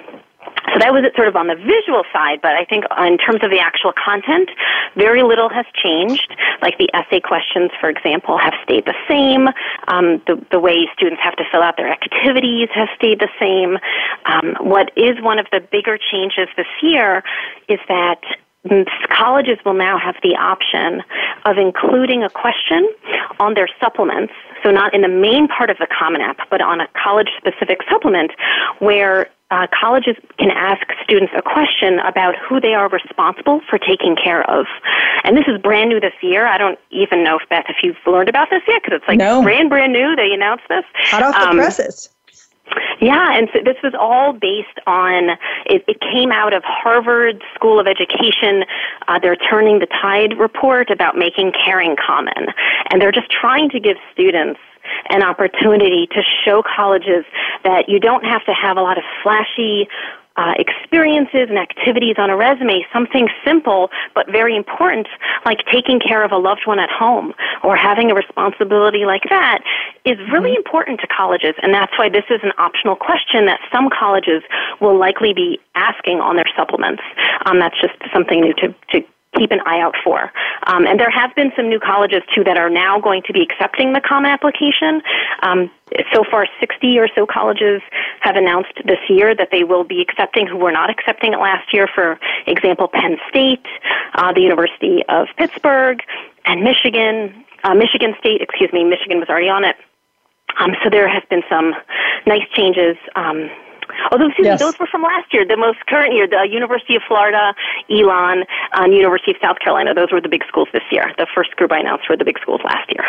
So 0.73 0.79
that 0.81 0.93
was 0.93 1.05
it 1.05 1.15
sort 1.17 1.29
of 1.29 1.37
on 1.37 1.49
the 1.49 1.57
visual 1.57 2.05
side, 2.13 2.41
but 2.41 2.55
I 2.55 2.65
think 2.65 2.85
in 2.99 3.19
terms 3.19 3.41
of 3.43 3.51
the 3.51 3.61
actual 3.61 3.93
content, 3.93 4.51
very 4.97 5.23
little 5.23 5.49
has 5.49 5.67
changed. 5.75 6.37
Like 6.63 6.79
the 6.79 6.89
essay 6.95 7.21
questions, 7.21 7.71
for 7.81 7.89
example, 7.89 8.39
have 8.39 8.55
stayed 8.63 8.85
the 8.85 8.97
same. 9.09 9.49
Um, 9.89 10.23
the, 10.27 10.41
the 10.51 10.61
way 10.61 10.89
students 10.95 11.21
have 11.23 11.37
to 11.37 11.45
fill 11.51 11.63
out 11.63 11.77
their 11.77 11.91
activities 11.91 12.69
has 12.75 12.89
stayed 12.97 13.21
the 13.21 13.29
same. 13.39 13.79
Um, 14.25 14.57
what 14.61 14.93
is 14.97 15.21
one 15.21 15.39
of 15.39 15.47
the 15.53 15.61
bigger 15.61 15.99
changes 15.99 16.49
this 16.57 16.71
year 16.83 17.23
is 17.69 17.81
that 17.89 18.21
colleges 19.09 19.59
will 19.65 19.75
now 19.75 19.99
have 19.99 20.17
the 20.23 20.37
option 20.37 21.03
of 21.45 21.59
including 21.59 22.23
a 22.23 22.31
question 22.31 22.89
on 23.39 23.55
their 23.55 23.69
supplements, 23.79 24.33
so 24.63 24.71
not 24.71 24.95
in 24.95 25.03
the 25.03 25.09
main 25.09 25.49
part 25.49 25.71
of 25.71 25.79
the 25.79 25.87
Common 25.87 26.21
App, 26.21 26.39
but 26.51 26.61
on 26.61 26.81
a 26.81 26.89
college 27.03 27.29
specific 27.37 27.81
supplement 27.91 28.33
where 28.79 29.29
uh, 29.51 29.67
colleges 29.79 30.17
can 30.39 30.51
ask 30.51 30.83
students 31.03 31.33
a 31.37 31.43
question 31.43 31.99
about 32.01 32.35
who 32.37 32.61
they 32.61 32.75
are 32.75 32.89
responsible 32.89 33.61
for 33.69 33.79
taking 33.79 34.17
care 34.17 34.49
of. 34.51 34.67
And 35.23 35.37
this 35.37 35.45
is 35.47 35.61
brand 35.61 35.91
new 35.91 36.01
this 36.01 36.15
year. 36.23 36.47
I 36.47 36.59
don't 36.59 36.79
even 36.91 37.23
know 37.23 37.39
if 37.41 37.49
Beth, 37.49 37.67
if 37.69 37.77
you've 37.83 37.97
learned 38.07 38.29
about 38.29 38.49
this 38.51 38.63
yet, 38.67 38.83
because 38.83 38.99
it's 38.99 39.09
like 39.09 39.19
no. 39.19 39.43
brand 39.43 39.69
brand 39.69 39.93
new. 39.93 40.17
They 40.17 40.33
announced 40.33 40.65
this. 40.69 40.85
Hot 41.11 41.23
off 41.23 41.35
the 41.35 41.49
um, 41.51 41.57
presses. 41.57 42.09
Yeah, 43.01 43.37
and 43.37 43.49
so 43.53 43.61
this 43.65 43.77
was 43.83 43.93
all 43.99 44.33
based 44.33 44.81
on 44.87 45.31
it, 45.67 45.85
it 45.87 46.01
came 46.01 46.33
out 46.33 46.55
of 46.55 46.63
Harvard 46.65 47.43
School 47.55 47.79
of 47.79 47.87
Education, 47.87 48.65
uh, 49.09 49.19
their 49.19 49.37
Turning 49.37 49.81
the 49.81 49.87
Tide 49.87 50.39
report 50.39 50.91
about 50.91 51.17
making 51.17 51.53
caring 51.65 51.97
common, 51.97 52.49
and 52.91 53.03
they're 53.03 53.13
just 53.13 53.31
trying 53.31 53.69
to 53.71 53.81
give 53.81 53.97
students 54.13 54.61
an 55.11 55.23
opportunity 55.23 56.07
to 56.13 56.23
show 56.45 56.63
colleges 56.63 57.25
that 57.65 57.89
you 57.89 57.99
don't 57.99 58.25
have 58.25 58.45
to 58.45 58.53
have 58.53 58.77
a 58.77 58.81
lot 58.81 58.99
of 58.99 59.05
flashy 59.23 59.89
uh, 60.37 60.55
experiences 60.59 61.49
and 61.49 61.59
activities 61.59 62.17
on 62.19 62.31
a 62.31 62.37
resume, 62.37 62.85
something 62.93 63.29
simple 63.45 63.91
but 64.15 64.27
very 64.31 64.57
important, 64.57 65.07
like 65.45 65.59
taking 65.71 66.01
care 66.01 66.25
of 66.25 66.33
a 66.33 66.37
loved 66.37 66.63
one 66.67 66.79
at 66.79 66.91
home 66.91 67.33
or 67.63 67.77
having 67.77 68.11
a 68.11 68.15
responsibility 68.15 69.05
like 69.05 69.23
that, 69.31 69.63
is 70.05 70.19
really 70.33 70.51
mm-hmm. 70.51 70.59
important 70.59 71.01
to 71.01 71.07
colleges. 71.07 71.55
And 71.63 71.73
that's 71.73 71.93
why 71.99 72.09
this 72.09 72.25
is 72.31 72.41
an 72.43 72.53
optional 72.59 72.97
question 72.97 73.47
that 73.47 73.61
some 73.73 73.89
colleges 73.91 74.43
will 74.81 74.99
likely 74.99 75.33
be 75.33 75.61
asking 75.75 76.21
on 76.21 76.37
their 76.37 76.51
supplements. 76.57 77.03
Um, 77.47 77.59
that's 77.59 77.81
just 77.81 77.95
something 78.13 78.41
new 78.41 78.55
to, 78.55 78.75
to 78.93 79.05
keep 79.37 79.51
an 79.51 79.61
eye 79.67 79.81
out 79.81 79.95
for. 80.03 80.33
Um, 80.67 80.87
and 80.87 80.99
there 80.99 81.11
have 81.11 81.35
been 81.35 81.53
some 81.57 81.69
new 81.69 81.81
colleges 81.81 82.23
too 82.35 82.45
that 82.45 82.57
are 82.57 82.71
now 82.71 83.01
going 83.01 83.23
to 83.27 83.33
be 83.33 83.43
accepting 83.43 83.93
the 83.93 84.01
Common 84.01 84.31
Application. 84.31 85.03
Um, 85.43 85.71
so 86.13 86.25
far, 86.31 86.47
60 86.61 86.99
or 86.99 87.09
so 87.15 87.27
colleges 87.27 87.83
have 88.21 88.37
announced 88.37 88.75
this 88.85 88.99
year 89.09 89.35
that 89.35 89.49
they 89.51 89.65
will 89.65 89.85
be 89.85 90.01
accepting 90.01 90.47
who 90.47 90.57
were 90.57 90.73
not 90.73 90.91
accepting 90.91 91.33
it 91.33 91.39
last 91.39 91.73
year. 91.73 91.89
For 91.95 92.19
example, 92.47 92.89
Penn 92.89 93.19
State, 93.29 93.67
uh, 94.15 94.33
the 94.33 94.41
University 94.41 95.03
of 95.09 95.29
Pittsburgh, 95.37 96.01
and 96.45 96.63
Michigan. 96.63 97.45
Uh, 97.63 97.75
Michigan 97.75 98.15
State, 98.19 98.41
excuse 98.43 98.73
me, 98.73 98.85
Michigan 98.85 99.19
was 99.19 99.29
already 99.29 99.49
on 99.49 99.65
it. 99.65 99.77
Um, 100.59 100.73
so 100.83 100.91
there 100.91 101.09
has 101.09 101.23
been 101.31 101.43
some 101.49 101.75
nice 102.27 102.47
changes. 102.55 102.97
Um, 103.17 103.51
Although, 104.11 104.29
excuse 104.29 104.47
yes. 104.47 104.61
me, 104.61 104.67
those 104.67 104.79
were 104.79 104.87
from 104.87 105.03
last 105.03 105.33
year. 105.33 105.47
The 105.47 105.57
most 105.57 105.85
current 105.87 106.15
year, 106.15 106.27
the 106.27 106.47
University 106.51 106.97
of 106.97 107.03
Florida, 107.07 107.55
Elon, 107.91 108.45
and 108.73 108.95
University 108.95 109.33
of 109.33 109.37
South 109.41 109.59
Carolina, 109.59 109.95
those 109.95 110.13
were 110.13 110.21
the 110.21 110.29
big 110.29 110.45
schools 110.47 110.69
this 110.73 110.85
year. 110.91 111.13
The 111.19 111.27
first 111.35 111.57
group 111.57 111.73
I 111.73 111.81
announced 111.81 112.09
were 112.09 112.17
the 112.17 112.25
big 112.25 112.39
schools 112.41 112.61
last 112.65 112.91
year. 112.93 113.05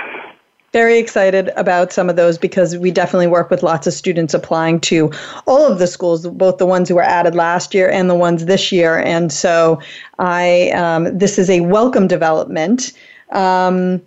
very 0.76 1.00
excited 1.00 1.52
about 1.56 1.94
some 1.94 2.10
of 2.10 2.18
those 2.18 2.38
because 2.38 2.76
we 2.78 2.92
definitely 2.92 3.28
work 3.28 3.50
with 3.50 3.64
lots 3.64 3.88
of 3.88 3.94
students 3.94 4.34
applying 4.34 4.78
to 4.82 5.10
all 5.46 5.72
of 5.72 5.80
the 5.80 5.88
schools, 5.88 6.28
both 6.28 6.58
the 6.58 6.66
ones 6.66 6.90
who 6.90 6.96
were 6.96 7.02
added 7.02 7.34
last 7.34 7.74
year 7.74 7.90
and 7.90 8.10
the 8.10 8.16
ones 8.16 8.44
this 8.44 8.74
year. 8.74 9.00
And 9.00 9.32
so 9.32 9.80
I, 10.20 10.72
um, 10.72 11.18
this 11.18 11.40
is 11.40 11.50
a 11.50 11.62
welcome 11.62 12.08
development. 12.08 12.92
Um, 13.32 14.02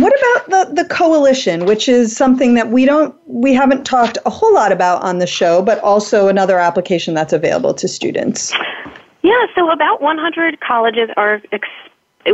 what 0.00 0.12
about 0.18 0.68
the, 0.68 0.82
the 0.82 0.88
coalition, 0.88 1.66
which 1.66 1.88
is 1.88 2.16
something 2.16 2.54
that 2.54 2.70
we 2.70 2.84
don't 2.84 3.14
we 3.26 3.52
haven't 3.52 3.84
talked 3.84 4.16
a 4.24 4.30
whole 4.30 4.54
lot 4.54 4.72
about 4.72 5.02
on 5.02 5.18
the 5.18 5.26
show, 5.26 5.62
but 5.62 5.78
also 5.80 6.28
another 6.28 6.58
application 6.58 7.14
that's 7.14 7.32
available 7.32 7.74
to 7.74 7.86
students? 7.86 8.52
Yeah, 9.22 9.46
so 9.54 9.70
about 9.70 10.00
100 10.00 10.60
colleges 10.60 11.10
are 11.16 11.40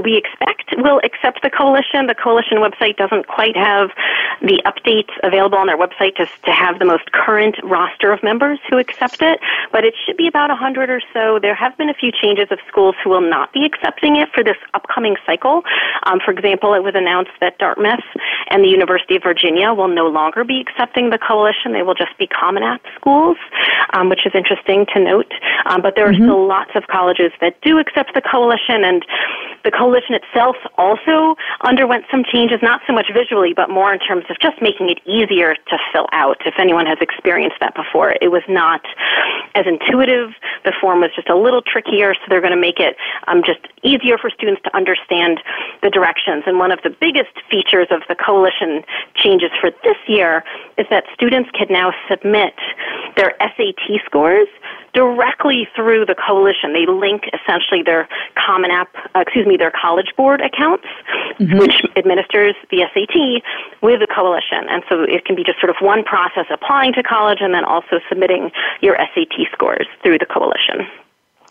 we 0.03 0.17
expect 0.17 0.75
will 0.77 1.01
accept 1.03 1.43
the 1.43 1.51
coalition. 1.51 2.07
The 2.07 2.15
coalition 2.15 2.59
website 2.59 2.97
doesn't 2.97 3.27
quite 3.27 3.57
have 3.57 3.91
the 4.41 4.63
updates 4.65 5.11
available 5.23 5.59
on 5.59 5.67
their 5.67 5.79
website 5.79 6.17
to, 6.17 6.27
to 6.27 6.53
have 6.53 6.79
the 6.79 6.85
most 6.85 7.13
current 7.13 7.57
roster 7.63 8.13
of 8.13 8.23
members 8.23 8.59
who 8.69 8.79
accept 8.79 9.23
it, 9.23 9.41
but 9.73 9.85
it 9.85 9.95
should 10.05 10.17
be 10.17 10.29
about 10.29 10.51
100 10.51 10.91
or 10.91 11.01
so. 11.13 11.39
There 11.41 11.55
have 11.55 11.77
been 11.77 11.89
a 11.89 11.95
few 11.95 12.13
changes 12.13 12.49
of 12.51 12.59
schools 12.69 12.95
who 13.03 13.11
will 13.11 13.29
not 13.29 13.53
be 13.53 13.65
accepting 13.65 14.17
it 14.17 14.29
for 14.33 14.45
this 14.45 14.57
upcoming 14.75 15.17
cycle. 15.27 15.63
Um, 16.05 16.21
for 16.25 16.31
example, 16.31 16.75
it 16.75 16.83
was 16.83 16.95
announced 16.95 17.33
that 17.41 17.59
Dartmouth 17.59 18.05
and 18.49 18.63
the 18.63 18.69
University 18.69 19.17
of 19.17 19.23
Virginia 19.23 19.73
will 19.73 19.89
no 19.89 20.07
longer 20.07 20.45
be 20.45 20.61
accepting 20.61 21.11
the 21.11 21.19
coalition. 21.19 21.73
They 21.73 21.83
will 21.83 21.95
just 21.95 22.17
be 22.19 22.27
Common 22.27 22.63
App 22.63 22.83
schools, 22.95 23.37
um, 23.93 24.09
which 24.09 24.25
is 24.27 24.33
interesting 24.35 24.87
to 24.95 25.01
note. 25.01 25.33
Um, 25.67 25.83
but 25.83 25.95
there 25.97 26.07
are 26.07 26.13
mm-hmm. 26.13 26.25
still 26.25 26.47
lots 26.47 26.71
of 26.75 26.87
colleges 26.87 27.33
that 27.41 27.61
do 27.63 27.79
accept 27.79 28.15
the 28.15 28.23
coalition, 28.23 28.85
and 28.85 29.05
the 29.65 29.71
coalition 29.79 30.15
itself 30.15 30.57
also 30.77 31.37
underwent 31.63 32.05
some 32.11 32.25
changes, 32.25 32.59
not 32.63 32.81
so 32.87 32.93
much 32.93 33.07
visually, 33.15 33.53
but 33.55 33.71
more 33.71 33.93
in 33.93 34.01
terms 34.01 34.25
of 34.29 34.37
just 34.41 34.61
making 34.61 34.91
it 34.91 34.99
easier 35.07 35.55
to 35.55 35.79
fill 35.93 36.09
out. 36.13 36.39
If 36.45 36.55
anyone 36.59 36.87
has 36.87 36.99
experienced 37.01 37.59
that 37.61 37.75
before, 37.75 38.17
it 38.21 38.29
was 38.29 38.43
not 38.49 38.83
as 39.55 39.67
intuitive. 39.67 40.31
The 40.65 40.73
form 40.81 41.01
was 41.01 41.11
just 41.15 41.29
a 41.29 41.37
little 41.37 41.63
trickier, 41.63 42.15
so 42.15 42.21
they're 42.29 42.41
going 42.41 42.57
to 42.57 42.61
make 42.61 42.81
it 42.81 42.97
um, 43.29 43.43
just 43.45 43.61
easier 43.83 44.19
for 44.19 44.31
students 44.31 44.61
to 44.65 44.77
understand 44.77 45.41
the 45.83 45.91
directions. 45.91 46.45
And 46.47 46.59
one 46.59 46.73
of 46.73 46.81
the 46.83 46.91
biggest 46.91 47.33
features 47.51 47.87
of 47.91 48.03
the 48.09 48.17
coalition 48.17 48.83
changes 49.15 49.51
for 49.61 49.71
this 49.85 49.97
year 50.09 50.43
is 50.77 50.87
that 50.91 51.05
students 51.15 51.51
can 51.55 51.69
now 51.71 51.93
submit 52.11 52.55
their 53.17 53.35
SAT 53.39 54.03
scores 54.05 54.49
directly 54.99 55.69
through 55.77 56.05
the 56.05 56.17
coalition. 56.17 56.73
They 56.73 56.85
link 56.85 57.31
essentially 57.33 57.85
their 57.85 58.09
Common 58.35 58.73
App, 58.73 58.89
uh, 59.15 59.21
excuse 59.21 59.47
me, 59.47 59.57
their 59.57 59.71
College 59.71 60.13
Board 60.17 60.41
accounts, 60.41 60.89
mm-hmm. 61.39 61.57
which 61.57 61.87
administers 61.95 62.57
the 62.73 62.83
SAT, 62.93 63.45
with 63.81 64.01
the 64.01 64.09
coalition. 64.13 64.67
And 64.69 64.83
so 64.89 65.03
it 65.03 65.25
can 65.25 65.37
be 65.37 65.45
just 65.45 65.61
sort 65.61 65.71
of 65.71 65.77
one 65.79 66.03
process 66.03 66.47
applying 66.51 66.93
to 66.95 67.05
college 67.05 67.39
and 67.41 67.55
then 67.55 67.65
also 67.65 68.01
submitting 68.09 68.51
your 68.81 68.97
SAT 69.15 69.47
scores 69.53 69.87
through 70.03 70.19
the 70.19 70.27
coalition. 70.27 70.85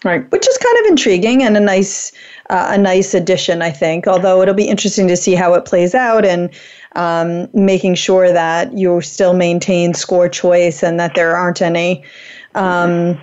Right, 0.04 0.30
which 0.30 0.48
is 0.48 0.58
kind 0.58 0.78
of 0.80 0.86
intriguing 0.92 1.42
and 1.42 1.56
a 1.56 1.60
nice, 1.62 2.12
uh, 2.50 2.68
a 2.72 2.78
nice 2.78 3.14
addition, 3.14 3.62
I 3.62 3.72
think. 3.72 4.08
Although 4.08 4.42
it'll 4.42 4.54
be 4.54 4.68
interesting 4.68 5.08
to 5.08 5.16
see 5.16 5.36
how 5.36 5.54
it 5.54 5.64
plays 5.64 5.96
out 5.96 6.26
and 6.26 6.52
um, 6.96 7.48
making 7.54 7.96
sure 7.96 8.32
that 8.32 8.78
you 8.78 9.00
still 9.02 9.34
maintain 9.34 9.94
score 9.94 10.28
choice 10.28 10.84
and 10.84 11.00
that 11.00 11.16
there 11.16 11.36
aren't 11.36 11.62
any 11.62 12.04
um, 12.58 13.22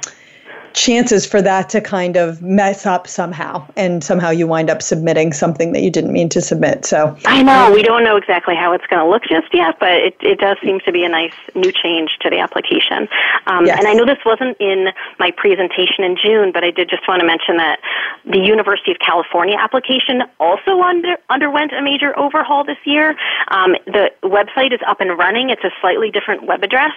chances 0.74 1.24
for 1.24 1.40
that 1.40 1.68
to 1.70 1.80
kind 1.80 2.16
of 2.16 2.42
mess 2.42 2.86
up 2.86 3.06
somehow 3.06 3.66
and 3.76 4.04
somehow 4.04 4.30
you 4.30 4.46
wind 4.46 4.70
up 4.70 4.82
submitting 4.82 5.32
something 5.32 5.72
that 5.72 5.82
you 5.82 5.90
didn't 5.90 6.12
mean 6.12 6.28
to 6.28 6.40
submit 6.40 6.84
so. 6.84 7.16
I 7.24 7.42
know 7.42 7.72
we 7.72 7.82
don't 7.82 8.04
know 8.04 8.16
exactly 8.16 8.54
how 8.54 8.72
it's 8.72 8.86
going 8.86 9.02
to 9.02 9.08
look 9.08 9.22
just 9.24 9.52
yet 9.54 9.78
but 9.78 9.92
it, 9.92 10.16
it 10.20 10.38
does 10.38 10.56
seem 10.62 10.80
to 10.80 10.92
be 10.92 11.04
a 11.04 11.08
nice 11.08 11.34
new 11.54 11.72
change 11.72 12.18
to 12.20 12.30
the 12.30 12.38
application. 12.38 13.08
Um, 13.46 13.66
yes. 13.66 13.78
and 13.78 13.88
i 13.88 13.94
know 13.94 14.04
this 14.04 14.18
wasn't 14.24 14.56
in 14.60 14.88
my 15.18 15.30
presentation 15.30 16.04
in 16.04 16.16
june 16.16 16.52
but 16.52 16.64
i 16.64 16.70
did 16.70 16.90
just 16.90 17.06
want 17.06 17.20
to 17.20 17.26
mention 17.26 17.56
that 17.56 17.80
the 18.24 18.38
university 18.38 18.90
of 18.90 18.98
california 18.98 19.56
application 19.56 20.22
also 20.40 20.82
under, 20.82 21.16
underwent 21.30 21.72
a 21.72 21.80
major 21.82 22.16
overhaul 22.18 22.64
this 22.64 22.78
year. 22.84 23.16
Um, 23.48 23.76
the 23.86 24.10
website 24.22 24.72
is 24.72 24.80
up 24.86 25.00
and 25.00 25.18
running. 25.18 25.50
It's 25.50 25.64
a 25.64 25.72
slightly 25.80 26.10
different 26.10 26.46
web 26.46 26.62
address. 26.62 26.92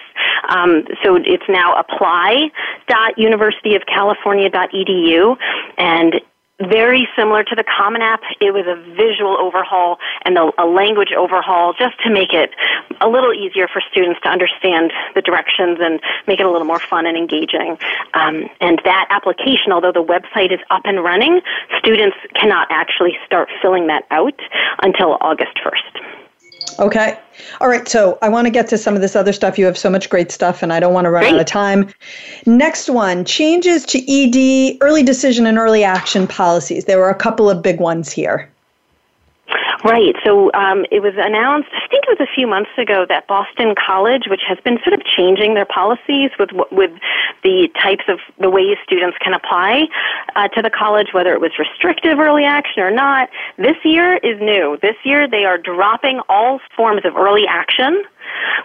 Um, 0.48 0.86
so 1.02 1.16
it's 1.16 1.48
now 1.48 1.74
apply.university 1.74 3.67
universityofcalifornia.edu 3.68 5.36
and 5.76 6.20
very 6.60 7.06
similar 7.16 7.44
to 7.44 7.54
the 7.54 7.62
Common 7.62 8.02
App. 8.02 8.20
It 8.40 8.52
was 8.52 8.66
a 8.66 8.74
visual 8.96 9.38
overhaul 9.38 9.98
and 10.24 10.36
a, 10.36 10.64
language 10.64 11.12
overhaul 11.16 11.72
just 11.72 11.94
to 12.02 12.10
make 12.10 12.32
it 12.32 12.50
a 13.00 13.08
little 13.08 13.32
easier 13.32 13.68
for 13.68 13.80
students 13.92 14.20
to 14.22 14.28
understand 14.28 14.92
the 15.14 15.22
directions 15.22 15.78
and 15.80 16.00
make 16.26 16.40
it 16.40 16.46
a 16.46 16.50
little 16.50 16.66
more 16.66 16.80
fun 16.80 17.06
and 17.06 17.16
engaging. 17.16 17.78
Um, 18.14 18.48
and 18.60 18.80
that 18.84 19.06
application, 19.10 19.70
although 19.70 19.92
the 19.92 20.02
website 20.02 20.52
is 20.52 20.58
up 20.70 20.82
and 20.84 21.04
running, 21.04 21.40
students 21.78 22.16
cannot 22.34 22.66
actually 22.70 23.16
start 23.24 23.50
filling 23.62 23.86
that 23.86 24.04
out 24.10 24.38
until 24.82 25.16
August 25.20 25.56
1st. 25.64 26.17
Okay. 26.78 27.18
All 27.60 27.68
right. 27.68 27.88
So 27.88 28.18
I 28.22 28.28
want 28.28 28.46
to 28.46 28.50
get 28.50 28.68
to 28.68 28.78
some 28.78 28.94
of 28.94 29.00
this 29.00 29.16
other 29.16 29.32
stuff. 29.32 29.58
You 29.58 29.66
have 29.66 29.78
so 29.78 29.90
much 29.90 30.08
great 30.10 30.30
stuff, 30.30 30.62
and 30.62 30.72
I 30.72 30.80
don't 30.80 30.94
want 30.94 31.06
to 31.06 31.10
run 31.10 31.24
great. 31.24 31.34
out 31.34 31.40
of 31.40 31.46
time. 31.46 31.92
Next 32.46 32.88
one 32.88 33.24
changes 33.24 33.84
to 33.86 33.98
ED, 33.98 34.78
early 34.80 35.02
decision 35.02 35.46
and 35.46 35.58
early 35.58 35.84
action 35.84 36.26
policies. 36.26 36.84
There 36.84 36.98
were 36.98 37.10
a 37.10 37.14
couple 37.14 37.50
of 37.50 37.62
big 37.62 37.80
ones 37.80 38.12
here. 38.12 38.48
Right. 39.84 40.16
So 40.24 40.50
um, 40.54 40.84
it 40.90 41.00
was 41.00 41.14
announced, 41.16 41.68
I 41.72 41.86
think 41.86 42.04
it 42.08 42.18
was 42.18 42.20
a 42.20 42.34
few 42.34 42.46
months 42.46 42.70
ago, 42.76 43.06
that 43.08 43.28
Boston 43.28 43.74
College, 43.74 44.24
which 44.28 44.42
has 44.48 44.58
been 44.64 44.78
sort 44.82 44.92
of 44.92 45.02
changing 45.04 45.54
their 45.54 45.66
policies 45.66 46.30
with 46.38 46.50
with 46.72 46.90
the 47.44 47.68
types 47.80 48.04
of 48.08 48.18
the 48.40 48.50
ways 48.50 48.76
students 48.82 49.16
can 49.22 49.34
apply 49.34 49.86
uh, 50.34 50.48
to 50.48 50.62
the 50.62 50.70
college, 50.70 51.08
whether 51.12 51.32
it 51.32 51.40
was 51.40 51.52
restrictive 51.58 52.18
early 52.18 52.44
action 52.44 52.82
or 52.82 52.90
not, 52.90 53.28
this 53.56 53.76
year 53.84 54.16
is 54.16 54.40
new. 54.40 54.78
This 54.82 54.96
year 55.04 55.28
they 55.28 55.44
are 55.44 55.58
dropping 55.58 56.20
all 56.28 56.60
forms 56.76 57.04
of 57.04 57.16
early 57.16 57.46
action 57.48 58.02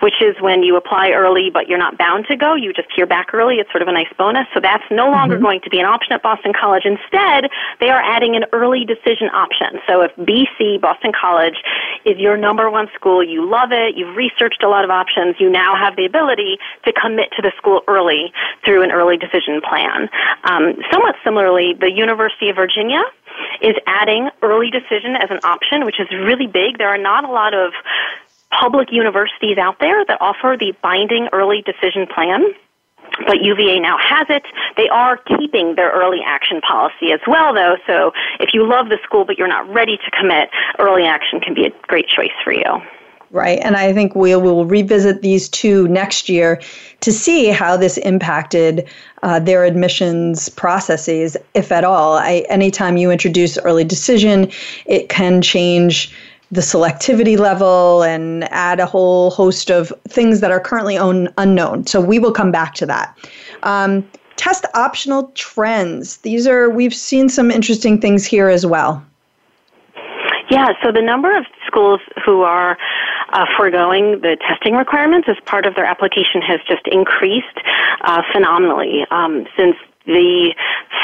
which 0.01 0.21
is 0.21 0.35
when 0.39 0.63
you 0.63 0.75
apply 0.75 1.11
early 1.11 1.49
but 1.51 1.67
you're 1.67 1.77
not 1.77 1.97
bound 1.97 2.25
to 2.29 2.35
go. 2.35 2.55
You 2.55 2.73
just 2.73 2.89
hear 2.95 3.05
back 3.05 3.33
early. 3.33 3.55
It's 3.55 3.71
sort 3.71 3.81
of 3.81 3.87
a 3.87 3.91
nice 3.91 4.11
bonus. 4.17 4.47
So 4.53 4.59
that's 4.59 4.83
no 4.91 5.09
longer 5.09 5.35
mm-hmm. 5.35 5.43
going 5.43 5.61
to 5.61 5.69
be 5.69 5.79
an 5.79 5.85
option 5.85 6.13
at 6.13 6.21
Boston 6.21 6.53
College. 6.53 6.83
Instead, 6.85 7.49
they 7.79 7.89
are 7.89 8.01
adding 8.01 8.35
an 8.35 8.45
early 8.51 8.85
decision 8.85 9.29
option. 9.33 9.79
So 9.87 10.01
if 10.01 10.11
BC, 10.15 10.81
Boston 10.81 11.11
College, 11.13 11.55
is 12.05 12.17
your 12.17 12.37
number 12.37 12.69
one 12.69 12.87
school, 12.95 13.23
you 13.23 13.47
love 13.49 13.71
it, 13.71 13.95
you've 13.95 14.15
researched 14.15 14.63
a 14.63 14.69
lot 14.69 14.83
of 14.83 14.89
options, 14.89 15.35
you 15.39 15.49
now 15.49 15.75
have 15.75 15.95
the 15.95 16.05
ability 16.05 16.57
to 16.85 16.93
commit 16.93 17.31
to 17.35 17.41
the 17.41 17.51
school 17.57 17.81
early 17.87 18.33
through 18.65 18.83
an 18.83 18.91
early 18.91 19.17
decision 19.17 19.61
plan. 19.61 20.09
Um, 20.43 20.75
somewhat 20.91 21.15
similarly, 21.23 21.73
the 21.79 21.91
University 21.91 22.49
of 22.49 22.55
Virginia 22.55 23.01
is 23.61 23.75
adding 23.87 24.29
early 24.41 24.69
decision 24.69 25.15
as 25.15 25.29
an 25.29 25.39
option, 25.43 25.85
which 25.85 25.99
is 25.99 26.07
really 26.11 26.47
big. 26.47 26.77
There 26.77 26.89
are 26.89 26.97
not 26.97 27.23
a 27.23 27.31
lot 27.31 27.53
of 27.53 27.73
public 28.59 28.91
universities 28.91 29.57
out 29.57 29.79
there 29.79 30.05
that 30.05 30.17
offer 30.21 30.55
the 30.59 30.73
binding 30.81 31.27
early 31.33 31.61
decision 31.61 32.07
plan 32.07 32.43
but 33.27 33.41
UVA 33.41 33.79
now 33.79 33.97
has 33.99 34.25
it. 34.29 34.43
They 34.75 34.89
are 34.89 35.17
keeping 35.17 35.75
their 35.75 35.91
early 35.91 36.21
action 36.25 36.61
policy 36.61 37.11
as 37.11 37.19
well, 37.27 37.53
though. 37.53 37.75
So 37.85 38.11
if 38.39 38.53
you 38.53 38.67
love 38.67 38.89
the 38.89 38.97
school 39.03 39.25
but 39.25 39.37
you're 39.37 39.47
not 39.47 39.71
ready 39.71 39.97
to 39.97 40.11
commit, 40.19 40.49
early 40.79 41.05
action 41.05 41.39
can 41.39 41.53
be 41.53 41.65
a 41.65 41.71
great 41.87 42.07
choice 42.07 42.33
for 42.43 42.51
you. 42.53 42.81
Right. 43.31 43.59
And 43.63 43.75
I 43.75 43.93
think 43.93 44.13
we 44.13 44.35
will 44.35 44.65
revisit 44.65 45.23
these 45.23 45.49
two 45.49 45.87
next 45.87 46.29
year 46.29 46.61
to 46.99 47.11
see 47.11 47.49
how 47.49 47.75
this 47.75 47.97
impacted 47.97 48.87
uh, 49.23 49.39
their 49.39 49.65
admissions 49.65 50.49
processes, 50.49 51.35
if 51.55 51.71
at 51.71 51.83
all. 51.83 52.13
I, 52.17 52.45
anytime 52.47 52.95
you 52.95 53.09
introduce 53.09 53.57
early 53.57 53.85
decision, 53.85 54.51
it 54.85 55.09
can 55.09 55.41
change 55.41 56.15
the 56.53 56.61
selectivity 56.61 57.37
level 57.37 58.03
and 58.03 58.43
add 58.51 58.79
a 58.79 58.85
whole 58.85 59.31
host 59.31 59.71
of 59.71 59.91
things 60.07 60.39
that 60.39 60.51
are 60.51 60.59
currently 60.59 60.97
un- 60.97 61.33
unknown. 61.37 61.87
So 61.87 61.99
we 61.99 62.19
will 62.19 62.31
come 62.31 62.51
back 62.51 62.75
to 62.75 62.85
that. 62.85 63.17
Um, 63.63 64.07
test 64.35 64.65
optional 64.75 65.31
trends. 65.33 66.17
These 66.17 66.45
are, 66.45 66.69
we've 66.69 66.93
seen 66.93 67.27
some 67.27 67.49
interesting 67.49 67.99
things 67.99 68.23
here 68.23 68.49
as 68.49 68.65
well. 68.65 69.03
Yeah, 70.51 70.73
so 70.83 70.91
the 70.91 71.01
number 71.01 71.35
of 71.35 71.45
schools 71.65 72.01
who 72.23 72.41
are 72.41 72.77
uh, 73.31 73.45
foregoing 73.57 74.21
the 74.21 74.37
testing 74.47 74.75
requirements 74.75 75.27
as 75.27 75.37
part 75.45 75.65
of 75.65 75.73
their 75.73 75.85
application 75.85 76.43
has 76.43 76.59
just 76.67 76.87
increased 76.91 77.57
uh, 78.01 78.21
phenomenally 78.31 79.05
um, 79.09 79.47
since 79.57 79.75
the 80.05 80.53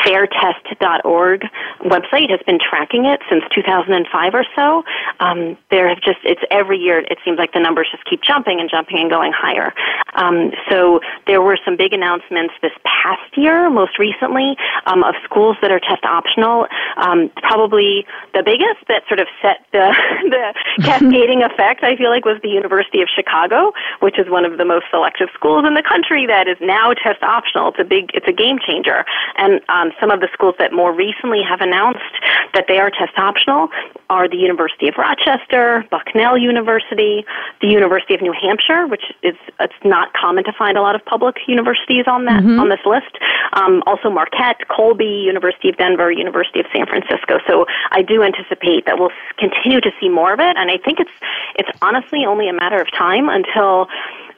fairtest.org 0.06 1.41
website 1.82 2.30
has 2.30 2.39
been 2.45 2.60
tracking 2.60 3.06
it 3.06 3.22
since 3.30 3.43
2005 3.54 4.34
or 4.34 4.45
so. 4.56 4.84
um, 5.20 5.58
there 5.72 5.88
have 5.89 6.02
just 6.02 6.20
it's 6.24 6.41
every 6.52 6.78
year 6.78 7.00
it 7.00 7.18
seems 7.24 7.38
like 7.38 7.54
the 7.54 7.60
numbers 7.60 7.88
just 7.91 8.04
keep 8.06 8.22
jumping 8.22 8.60
and 8.60 8.70
jumping 8.70 8.97
and 8.97 9.10
going 9.10 9.32
higher. 9.34 9.74
Um, 10.16 10.52
so 10.70 11.00
there 11.28 11.41
were 11.41 11.58
some 11.64 11.78
big 11.78 11.93
announcements 11.93 12.54
this 12.62 12.72
past 12.84 13.38
year, 13.38 13.70
most 13.70 14.00
recently, 14.00 14.58
um, 14.86 15.04
of 15.04 15.16
schools 15.24 15.58
that 15.62 15.72
are 15.72 15.80
test 15.80 16.04
optional. 16.04 16.68
Um, 16.97 17.30
probably 17.38 18.06
the 18.34 18.43
biggest 18.43 18.88
that 18.88 19.04
sort 19.08 19.20
of 19.20 19.28
set 19.41 19.66
the 19.72 19.93
the 20.30 20.84
cascading 20.84 21.43
effect. 21.43 21.84
I 21.84 21.95
feel 21.95 22.10
like 22.10 22.26
was 22.26 22.39
the 22.41 22.50
University 22.50 23.02
of 23.02 23.08
Chicago, 23.14 23.72
which 24.00 24.18
is 24.20 24.30
one 24.30 24.45
of 24.45 24.58
the 24.58 24.66
most 24.66 24.86
selective 24.91 25.30
schools 25.34 25.66
in 25.66 25.74
the 25.74 25.84
country 25.84 26.26
that 26.28 26.47
is 26.47 26.58
now 26.62 26.93
test 26.93 27.22
optional. 27.24 27.70
It's 27.70 27.80
a 27.80 27.84
big 27.84 28.12
it's 28.14 28.28
a 28.28 28.34
game 28.34 28.60
changer. 28.66 28.89
And 29.38 29.62
um, 29.70 29.92
some 30.00 30.12
of 30.12 30.20
the 30.20 30.30
schools 30.34 30.56
that 30.60 30.74
more 30.74 30.94
recently 30.94 31.42
have 31.48 31.62
announced 31.62 32.14
that 32.54 32.66
they 32.68 32.78
are 32.78 32.90
test 32.90 33.18
optional 33.18 33.70
are 34.10 34.28
the 34.28 34.38
University 34.38 34.88
of 34.88 34.96
Rochester, 34.98 35.86
Bucknell 35.92 36.38
University, 36.38 37.26
the 37.62 37.68
University 37.68 38.16
of 38.16 38.22
New 38.22 38.34
Hampshire, 38.34 38.88
which 38.88 39.04
is 39.24 39.36
it's 39.60 39.82
not 39.84 40.14
common 40.14 40.44
to 40.44 40.54
find 40.58 40.78
a 40.78 40.82
lot 40.82 40.96
of 40.96 41.06
public 41.06 41.36
universities 41.48 42.06
on 42.08 42.26
that 42.26 42.42
mm-hmm. 42.44 42.60
on 42.60 42.70
this 42.70 42.84
list. 42.86 43.18
Um, 43.54 43.84
also 43.86 44.10
Marquette, 44.10 44.68
Colby, 44.68 45.24
University 45.26 45.70
of 45.70 45.78
Denver, 45.78 46.12
University 46.12 46.60
of 46.60 46.66
San 46.74 46.86
Francisco. 46.86 47.40
So 47.48 47.66
I 47.92 48.02
do 48.02 48.24
anticipate 48.24 48.86
that 48.86 48.98
we'll 48.98 49.14
continue 49.38 49.82
to 49.82 49.92
see 50.00 50.10
more 50.10 50.34
of 50.34 50.40
it, 50.40 50.58
and 50.58 50.72
I 50.72 50.78
think 50.78 51.00
it's 51.00 51.18
it's 51.56 51.70
honestly 51.82 52.26
only 52.26 52.50
a 52.50 52.54
matter 52.54 52.82
of 52.82 52.92
time 52.92 53.30
until 53.30 53.88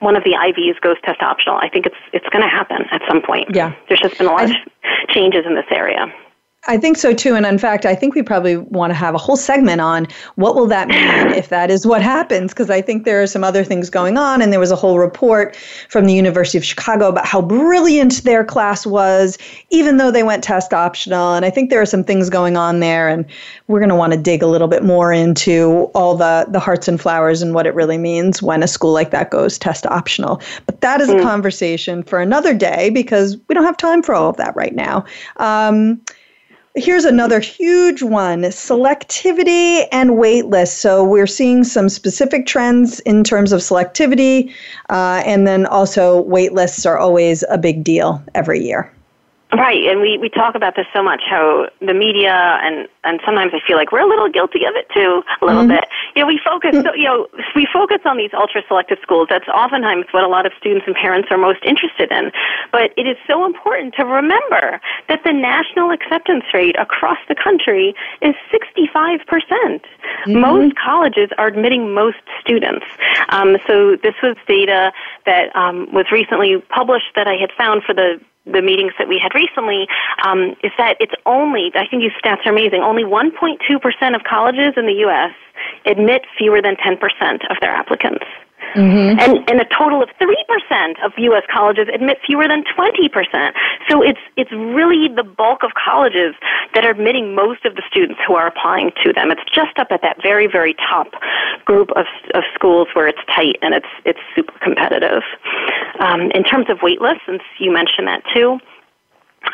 one 0.01 0.15
of 0.15 0.23
the 0.23 0.35
Ivies 0.35 0.75
goes 0.81 0.97
test 1.05 1.21
optional. 1.21 1.57
I 1.57 1.69
think 1.69 1.85
it's 1.85 1.95
it's 2.11 2.27
going 2.29 2.43
to 2.43 2.49
happen 2.49 2.85
at 2.91 3.01
some 3.07 3.21
point. 3.21 3.49
Yeah, 3.53 3.73
there's 3.87 4.01
just 4.01 4.17
been 4.17 4.27
a 4.27 4.31
lot 4.31 4.49
I, 4.49 4.51
of 4.51 5.07
changes 5.09 5.45
in 5.45 5.55
this 5.55 5.69
area. 5.71 6.11
I 6.67 6.77
think 6.77 6.97
so 6.97 7.11
too. 7.11 7.33
And 7.33 7.43
in 7.43 7.57
fact, 7.57 7.87
I 7.87 7.95
think 7.95 8.13
we 8.13 8.21
probably 8.21 8.57
want 8.57 8.91
to 8.91 8.95
have 8.95 9.15
a 9.15 9.17
whole 9.17 9.35
segment 9.35 9.81
on 9.81 10.05
what 10.35 10.53
will 10.53 10.67
that 10.67 10.89
mean 10.89 11.33
if 11.35 11.49
that 11.49 11.71
is 11.71 11.87
what 11.87 12.03
happens, 12.03 12.53
because 12.53 12.69
I 12.69 12.81
think 12.81 13.03
there 13.03 13.19
are 13.19 13.25
some 13.25 13.43
other 13.43 13.63
things 13.63 13.89
going 13.89 14.15
on. 14.15 14.43
And 14.43 14.53
there 14.53 14.59
was 14.59 14.69
a 14.69 14.75
whole 14.75 14.99
report 14.99 15.55
from 15.89 16.05
the 16.05 16.13
University 16.13 16.59
of 16.59 16.63
Chicago 16.63 17.09
about 17.09 17.25
how 17.25 17.41
brilliant 17.41 18.23
their 18.23 18.45
class 18.45 18.85
was, 18.85 19.39
even 19.71 19.97
though 19.97 20.11
they 20.11 20.21
went 20.21 20.43
test 20.43 20.71
optional. 20.71 21.33
And 21.33 21.45
I 21.45 21.49
think 21.49 21.71
there 21.71 21.81
are 21.81 21.85
some 21.85 22.03
things 22.03 22.29
going 22.29 22.55
on 22.55 22.79
there. 22.79 23.09
And 23.09 23.25
we're 23.67 23.79
going 23.79 23.89
to 23.89 23.95
want 23.95 24.13
to 24.13 24.19
dig 24.19 24.43
a 24.43 24.47
little 24.47 24.67
bit 24.67 24.83
more 24.83 25.11
into 25.11 25.89
all 25.95 26.15
the, 26.15 26.45
the 26.47 26.59
hearts 26.59 26.87
and 26.87 27.01
flowers 27.01 27.41
and 27.41 27.55
what 27.55 27.65
it 27.65 27.73
really 27.73 27.97
means 27.97 28.43
when 28.43 28.61
a 28.61 28.67
school 28.67 28.93
like 28.93 29.09
that 29.09 29.31
goes 29.31 29.57
test 29.57 29.87
optional. 29.87 30.39
But 30.67 30.81
that 30.81 31.01
is 31.01 31.09
a 31.09 31.15
mm. 31.15 31.23
conversation 31.23 32.03
for 32.03 32.19
another 32.19 32.53
day 32.53 32.91
because 32.91 33.35
we 33.49 33.55
don't 33.55 33.65
have 33.65 33.77
time 33.77 34.03
for 34.03 34.13
all 34.13 34.29
of 34.29 34.37
that 34.37 34.55
right 34.55 34.75
now. 34.75 35.05
Um, 35.37 35.99
Here's 36.75 37.03
another 37.03 37.41
huge 37.41 38.01
one 38.01 38.43
selectivity 38.43 39.85
and 39.91 40.17
wait 40.17 40.45
lists. 40.45 40.77
So, 40.77 41.03
we're 41.03 41.27
seeing 41.27 41.65
some 41.65 41.89
specific 41.89 42.45
trends 42.45 43.01
in 43.01 43.25
terms 43.25 43.51
of 43.51 43.59
selectivity, 43.59 44.53
uh, 44.89 45.21
and 45.25 45.45
then 45.45 45.65
also 45.65 46.21
wait 46.21 46.53
lists 46.53 46.85
are 46.85 46.97
always 46.97 47.43
a 47.49 47.57
big 47.57 47.83
deal 47.83 48.23
every 48.35 48.63
year. 48.63 48.89
Right, 49.53 49.83
and 49.83 49.99
we, 49.99 50.17
we 50.17 50.29
talk 50.29 50.55
about 50.55 50.77
this 50.77 50.87
so 50.93 51.03
much 51.03 51.21
how 51.29 51.67
the 51.81 51.93
media 51.93 52.57
and 52.63 52.87
and 53.03 53.19
sometimes 53.25 53.51
I 53.53 53.59
feel 53.65 53.75
like 53.75 53.91
we're 53.91 54.05
a 54.05 54.07
little 54.07 54.29
guilty 54.29 54.63
of 54.63 54.75
it 54.75 54.87
too, 54.93 55.23
a 55.41 55.45
little 55.45 55.63
mm-hmm. 55.63 55.75
bit. 55.75 55.85
You 56.15 56.21
know, 56.21 56.27
we 56.27 56.39
focus 56.39 56.71
so, 56.71 56.93
you 56.93 57.03
know 57.03 57.27
we 57.53 57.67
focus 57.73 57.99
on 58.05 58.15
these 58.15 58.31
ultra 58.33 58.61
selective 58.69 58.99
schools. 59.01 59.27
That's 59.29 59.47
oftentimes 59.49 60.05
what 60.11 60.23
a 60.23 60.29
lot 60.29 60.45
of 60.45 60.53
students 60.57 60.87
and 60.87 60.95
parents 60.95 61.27
are 61.31 61.37
most 61.37 61.59
interested 61.65 62.11
in. 62.13 62.31
But 62.71 62.93
it 62.95 63.07
is 63.07 63.17
so 63.27 63.45
important 63.45 63.93
to 63.95 64.05
remember 64.05 64.79
that 65.09 65.23
the 65.25 65.33
national 65.33 65.91
acceptance 65.91 66.45
rate 66.53 66.77
across 66.79 67.19
the 67.27 67.35
country 67.35 67.93
is 68.21 68.35
65 68.51 69.19
percent. 69.27 69.83
Mm-hmm. 70.23 70.39
Most 70.39 70.75
colleges 70.77 71.29
are 71.37 71.47
admitting 71.47 71.93
most 71.93 72.23
students. 72.39 72.85
Um, 73.29 73.57
so 73.67 73.97
this 73.97 74.15
was 74.23 74.37
data 74.47 74.93
that 75.25 75.53
um, 75.57 75.91
was 75.91 76.05
recently 76.09 76.61
published 76.69 77.11
that 77.15 77.27
I 77.27 77.35
had 77.35 77.51
found 77.57 77.83
for 77.83 77.93
the 77.93 78.21
the 78.45 78.61
meetings 78.61 78.93
that 78.97 79.07
we 79.07 79.19
had 79.21 79.33
recently 79.35 79.87
um, 80.25 80.55
is 80.63 80.71
that 80.77 80.97
it's 80.99 81.13
only 81.25 81.71
I 81.75 81.87
think 81.87 82.01
these 82.01 82.11
stats 82.23 82.45
are 82.45 82.51
amazing. 82.51 82.81
Only 82.81 83.03
1.2 83.03 83.81
percent 83.81 84.15
of 84.15 84.23
colleges 84.23 84.73
in 84.77 84.85
the 84.85 84.97
U.S. 85.05 85.33
admit 85.85 86.23
fewer 86.37 86.61
than 86.61 86.75
10 86.77 86.97
percent 86.97 87.43
of 87.49 87.57
their 87.61 87.71
applicants. 87.71 88.25
Mm-hmm. 88.75 89.19
And, 89.19 89.49
and 89.49 89.59
a 89.59 89.65
total 89.65 90.01
of 90.01 90.09
3% 90.19 91.05
of 91.05 91.11
U.S. 91.17 91.43
colleges 91.51 91.87
admit 91.93 92.19
fewer 92.25 92.47
than 92.47 92.63
20%. 92.63 93.53
So 93.89 94.01
it's, 94.01 94.19
it's 94.37 94.51
really 94.51 95.09
the 95.13 95.23
bulk 95.23 95.63
of 95.63 95.71
colleges 95.73 96.35
that 96.73 96.85
are 96.85 96.91
admitting 96.91 97.35
most 97.35 97.65
of 97.65 97.75
the 97.75 97.83
students 97.89 98.19
who 98.25 98.35
are 98.35 98.47
applying 98.47 98.91
to 99.03 99.13
them. 99.13 99.31
It's 99.31 99.43
just 99.53 99.77
up 99.77 99.87
at 99.91 100.01
that 100.01 100.21
very, 100.21 100.47
very 100.47 100.73
top 100.75 101.07
group 101.65 101.91
of, 101.95 102.05
of 102.33 102.43
schools 102.53 102.87
where 102.93 103.07
it's 103.07 103.19
tight 103.27 103.57
and 103.61 103.73
it's, 103.73 103.91
it's 104.05 104.19
super 104.35 104.57
competitive. 104.59 105.23
Um, 105.99 106.31
in 106.31 106.43
terms 106.43 106.67
of 106.69 106.77
waitlist, 106.79 107.19
since 107.25 107.43
you 107.59 107.71
mentioned 107.71 108.07
that 108.07 108.23
too, 108.33 108.59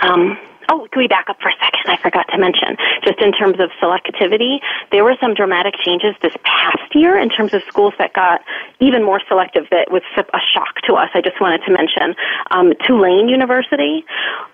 um, 0.02 0.38
Oh, 0.70 0.88
can 0.92 1.00
we 1.00 1.08
back 1.08 1.30
up 1.30 1.40
for 1.42 1.50
a 1.50 1.56
second? 1.64 1.84
I 1.88 1.98
forgot 1.98 2.28
to 2.30 2.38
mention, 2.38 2.76
just 3.04 3.20
in 3.20 3.32
terms 3.32 3.60
of 3.60 3.70
selectivity, 3.82 4.60
there 4.92 5.04
were 5.04 5.16
some 5.22 5.34
dramatic 5.34 5.76
changes 5.84 6.14
this 6.22 6.34
past 6.44 6.94
year 6.94 7.18
in 7.18 7.30
terms 7.30 7.54
of 7.54 7.64
schools 7.68 7.94
that 8.00 8.14
got 8.14 8.42
even 8.80 9.04
more 9.04 9.22
selective 9.28 9.66
that 9.72 9.92
was 9.92 10.02
a 10.18 10.40
shock 10.54 10.76
to 10.88 10.94
us. 10.94 11.10
I 11.14 11.22
just 11.22 11.40
wanted 11.40 11.62
to 11.66 11.72
mention 11.72 12.16
um, 12.52 12.74
Tulane 12.86 13.30
University 13.30 14.06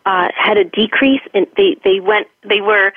uh, 0.05 0.29
had 0.35 0.57
a 0.57 0.63
decrease 0.63 1.21
in 1.33 1.47
they 1.57 1.77
they 1.83 1.99
went 1.99 2.27
they 2.43 2.61
were 2.61 2.93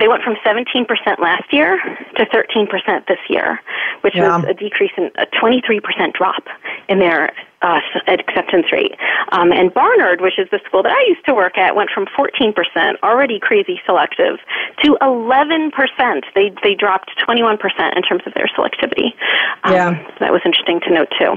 they 0.00 0.08
went 0.08 0.22
from 0.22 0.34
17% 0.44 0.88
last 1.20 1.52
year 1.52 1.78
to 2.16 2.24
13% 2.26 3.06
this 3.06 3.18
year, 3.28 3.60
which 4.00 4.16
yeah. 4.16 4.38
was 4.38 4.46
a 4.48 4.54
decrease 4.54 4.92
in 4.96 5.10
a 5.16 5.26
23% 5.26 6.14
drop 6.14 6.44
in 6.88 6.98
their 6.98 7.32
uh, 7.62 7.80
acceptance 8.08 8.72
rate. 8.72 8.94
Um, 9.32 9.52
and 9.52 9.72
Barnard, 9.72 10.22
which 10.22 10.38
is 10.38 10.48
the 10.50 10.60
school 10.64 10.82
that 10.82 10.92
I 10.92 11.04
used 11.06 11.24
to 11.26 11.34
work 11.34 11.58
at, 11.58 11.76
went 11.76 11.90
from 11.90 12.06
14%, 12.06 12.54
already 13.02 13.38
crazy 13.38 13.80
selective, 13.84 14.38
to 14.82 14.96
11%. 15.02 15.70
They, 16.34 16.50
they 16.62 16.74
dropped 16.74 17.12
21% 17.28 17.96
in 17.96 18.02
terms 18.02 18.22
of 18.26 18.32
their 18.34 18.48
selectivity. 18.56 19.12
Um, 19.64 19.72
yeah. 19.74 20.06
So 20.08 20.16
that 20.20 20.32
was 20.32 20.40
interesting 20.44 20.80
to 20.80 20.90
note 20.90 21.08
too. 21.18 21.36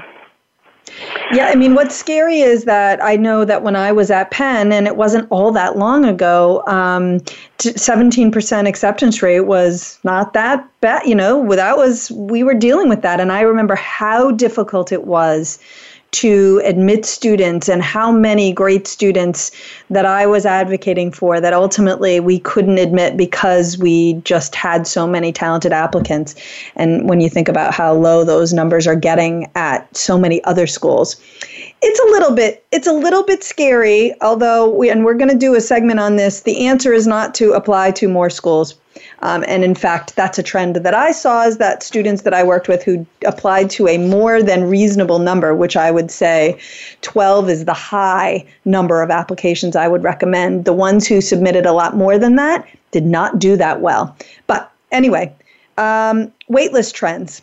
Yeah, 1.33 1.47
I 1.47 1.55
mean, 1.55 1.73
what's 1.73 1.95
scary 1.95 2.41
is 2.41 2.65
that 2.65 3.03
I 3.03 3.15
know 3.15 3.43
that 3.45 3.63
when 3.63 3.75
I 3.75 3.91
was 3.91 4.11
at 4.11 4.29
Penn, 4.29 4.71
and 4.71 4.85
it 4.85 4.95
wasn't 4.97 5.27
all 5.31 5.51
that 5.53 5.77
long 5.77 6.05
ago, 6.05 6.63
um, 6.67 7.19
17% 7.59 8.67
acceptance 8.67 9.21
rate 9.23 9.41
was 9.41 9.99
not 10.03 10.33
that 10.33 10.67
bad. 10.81 11.07
You 11.07 11.15
know, 11.15 11.55
that 11.55 11.77
was, 11.77 12.11
we 12.11 12.43
were 12.43 12.53
dealing 12.53 12.89
with 12.89 13.01
that. 13.01 13.19
And 13.19 13.31
I 13.31 13.41
remember 13.41 13.75
how 13.75 14.31
difficult 14.31 14.91
it 14.91 15.05
was 15.05 15.59
to 16.13 16.61
admit 16.63 17.05
students 17.05 17.67
and 17.67 17.81
how 17.81 18.11
many 18.11 18.53
great 18.53 18.87
students 18.87 19.51
that 19.89 20.05
I 20.05 20.25
was 20.25 20.45
advocating 20.45 21.11
for 21.11 21.41
that 21.41 21.53
ultimately 21.53 22.19
we 22.19 22.39
couldn't 22.39 22.77
admit 22.77 23.17
because 23.17 23.77
we 23.77 24.13
just 24.23 24.55
had 24.55 24.87
so 24.87 25.07
many 25.07 25.31
talented 25.31 25.73
applicants. 25.73 26.35
And 26.75 27.09
when 27.09 27.19
you 27.19 27.29
think 27.29 27.49
about 27.49 27.73
how 27.73 27.93
low 27.93 28.23
those 28.23 28.53
numbers 28.53 28.87
are 28.87 28.95
getting 28.95 29.51
at 29.55 29.95
so 29.95 30.17
many 30.17 30.43
other 30.43 30.67
schools, 30.67 31.19
it's 31.85 31.99
a 31.99 32.11
little 32.11 32.31
bit 32.31 32.65
it's 32.71 32.87
a 32.87 32.93
little 32.93 33.23
bit 33.23 33.43
scary 33.43 34.13
although 34.21 34.69
we 34.69 34.89
and 34.89 35.03
we're 35.03 35.13
going 35.13 35.29
to 35.29 35.37
do 35.37 35.55
a 35.55 35.61
segment 35.61 35.99
on 35.99 36.15
this 36.15 36.41
the 36.41 36.65
answer 36.65 36.93
is 36.93 37.05
not 37.05 37.35
to 37.35 37.51
apply 37.51 37.91
to 37.91 38.07
more 38.07 38.29
schools 38.29 38.75
um, 39.23 39.43
and 39.47 39.63
in 39.63 39.73
fact, 39.73 40.15
that's 40.15 40.37
a 40.37 40.43
trend 40.43 40.75
that 40.75 40.93
I 40.93 41.11
saw 41.11 41.43
is 41.45 41.57
that 41.57 41.81
students 41.81 42.23
that 42.23 42.33
I 42.33 42.43
worked 42.43 42.67
with 42.67 42.83
who 42.83 43.05
applied 43.25 43.69
to 43.71 43.87
a 43.87 43.97
more 43.97 44.43
than 44.43 44.69
reasonable 44.69 45.19
number, 45.19 45.55
which 45.55 45.77
I 45.77 45.91
would 45.91 46.11
say 46.11 46.59
12 47.01 47.49
is 47.49 47.65
the 47.65 47.73
high 47.73 48.45
number 48.65 49.01
of 49.01 49.09
applications 49.09 49.75
I 49.75 49.87
would 49.87 50.03
recommend. 50.03 50.65
The 50.65 50.73
ones 50.73 51.07
who 51.07 51.21
submitted 51.21 51.65
a 51.65 51.71
lot 51.71 51.95
more 51.95 52.17
than 52.19 52.35
that 52.35 52.67
did 52.91 53.05
not 53.05 53.39
do 53.39 53.55
that 53.57 53.81
well. 53.81 54.15
But 54.45 54.69
anyway, 54.91 55.33
um, 55.77 56.31
waitlist 56.49 56.93
trends. 56.93 57.41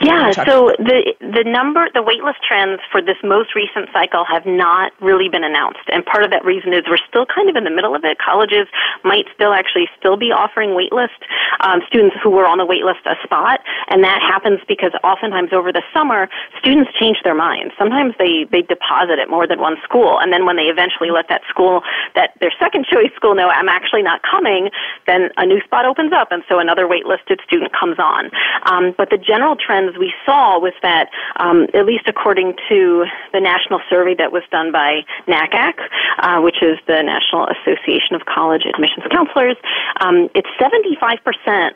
Yeah, 0.00 0.32
so 0.32 0.72
the 0.80 1.12
the 1.20 1.44
number 1.44 1.84
the 1.92 2.00
waitlist 2.00 2.40
trends 2.40 2.80
for 2.90 3.02
this 3.02 3.20
most 3.22 3.54
recent 3.54 3.92
cycle 3.92 4.24
have 4.24 4.46
not 4.46 4.92
really 5.00 5.28
been 5.28 5.44
announced. 5.44 5.84
And 5.92 6.00
part 6.06 6.24
of 6.24 6.30
that 6.30 6.42
reason 6.42 6.72
is 6.72 6.88
we're 6.88 7.04
still 7.04 7.26
kind 7.28 7.50
of 7.50 7.56
in 7.56 7.64
the 7.64 7.70
middle 7.70 7.94
of 7.94 8.00
it. 8.02 8.16
Colleges 8.16 8.64
might 9.04 9.28
still 9.34 9.52
actually 9.52 9.92
still 10.00 10.16
be 10.16 10.32
offering 10.32 10.70
waitlist 10.72 11.20
um, 11.60 11.84
students 11.86 12.16
who 12.24 12.30
were 12.30 12.46
on 12.46 12.56
the 12.56 12.64
waitlist 12.64 13.04
a 13.04 13.12
spot, 13.22 13.60
and 13.92 14.02
that 14.02 14.24
happens 14.24 14.60
because 14.66 14.96
oftentimes 15.04 15.52
over 15.52 15.70
the 15.70 15.82
summer 15.92 16.32
students 16.58 16.88
change 16.98 17.18
their 17.22 17.36
minds. 17.36 17.74
Sometimes 17.76 18.14
they 18.16 18.48
they 18.48 18.62
deposit 18.62 19.20
at 19.20 19.28
more 19.28 19.46
than 19.46 19.60
one 19.60 19.76
school, 19.84 20.16
and 20.16 20.32
then 20.32 20.46
when 20.48 20.56
they 20.56 20.72
eventually 20.72 21.12
let 21.12 21.28
that 21.28 21.42
school 21.44 21.82
that 22.14 22.32
their 22.40 22.52
second 22.56 22.86
choice 22.90 23.12
school 23.16 23.34
know 23.34 23.52
I'm 23.52 23.68
actually 23.68 24.02
not 24.02 24.22
coming, 24.24 24.70
then 25.06 25.28
a 25.36 25.44
new 25.44 25.60
spot 25.60 25.84
opens 25.84 26.16
up, 26.16 26.32
and 26.32 26.42
so 26.48 26.58
another 26.58 26.88
waitlisted 26.88 27.44
student 27.44 27.76
comes 27.76 27.98
on. 28.00 28.32
Um, 28.64 28.94
but 28.96 29.10
the 29.12 29.18
general 29.20 29.56
we 29.98 30.12
saw 30.24 30.58
was 30.58 30.72
that, 30.82 31.10
um, 31.36 31.66
at 31.74 31.86
least 31.86 32.04
according 32.06 32.54
to 32.68 33.04
the 33.32 33.40
national 33.40 33.80
survey 33.88 34.14
that 34.14 34.32
was 34.32 34.42
done 34.50 34.72
by 34.72 35.02
NACAC, 35.26 35.74
uh, 36.18 36.40
which 36.40 36.62
is 36.62 36.78
the 36.86 37.02
National 37.02 37.48
Association 37.48 38.14
of 38.14 38.26
College 38.26 38.62
Admissions 38.66 39.06
Counselors, 39.10 39.56
um, 40.00 40.28
it's 40.34 40.48
75% 40.60 41.72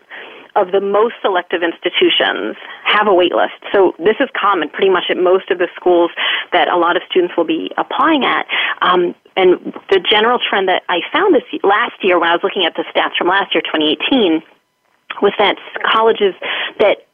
of 0.57 0.71
the 0.71 0.81
most 0.81 1.15
selective 1.21 1.63
institutions 1.63 2.57
have 2.85 3.07
a 3.09 3.15
wait 3.15 3.35
list. 3.35 3.59
So 3.73 3.95
this 3.99 4.17
is 4.21 4.29
common 4.39 4.69
pretty 4.69 4.91
much 4.91 5.05
at 5.11 5.17
most 5.17 5.51
of 5.51 5.59
the 5.59 5.69
schools 5.75 6.11
that 6.53 6.69
a 6.69 6.77
lot 6.77 6.97
of 6.97 7.03
students 7.11 7.35
will 7.37 7.47
be 7.47 7.71
applying 7.77 8.25
at. 8.25 8.47
Um, 8.83 9.15
and 9.37 9.75
the 9.91 9.99
general 9.99 10.39
trend 10.39 10.69
that 10.69 10.83
I 10.89 11.01
found 11.13 11.35
this 11.35 11.43
last 11.65 11.99
year 12.03 12.21
when 12.21 12.29
I 12.29 12.33
was 12.33 12.43
looking 12.45 12.65
at 12.65 12.75
the 12.77 12.85
stats 12.95 13.17
from 13.19 13.29
last 13.29 13.55
year, 13.55 13.63
2018, 13.63 14.43
was 15.23 15.33
that 15.39 15.57
colleges 15.85 16.35
that 16.79 17.07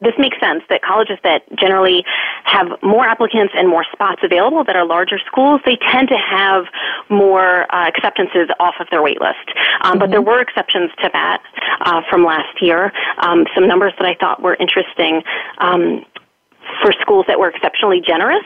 this 0.00 0.14
makes 0.18 0.38
sense 0.40 0.62
that 0.70 0.82
colleges 0.82 1.18
that 1.24 1.42
generally 1.56 2.04
have 2.44 2.68
more 2.82 3.04
applicants 3.04 3.52
and 3.56 3.68
more 3.68 3.84
spots 3.90 4.20
available 4.22 4.62
that 4.64 4.76
are 4.76 4.86
larger 4.86 5.18
schools, 5.26 5.60
they 5.64 5.76
tend 5.90 6.08
to 6.08 6.16
have 6.16 6.66
more 7.10 7.66
uh, 7.74 7.88
acceptances 7.88 8.48
off 8.60 8.74
of 8.78 8.86
their 8.90 9.02
wait 9.02 9.20
list. 9.20 9.36
Um, 9.82 9.92
mm-hmm. 9.92 9.98
But 9.98 10.10
there 10.10 10.22
were 10.22 10.40
exceptions 10.40 10.90
to 11.02 11.10
that 11.12 11.42
uh, 11.80 12.02
from 12.08 12.24
last 12.24 12.62
year. 12.62 12.92
Um, 13.18 13.46
some 13.54 13.66
numbers 13.66 13.92
that 13.98 14.06
I 14.06 14.14
thought 14.14 14.40
were 14.40 14.54
interesting 14.54 15.22
um, 15.58 16.04
for 16.82 16.92
schools 17.00 17.24
that 17.26 17.38
were 17.38 17.48
exceptionally 17.48 18.00
generous. 18.00 18.44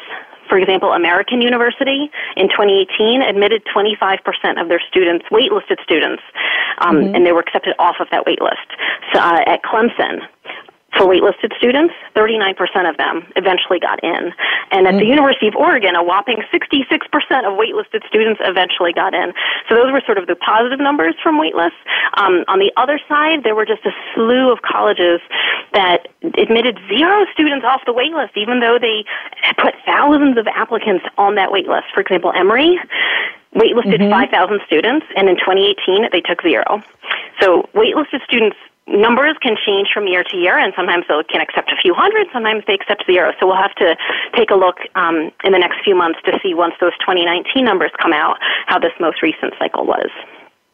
For 0.49 0.59
example, 0.59 0.93
American 0.93 1.41
University 1.41 2.11
in 2.37 2.49
2018 2.49 3.23
admitted 3.23 3.63
25% 3.75 4.61
of 4.61 4.69
their 4.69 4.81
students, 4.89 5.25
waitlisted 5.31 5.83
students, 5.83 6.23
um, 6.79 6.97
mm-hmm. 6.97 7.15
and 7.15 7.27
they 7.27 7.33
were 7.33 7.41
accepted 7.41 7.75
off 7.79 7.97
of 8.01 8.09
that 8.11 8.27
waitlist. 8.27 8.69
So, 9.13 9.21
uh, 9.21 9.45
at 9.47 9.63
Clemson, 9.63 10.21
for 10.97 11.07
waitlisted 11.07 11.57
students, 11.57 11.95
39% 12.15 12.57
of 12.89 12.97
them 12.97 13.25
eventually 13.37 13.81
got 13.81 14.03
in. 14.05 14.33
And 14.71 14.87
at 14.87 14.95
mm. 14.95 15.01
the 15.01 15.07
University 15.07 15.49
of 15.49 15.57
Oregon, 15.57 15.97
a 15.97 16.03
whopping 16.03 16.43
66% 16.53 16.83
of 17.49 17.59
waitlisted 17.59 18.07
students 18.07 18.41
eventually 18.45 18.93
got 18.93 19.15
in. 19.15 19.33
So 19.69 19.75
those 19.75 19.93
were 19.93 20.03
sort 20.05 20.19
of 20.19 20.27
the 20.27 20.37
positive 20.37 20.81
numbers 20.81 21.15
from 21.23 21.41
waitlists. 21.41 21.81
Um, 22.15 22.45
on 22.49 22.59
the 22.59 22.73
other 22.77 23.01
side, 23.09 23.45
there 23.45 23.55
were 23.55 23.65
just 23.65 23.85
a 23.87 23.93
slew 24.15 24.53
of 24.53 24.61
colleges 24.63 25.21
that 25.73 26.09
admitted 26.37 26.79
zero 26.89 27.25
students 27.33 27.65
off 27.65 27.81
the 27.87 27.95
waitlist, 27.95 28.37
even 28.37 28.61
though 28.61 28.79
they 28.79 29.05
put 29.57 29.75
thousands 29.87 30.37
of 30.37 30.47
applicants 30.47 31.05
on 31.17 31.37
that 31.37 31.49
waitlist. 31.49 31.89
For 31.95 32.01
example, 32.01 32.33
Emory 32.37 32.79
waitlisted 33.55 34.01
mm-hmm. 34.01 34.11
5,000 34.11 34.61
students, 34.67 35.07
and 35.17 35.29
in 35.29 35.37
2018, 35.37 36.09
they 36.13 36.21
took 36.21 36.43
zero. 36.43 36.83
So 37.41 37.69
waitlisted 37.75 38.25
students 38.25 38.57
numbers 38.87 39.37
can 39.43 39.57
change 39.65 39.89
from 39.93 40.07
year 40.07 40.25
to 40.25 40.37
year, 40.37 40.59
and 40.59 40.73
sometimes 40.77 41.05
they 41.09 41.23
can 41.29 41.41
accept 41.41 41.71
a 41.71 41.77
few 41.81 41.95
hundred, 41.95 42.27
sometimes 42.33 42.65
they 42.67 42.75
accept 42.75 43.05
zero. 43.07 43.33
So 43.41 43.47
we'll 43.47 43.57
have 43.57 43.75
to 43.77 43.97
take 44.35 44.51
a 44.51 44.57
look 44.57 44.79
um, 44.95 45.31
in 45.45 45.53
the 45.53 45.59
next 45.59 45.85
few 45.85 45.95
months 45.95 46.19
to 46.25 46.39
see 46.43 46.55
once 46.55 46.75
those 46.81 46.97
2019 47.01 47.65
numbers 47.65 47.91
come 48.01 48.13
out 48.13 48.39
how 48.67 48.79
this 48.79 48.93
most 49.01 49.23
recent 49.23 49.55
cycle 49.59 49.87
was. 49.87 50.11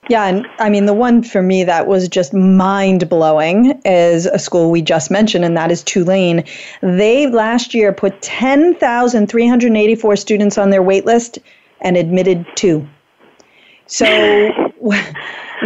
Yeah, 0.09 0.27
and 0.27 0.47
I 0.59 0.71
mean, 0.71 0.87
the 0.87 0.95
one 0.95 1.23
for 1.23 1.43
me 1.43 1.65
that 1.65 1.87
was 1.87 2.09
just 2.09 2.33
mind 2.33 3.11
blowing 3.11 3.79
is 3.85 4.25
a 4.25 4.39
school 4.39 4.71
we 4.71 4.81
just 4.81 5.11
mentioned, 5.11 5.45
and 5.45 5.55
that 5.57 5.71
is 5.71 5.83
Tulane. 5.83 6.45
They 6.81 7.27
last 7.27 7.75
year 7.75 7.93
put 7.93 8.23
10,384 8.23 10.17
students 10.17 10.57
on 10.57 10.71
their 10.71 10.83
wait 10.83 11.05
list 11.05 11.39
and 11.83 11.97
admitted 11.97 12.47
two. 12.55 12.89
So 13.87 14.07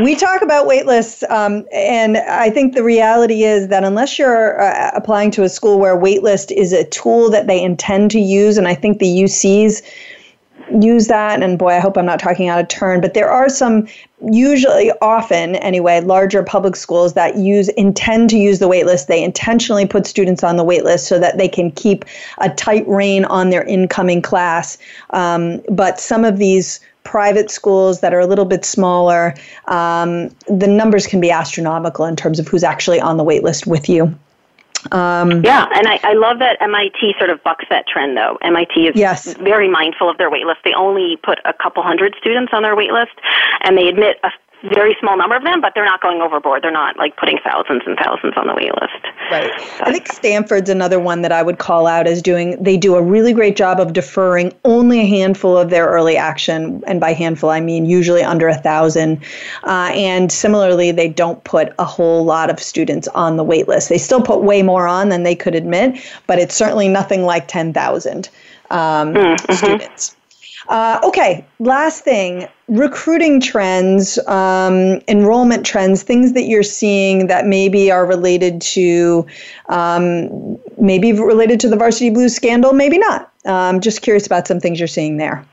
we 0.00 0.14
talk 0.14 0.42
about 0.42 0.66
waitlists, 0.66 1.28
um, 1.30 1.66
and 1.72 2.16
I 2.16 2.50
think 2.50 2.74
the 2.74 2.82
reality 2.82 3.44
is 3.44 3.68
that 3.68 3.84
unless 3.84 4.18
you're 4.18 4.60
uh, 4.60 4.90
applying 4.94 5.30
to 5.32 5.42
a 5.42 5.48
school 5.48 5.78
where 5.78 5.96
waitlist 5.96 6.50
is 6.50 6.72
a 6.72 6.84
tool 6.84 7.30
that 7.30 7.46
they 7.46 7.62
intend 7.62 8.10
to 8.12 8.20
use, 8.20 8.56
and 8.56 8.66
I 8.66 8.74
think 8.74 8.98
the 8.98 9.22
UCs 9.22 9.82
use 10.80 11.08
that, 11.08 11.42
and 11.42 11.58
boy, 11.58 11.70
I 11.70 11.80
hope 11.80 11.98
I'm 11.98 12.06
not 12.06 12.20
talking 12.20 12.48
out 12.48 12.60
of 12.60 12.68
turn, 12.68 13.02
but 13.02 13.12
there 13.12 13.30
are 13.30 13.50
some, 13.50 13.86
usually 14.30 14.92
often 15.02 15.56
anyway, 15.56 16.00
larger 16.00 16.42
public 16.42 16.76
schools 16.76 17.12
that 17.12 17.36
use 17.36 17.68
intend 17.70 18.30
to 18.30 18.38
use 18.38 18.60
the 18.60 18.68
waitlist. 18.68 19.08
They 19.08 19.22
intentionally 19.22 19.86
put 19.86 20.06
students 20.06 20.42
on 20.42 20.56
the 20.56 20.64
waitlist 20.64 21.00
so 21.00 21.18
that 21.18 21.36
they 21.36 21.48
can 21.48 21.70
keep 21.72 22.04
a 22.38 22.48
tight 22.48 22.86
rein 22.88 23.24
on 23.26 23.50
their 23.50 23.64
incoming 23.64 24.22
class. 24.22 24.78
Um, 25.10 25.60
but 25.68 26.00
some 26.00 26.24
of 26.24 26.38
these 26.38 26.80
private 27.04 27.50
schools 27.50 28.00
that 28.00 28.14
are 28.14 28.20
a 28.20 28.26
little 28.26 28.44
bit 28.44 28.64
smaller, 28.64 29.34
um, 29.66 30.28
the 30.48 30.66
numbers 30.66 31.06
can 31.06 31.20
be 31.20 31.30
astronomical 31.30 32.04
in 32.04 32.16
terms 32.16 32.38
of 32.38 32.48
who's 32.48 32.64
actually 32.64 33.00
on 33.00 33.16
the 33.16 33.24
wait 33.24 33.42
list 33.42 33.66
with 33.66 33.88
you. 33.88 34.14
Um, 34.90 35.44
yeah, 35.44 35.68
and 35.74 35.86
I, 35.86 36.00
I 36.02 36.12
love 36.14 36.40
that 36.40 36.60
MIT 36.60 37.14
sort 37.16 37.30
of 37.30 37.42
bucks 37.44 37.64
that 37.70 37.86
trend, 37.86 38.16
though. 38.16 38.36
MIT 38.42 38.88
is 38.88 38.96
yes. 38.96 39.34
very 39.34 39.68
mindful 39.68 40.10
of 40.10 40.18
their 40.18 40.28
wait 40.28 40.44
list. 40.44 40.60
They 40.64 40.74
only 40.74 41.18
put 41.22 41.38
a 41.44 41.52
couple 41.52 41.84
hundred 41.84 42.16
students 42.18 42.52
on 42.52 42.64
their 42.64 42.74
wait 42.74 42.90
list, 42.90 43.12
and 43.60 43.78
they 43.78 43.86
admit 43.86 44.18
a 44.24 44.30
very 44.62 44.96
small 45.00 45.16
number 45.16 45.34
of 45.34 45.42
them, 45.42 45.60
but 45.60 45.72
they're 45.74 45.84
not 45.84 46.00
going 46.00 46.20
overboard. 46.20 46.62
They're 46.62 46.70
not 46.70 46.96
like 46.96 47.16
putting 47.16 47.38
thousands 47.44 47.82
and 47.86 47.96
thousands 47.98 48.34
on 48.36 48.46
the 48.46 48.54
wait 48.54 48.72
list. 48.80 49.04
Right. 49.30 49.50
So. 49.78 49.84
I 49.84 49.92
think 49.92 50.06
Stanford's 50.08 50.70
another 50.70 51.00
one 51.00 51.22
that 51.22 51.32
I 51.32 51.42
would 51.42 51.58
call 51.58 51.86
out 51.86 52.06
as 52.06 52.22
doing, 52.22 52.62
they 52.62 52.76
do 52.76 52.94
a 52.94 53.02
really 53.02 53.32
great 53.32 53.56
job 53.56 53.80
of 53.80 53.92
deferring 53.92 54.52
only 54.64 55.00
a 55.00 55.06
handful 55.06 55.56
of 55.56 55.70
their 55.70 55.86
early 55.86 56.16
action. 56.16 56.82
And 56.86 57.00
by 57.00 57.12
handful, 57.12 57.50
I 57.50 57.60
mean 57.60 57.86
usually 57.86 58.22
under 58.22 58.48
a 58.48 58.56
thousand. 58.56 59.22
Uh, 59.64 59.90
and 59.94 60.30
similarly, 60.30 60.92
they 60.92 61.08
don't 61.08 61.42
put 61.44 61.72
a 61.78 61.84
whole 61.84 62.24
lot 62.24 62.50
of 62.50 62.60
students 62.60 63.08
on 63.08 63.36
the 63.36 63.44
wait 63.44 63.68
list. 63.68 63.88
They 63.88 63.98
still 63.98 64.22
put 64.22 64.42
way 64.42 64.62
more 64.62 64.86
on 64.86 65.08
than 65.08 65.22
they 65.22 65.34
could 65.34 65.54
admit, 65.54 66.00
but 66.26 66.38
it's 66.38 66.54
certainly 66.54 66.88
nothing 66.88 67.22
like 67.24 67.48
10,000 67.48 68.28
um, 68.70 69.14
mm-hmm. 69.14 69.52
students. 69.52 70.16
Uh, 70.68 71.00
okay, 71.04 71.44
last 71.58 72.04
thing 72.04 72.48
recruiting 72.68 73.40
trends, 73.40 74.18
um, 74.26 75.00
enrollment 75.08 75.66
trends, 75.66 76.02
things 76.02 76.32
that 76.32 76.44
you're 76.44 76.62
seeing 76.62 77.26
that 77.26 77.46
maybe 77.46 77.90
are 77.90 78.06
related 78.06 78.60
to, 78.62 79.26
um, 79.68 80.58
maybe 80.78 81.12
related 81.12 81.60
to 81.60 81.68
the 81.68 81.76
Varsity 81.76 82.10
Blues 82.10 82.34
scandal, 82.34 82.72
maybe 82.72 82.98
not. 82.98 83.30
Um, 83.44 83.80
just 83.80 84.00
curious 84.00 84.26
about 84.26 84.46
some 84.46 84.60
things 84.60 84.78
you're 84.78 84.88
seeing 84.88 85.18
there. 85.18 85.44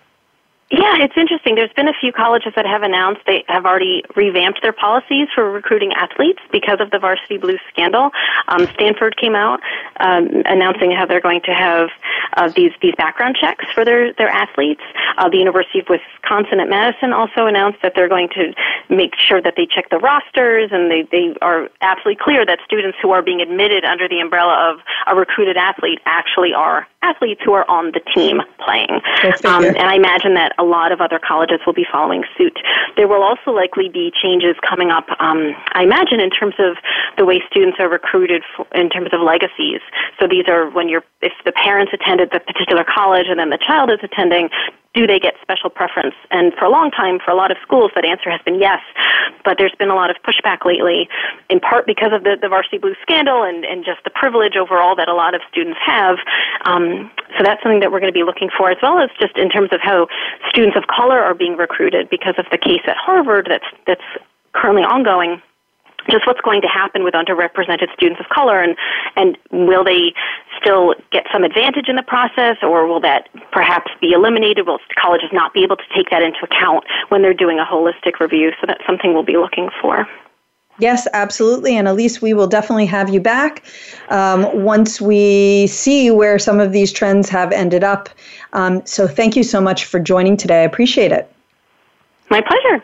Yeah, 0.71 1.01
it's 1.01 1.17
interesting. 1.17 1.55
There's 1.55 1.73
been 1.73 1.87
a 1.87 1.97
few 1.99 2.11
colleges 2.11 2.53
that 2.55 2.65
have 2.67 2.83
announced 2.83 3.21
they 3.25 3.43
have 3.47 3.65
already 3.65 4.03
revamped 4.15 4.61
their 4.61 4.71
policies 4.71 5.27
for 5.33 5.49
recruiting 5.49 5.93
athletes 5.93 6.39
because 6.51 6.79
of 6.79 6.91
the 6.91 6.99
varsity 6.99 7.37
blues 7.37 7.59
scandal. 7.69 8.11
Um, 8.47 8.67
Stanford 8.75 9.17
came 9.17 9.33
out 9.33 9.61
um, 9.99 10.29
announcing 10.45 10.91
how 10.91 11.07
they're 11.07 11.21
going 11.21 11.41
to 11.41 11.53
have 11.53 11.89
uh, 12.33 12.49
these 12.55 12.71
these 12.83 12.93
background 12.95 13.35
checks 13.41 13.65
for 13.73 13.83
their 13.83 14.13
their 14.13 14.29
athletes. 14.29 14.81
Uh, 15.17 15.27
the 15.27 15.37
University 15.37 15.79
of 15.79 15.87
Wisconsin 15.89 16.59
at 16.59 16.69
Madison 16.69 17.13
also 17.13 17.47
announced 17.47 17.81
that 17.81 17.93
they're 17.95 18.07
going 18.07 18.29
to 18.29 18.53
make 18.89 19.15
sure 19.15 19.41
that 19.41 19.55
they 19.57 19.65
check 19.65 19.89
the 19.89 19.97
rosters 19.97 20.69
and 20.71 20.91
they 20.91 21.01
they 21.11 21.35
are 21.41 21.67
absolutely 21.81 22.23
clear 22.23 22.45
that 22.45 22.59
students 22.63 22.95
who 23.01 23.09
are 23.09 23.23
being 23.23 23.41
admitted 23.41 23.85
under 23.85 24.07
the 24.07 24.19
umbrella 24.19 24.71
of 24.71 24.81
a 25.07 25.15
recruited 25.15 25.57
athlete 25.57 25.99
actually 26.05 26.53
are 26.53 26.87
athletes 27.01 27.41
who 27.43 27.53
are 27.53 27.69
on 27.69 27.91
the 27.93 28.01
team 28.13 28.41
playing. 28.63 29.01
Um, 29.45 29.63
and 29.63 29.77
I 29.77 29.95
imagine 29.95 30.33
that 30.35 30.53
a 30.59 30.63
lot 30.63 30.91
of 30.91 30.99
other 30.99 31.19
colleges 31.19 31.59
will 31.65 31.73
be 31.73 31.85
following 31.89 32.23
suit. 32.37 32.59
There 32.97 33.07
will 33.07 33.23
also 33.23 33.51
likely 33.51 33.89
be 33.89 34.11
changes 34.11 34.55
coming 34.67 34.91
up, 34.91 35.07
um, 35.19 35.55
I 35.73 35.83
imagine, 35.83 36.19
in 36.19 36.29
terms 36.29 36.55
of 36.59 36.77
the 37.17 37.25
way 37.25 37.41
students 37.49 37.79
are 37.79 37.89
recruited 37.89 38.43
for, 38.55 38.67
in 38.75 38.89
terms 38.89 39.09
of 39.13 39.21
legacies. 39.21 39.81
So 40.19 40.27
these 40.27 40.45
are 40.47 40.69
when 40.69 40.89
you're, 40.89 41.03
if 41.21 41.33
the 41.45 41.53
parents 41.53 41.93
attended 41.93 42.29
the 42.31 42.41
particular 42.41 42.83
college 42.83 43.27
and 43.29 43.39
then 43.39 43.49
the 43.49 43.57
child 43.57 43.89
is 43.89 43.99
attending, 44.03 44.49
do 44.93 45.05
they 45.05 45.19
get 45.19 45.35
special 45.41 45.69
preference? 45.69 46.15
And 46.31 46.53
for 46.57 46.65
a 46.65 46.69
long 46.69 46.89
time, 46.89 47.19
for 47.23 47.31
a 47.31 47.35
lot 47.35 47.51
of 47.51 47.57
schools, 47.61 47.91
that 47.95 48.05
answer 48.05 48.31
has 48.31 48.41
been 48.41 48.59
yes. 48.59 48.81
But 49.45 49.57
there's 49.57 49.75
been 49.77 49.89
a 49.89 49.95
lot 49.95 50.09
of 50.09 50.17
pushback 50.25 50.65
lately, 50.65 51.07
in 51.49 51.59
part 51.59 51.85
because 51.85 52.11
of 52.11 52.23
the, 52.23 52.37
the 52.41 52.49
varsity 52.49 52.79
Blue 52.79 52.95
scandal 53.01 53.43
and, 53.43 53.65
and 53.65 53.85
just 53.85 54.03
the 54.03 54.09
privilege 54.09 54.55
overall 54.55 54.95
that 54.95 55.07
a 55.07 55.13
lot 55.13 55.35
of 55.35 55.41
students 55.51 55.79
have. 55.85 56.17
Um, 56.65 57.11
so 57.37 57.43
that's 57.43 57.61
something 57.61 57.81
that 57.81 57.91
we're 57.91 57.99
going 57.99 58.11
to 58.11 58.17
be 58.17 58.23
looking 58.23 58.49
for, 58.55 58.71
as 58.71 58.77
well 58.81 58.97
as 58.99 59.09
just 59.19 59.37
in 59.37 59.49
terms 59.49 59.69
of 59.71 59.79
how 59.81 60.07
students 60.49 60.75
of 60.75 60.87
color 60.87 61.19
are 61.19 61.35
being 61.35 61.55
recruited 61.55 62.09
because 62.09 62.35
of 62.37 62.45
the 62.51 62.57
case 62.57 62.81
at 62.87 62.97
Harvard 62.97 63.47
that's 63.49 63.69
that's 63.85 64.05
currently 64.53 64.83
ongoing 64.83 65.41
just 66.09 66.25
what's 66.27 66.41
going 66.41 66.61
to 66.61 66.67
happen 66.67 67.03
with 67.03 67.13
underrepresented 67.13 67.93
students 67.93 68.19
of 68.19 68.29
color 68.29 68.61
and 68.61 68.75
and 69.15 69.37
will 69.51 69.83
they 69.83 70.13
still 70.59 70.93
get 71.11 71.25
some 71.31 71.43
advantage 71.43 71.87
in 71.87 71.95
the 71.95 72.03
process 72.03 72.57
or 72.61 72.87
will 72.87 72.99
that 72.99 73.29
perhaps 73.51 73.91
be 74.01 74.11
eliminated 74.11 74.67
will 74.67 74.79
colleges 75.01 75.29
not 75.31 75.53
be 75.53 75.63
able 75.63 75.75
to 75.75 75.83
take 75.95 76.09
that 76.09 76.21
into 76.21 76.39
account 76.43 76.83
when 77.09 77.21
they're 77.21 77.33
doing 77.33 77.59
a 77.59 77.65
holistic 77.65 78.19
review 78.19 78.51
so 78.59 78.67
that's 78.67 78.85
something 78.85 79.13
we'll 79.13 79.23
be 79.23 79.37
looking 79.37 79.69
for 79.81 80.07
Yes, 80.79 81.07
absolutely. 81.13 81.75
And 81.75 81.87
Elise, 81.87 82.21
we 82.21 82.33
will 82.33 82.47
definitely 82.47 82.85
have 82.85 83.09
you 83.09 83.19
back 83.19 83.65
um, 84.07 84.63
once 84.63 85.01
we 85.01 85.67
see 85.67 86.09
where 86.09 86.39
some 86.39 86.61
of 86.61 86.71
these 86.71 86.91
trends 86.93 87.27
have 87.29 87.51
ended 87.51 87.83
up. 87.83 88.09
Um, 88.53 88.85
so 88.85 89.05
thank 89.05 89.35
you 89.35 89.43
so 89.43 89.59
much 89.59 89.85
for 89.85 89.99
joining 89.99 90.37
today. 90.37 90.61
I 90.61 90.63
appreciate 90.63 91.11
it. 91.11 91.29
My 92.29 92.41
pleasure. 92.41 92.81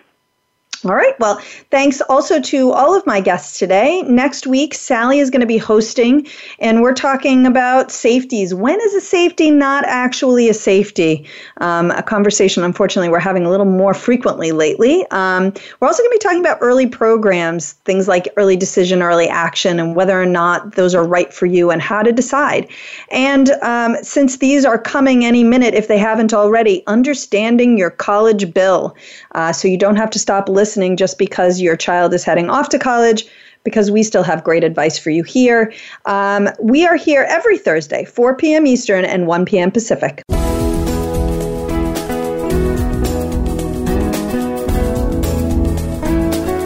All 0.86 0.94
right. 0.94 1.20
Well, 1.20 1.42
thanks 1.72 2.00
also 2.02 2.40
to 2.40 2.72
all 2.72 2.96
of 2.96 3.08
my 3.08 3.20
guests 3.20 3.58
today. 3.58 4.04
Next 4.04 4.46
week, 4.46 4.76
Sally 4.76 5.18
is 5.18 5.32
going 5.32 5.42
to 5.42 5.48
be 5.48 5.58
hosting, 5.58 6.28
and 6.60 6.84
we're 6.84 6.94
talking 6.94 7.48
about 7.48 7.92
safeties. 7.92 8.54
When 8.54 8.80
is 8.80 8.94
a 8.94 9.02
safety 9.02 9.50
not 9.50 9.84
actually 9.88 10.48
a 10.48 10.54
safety? 10.54 11.28
Um, 11.58 11.90
a 11.90 12.04
conversation, 12.04 12.64
unfortunately, 12.64 13.10
we're 13.10 13.18
having 13.18 13.46
a 13.46 13.50
little 13.50 13.66
more 13.66 13.96
frequently 13.96 14.52
lately. 14.52 15.08
Um, 15.10 15.54
we're 15.80 15.88
also 15.88 16.04
going 16.04 16.12
to 16.12 16.20
be 16.20 16.20
talking 16.20 16.40
about 16.40 16.60
early 16.62 16.86
programs, 16.86 17.74
things 17.86 18.08
like 18.08 18.28
early 18.38 18.56
decision, 18.56 19.02
early 19.02 19.28
action, 19.28 19.80
and 19.80 19.96
whether 19.96 20.22
or 20.22 20.28
not 20.28 20.76
those 20.76 20.94
are 20.94 21.04
right 21.04 21.34
for 21.34 21.48
you 21.48 21.72
and 21.72 21.82
how 21.82 22.04
to 22.04 22.12
decide. 22.12 22.68
And 23.10 23.50
um, 23.64 23.96
since 24.04 24.38
these 24.38 24.66
are 24.66 24.78
coming 24.78 25.26
any 25.26 25.44
minute, 25.44 25.74
if 25.74 25.88
they 25.88 25.98
haven't 25.98 26.32
already, 26.32 26.84
understanding 26.86 27.76
your 27.76 27.90
college 27.90 28.54
bill 28.54 28.96
uh, 29.32 29.52
so 29.52 29.68
you 29.68 29.80
don't 29.80 29.96
have 29.96 30.12
to 30.12 30.20
stop 30.20 30.48
listening 30.48 30.75
listening 30.76 30.98
just 30.98 31.18
because 31.18 31.62
your 31.62 31.78
child 31.78 32.14
is 32.14 32.26
heading 32.26 32.50
off 32.50 32.68
to 32.68 32.78
college, 32.78 33.26
because 33.64 33.90
we 33.90 34.04
still 34.04 34.24
have 34.24 34.44
great 34.44 34.64
advice 34.64 35.00
for 35.00 35.10
you 35.10 35.24
here. 35.24 35.74
Um, 36.04 36.50
we 36.60 36.86
are 36.86 36.98
here 36.98 37.26
every 37.30 37.58
Thursday, 37.58 38.04
4 38.04 38.36
p.m. 38.36 38.68
Eastern 38.68 39.06
and 39.06 39.26
1 39.26 39.46
p.m. 39.46 39.72
Pacific. 39.72 40.22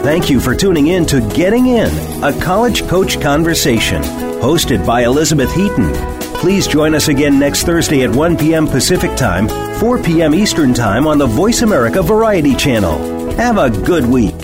Thank 0.02 0.28
you 0.28 0.40
for 0.40 0.56
tuning 0.56 0.88
in 0.88 1.06
to 1.06 1.20
Getting 1.34 1.68
In, 1.68 2.24
a 2.24 2.32
college 2.40 2.88
coach 2.88 3.20
conversation, 3.20 4.02
hosted 4.42 4.84
by 4.84 5.04
Elizabeth 5.04 5.54
Heaton. 5.54 5.92
Please 6.34 6.66
join 6.66 6.96
us 6.96 7.06
again 7.06 7.38
next 7.38 7.62
Thursday 7.62 8.02
at 8.02 8.10
1 8.10 8.36
p.m. 8.36 8.66
Pacific 8.66 9.16
Time, 9.16 9.46
4 9.78 10.02
p.m. 10.02 10.34
Eastern 10.34 10.74
Time 10.74 11.06
on 11.06 11.18
the 11.18 11.28
VoiceAmerica 11.28 12.04
Variety 12.04 12.56
Channel. 12.56 13.19
Have 13.40 13.56
a 13.56 13.70
good 13.70 14.04
week. 14.04 14.34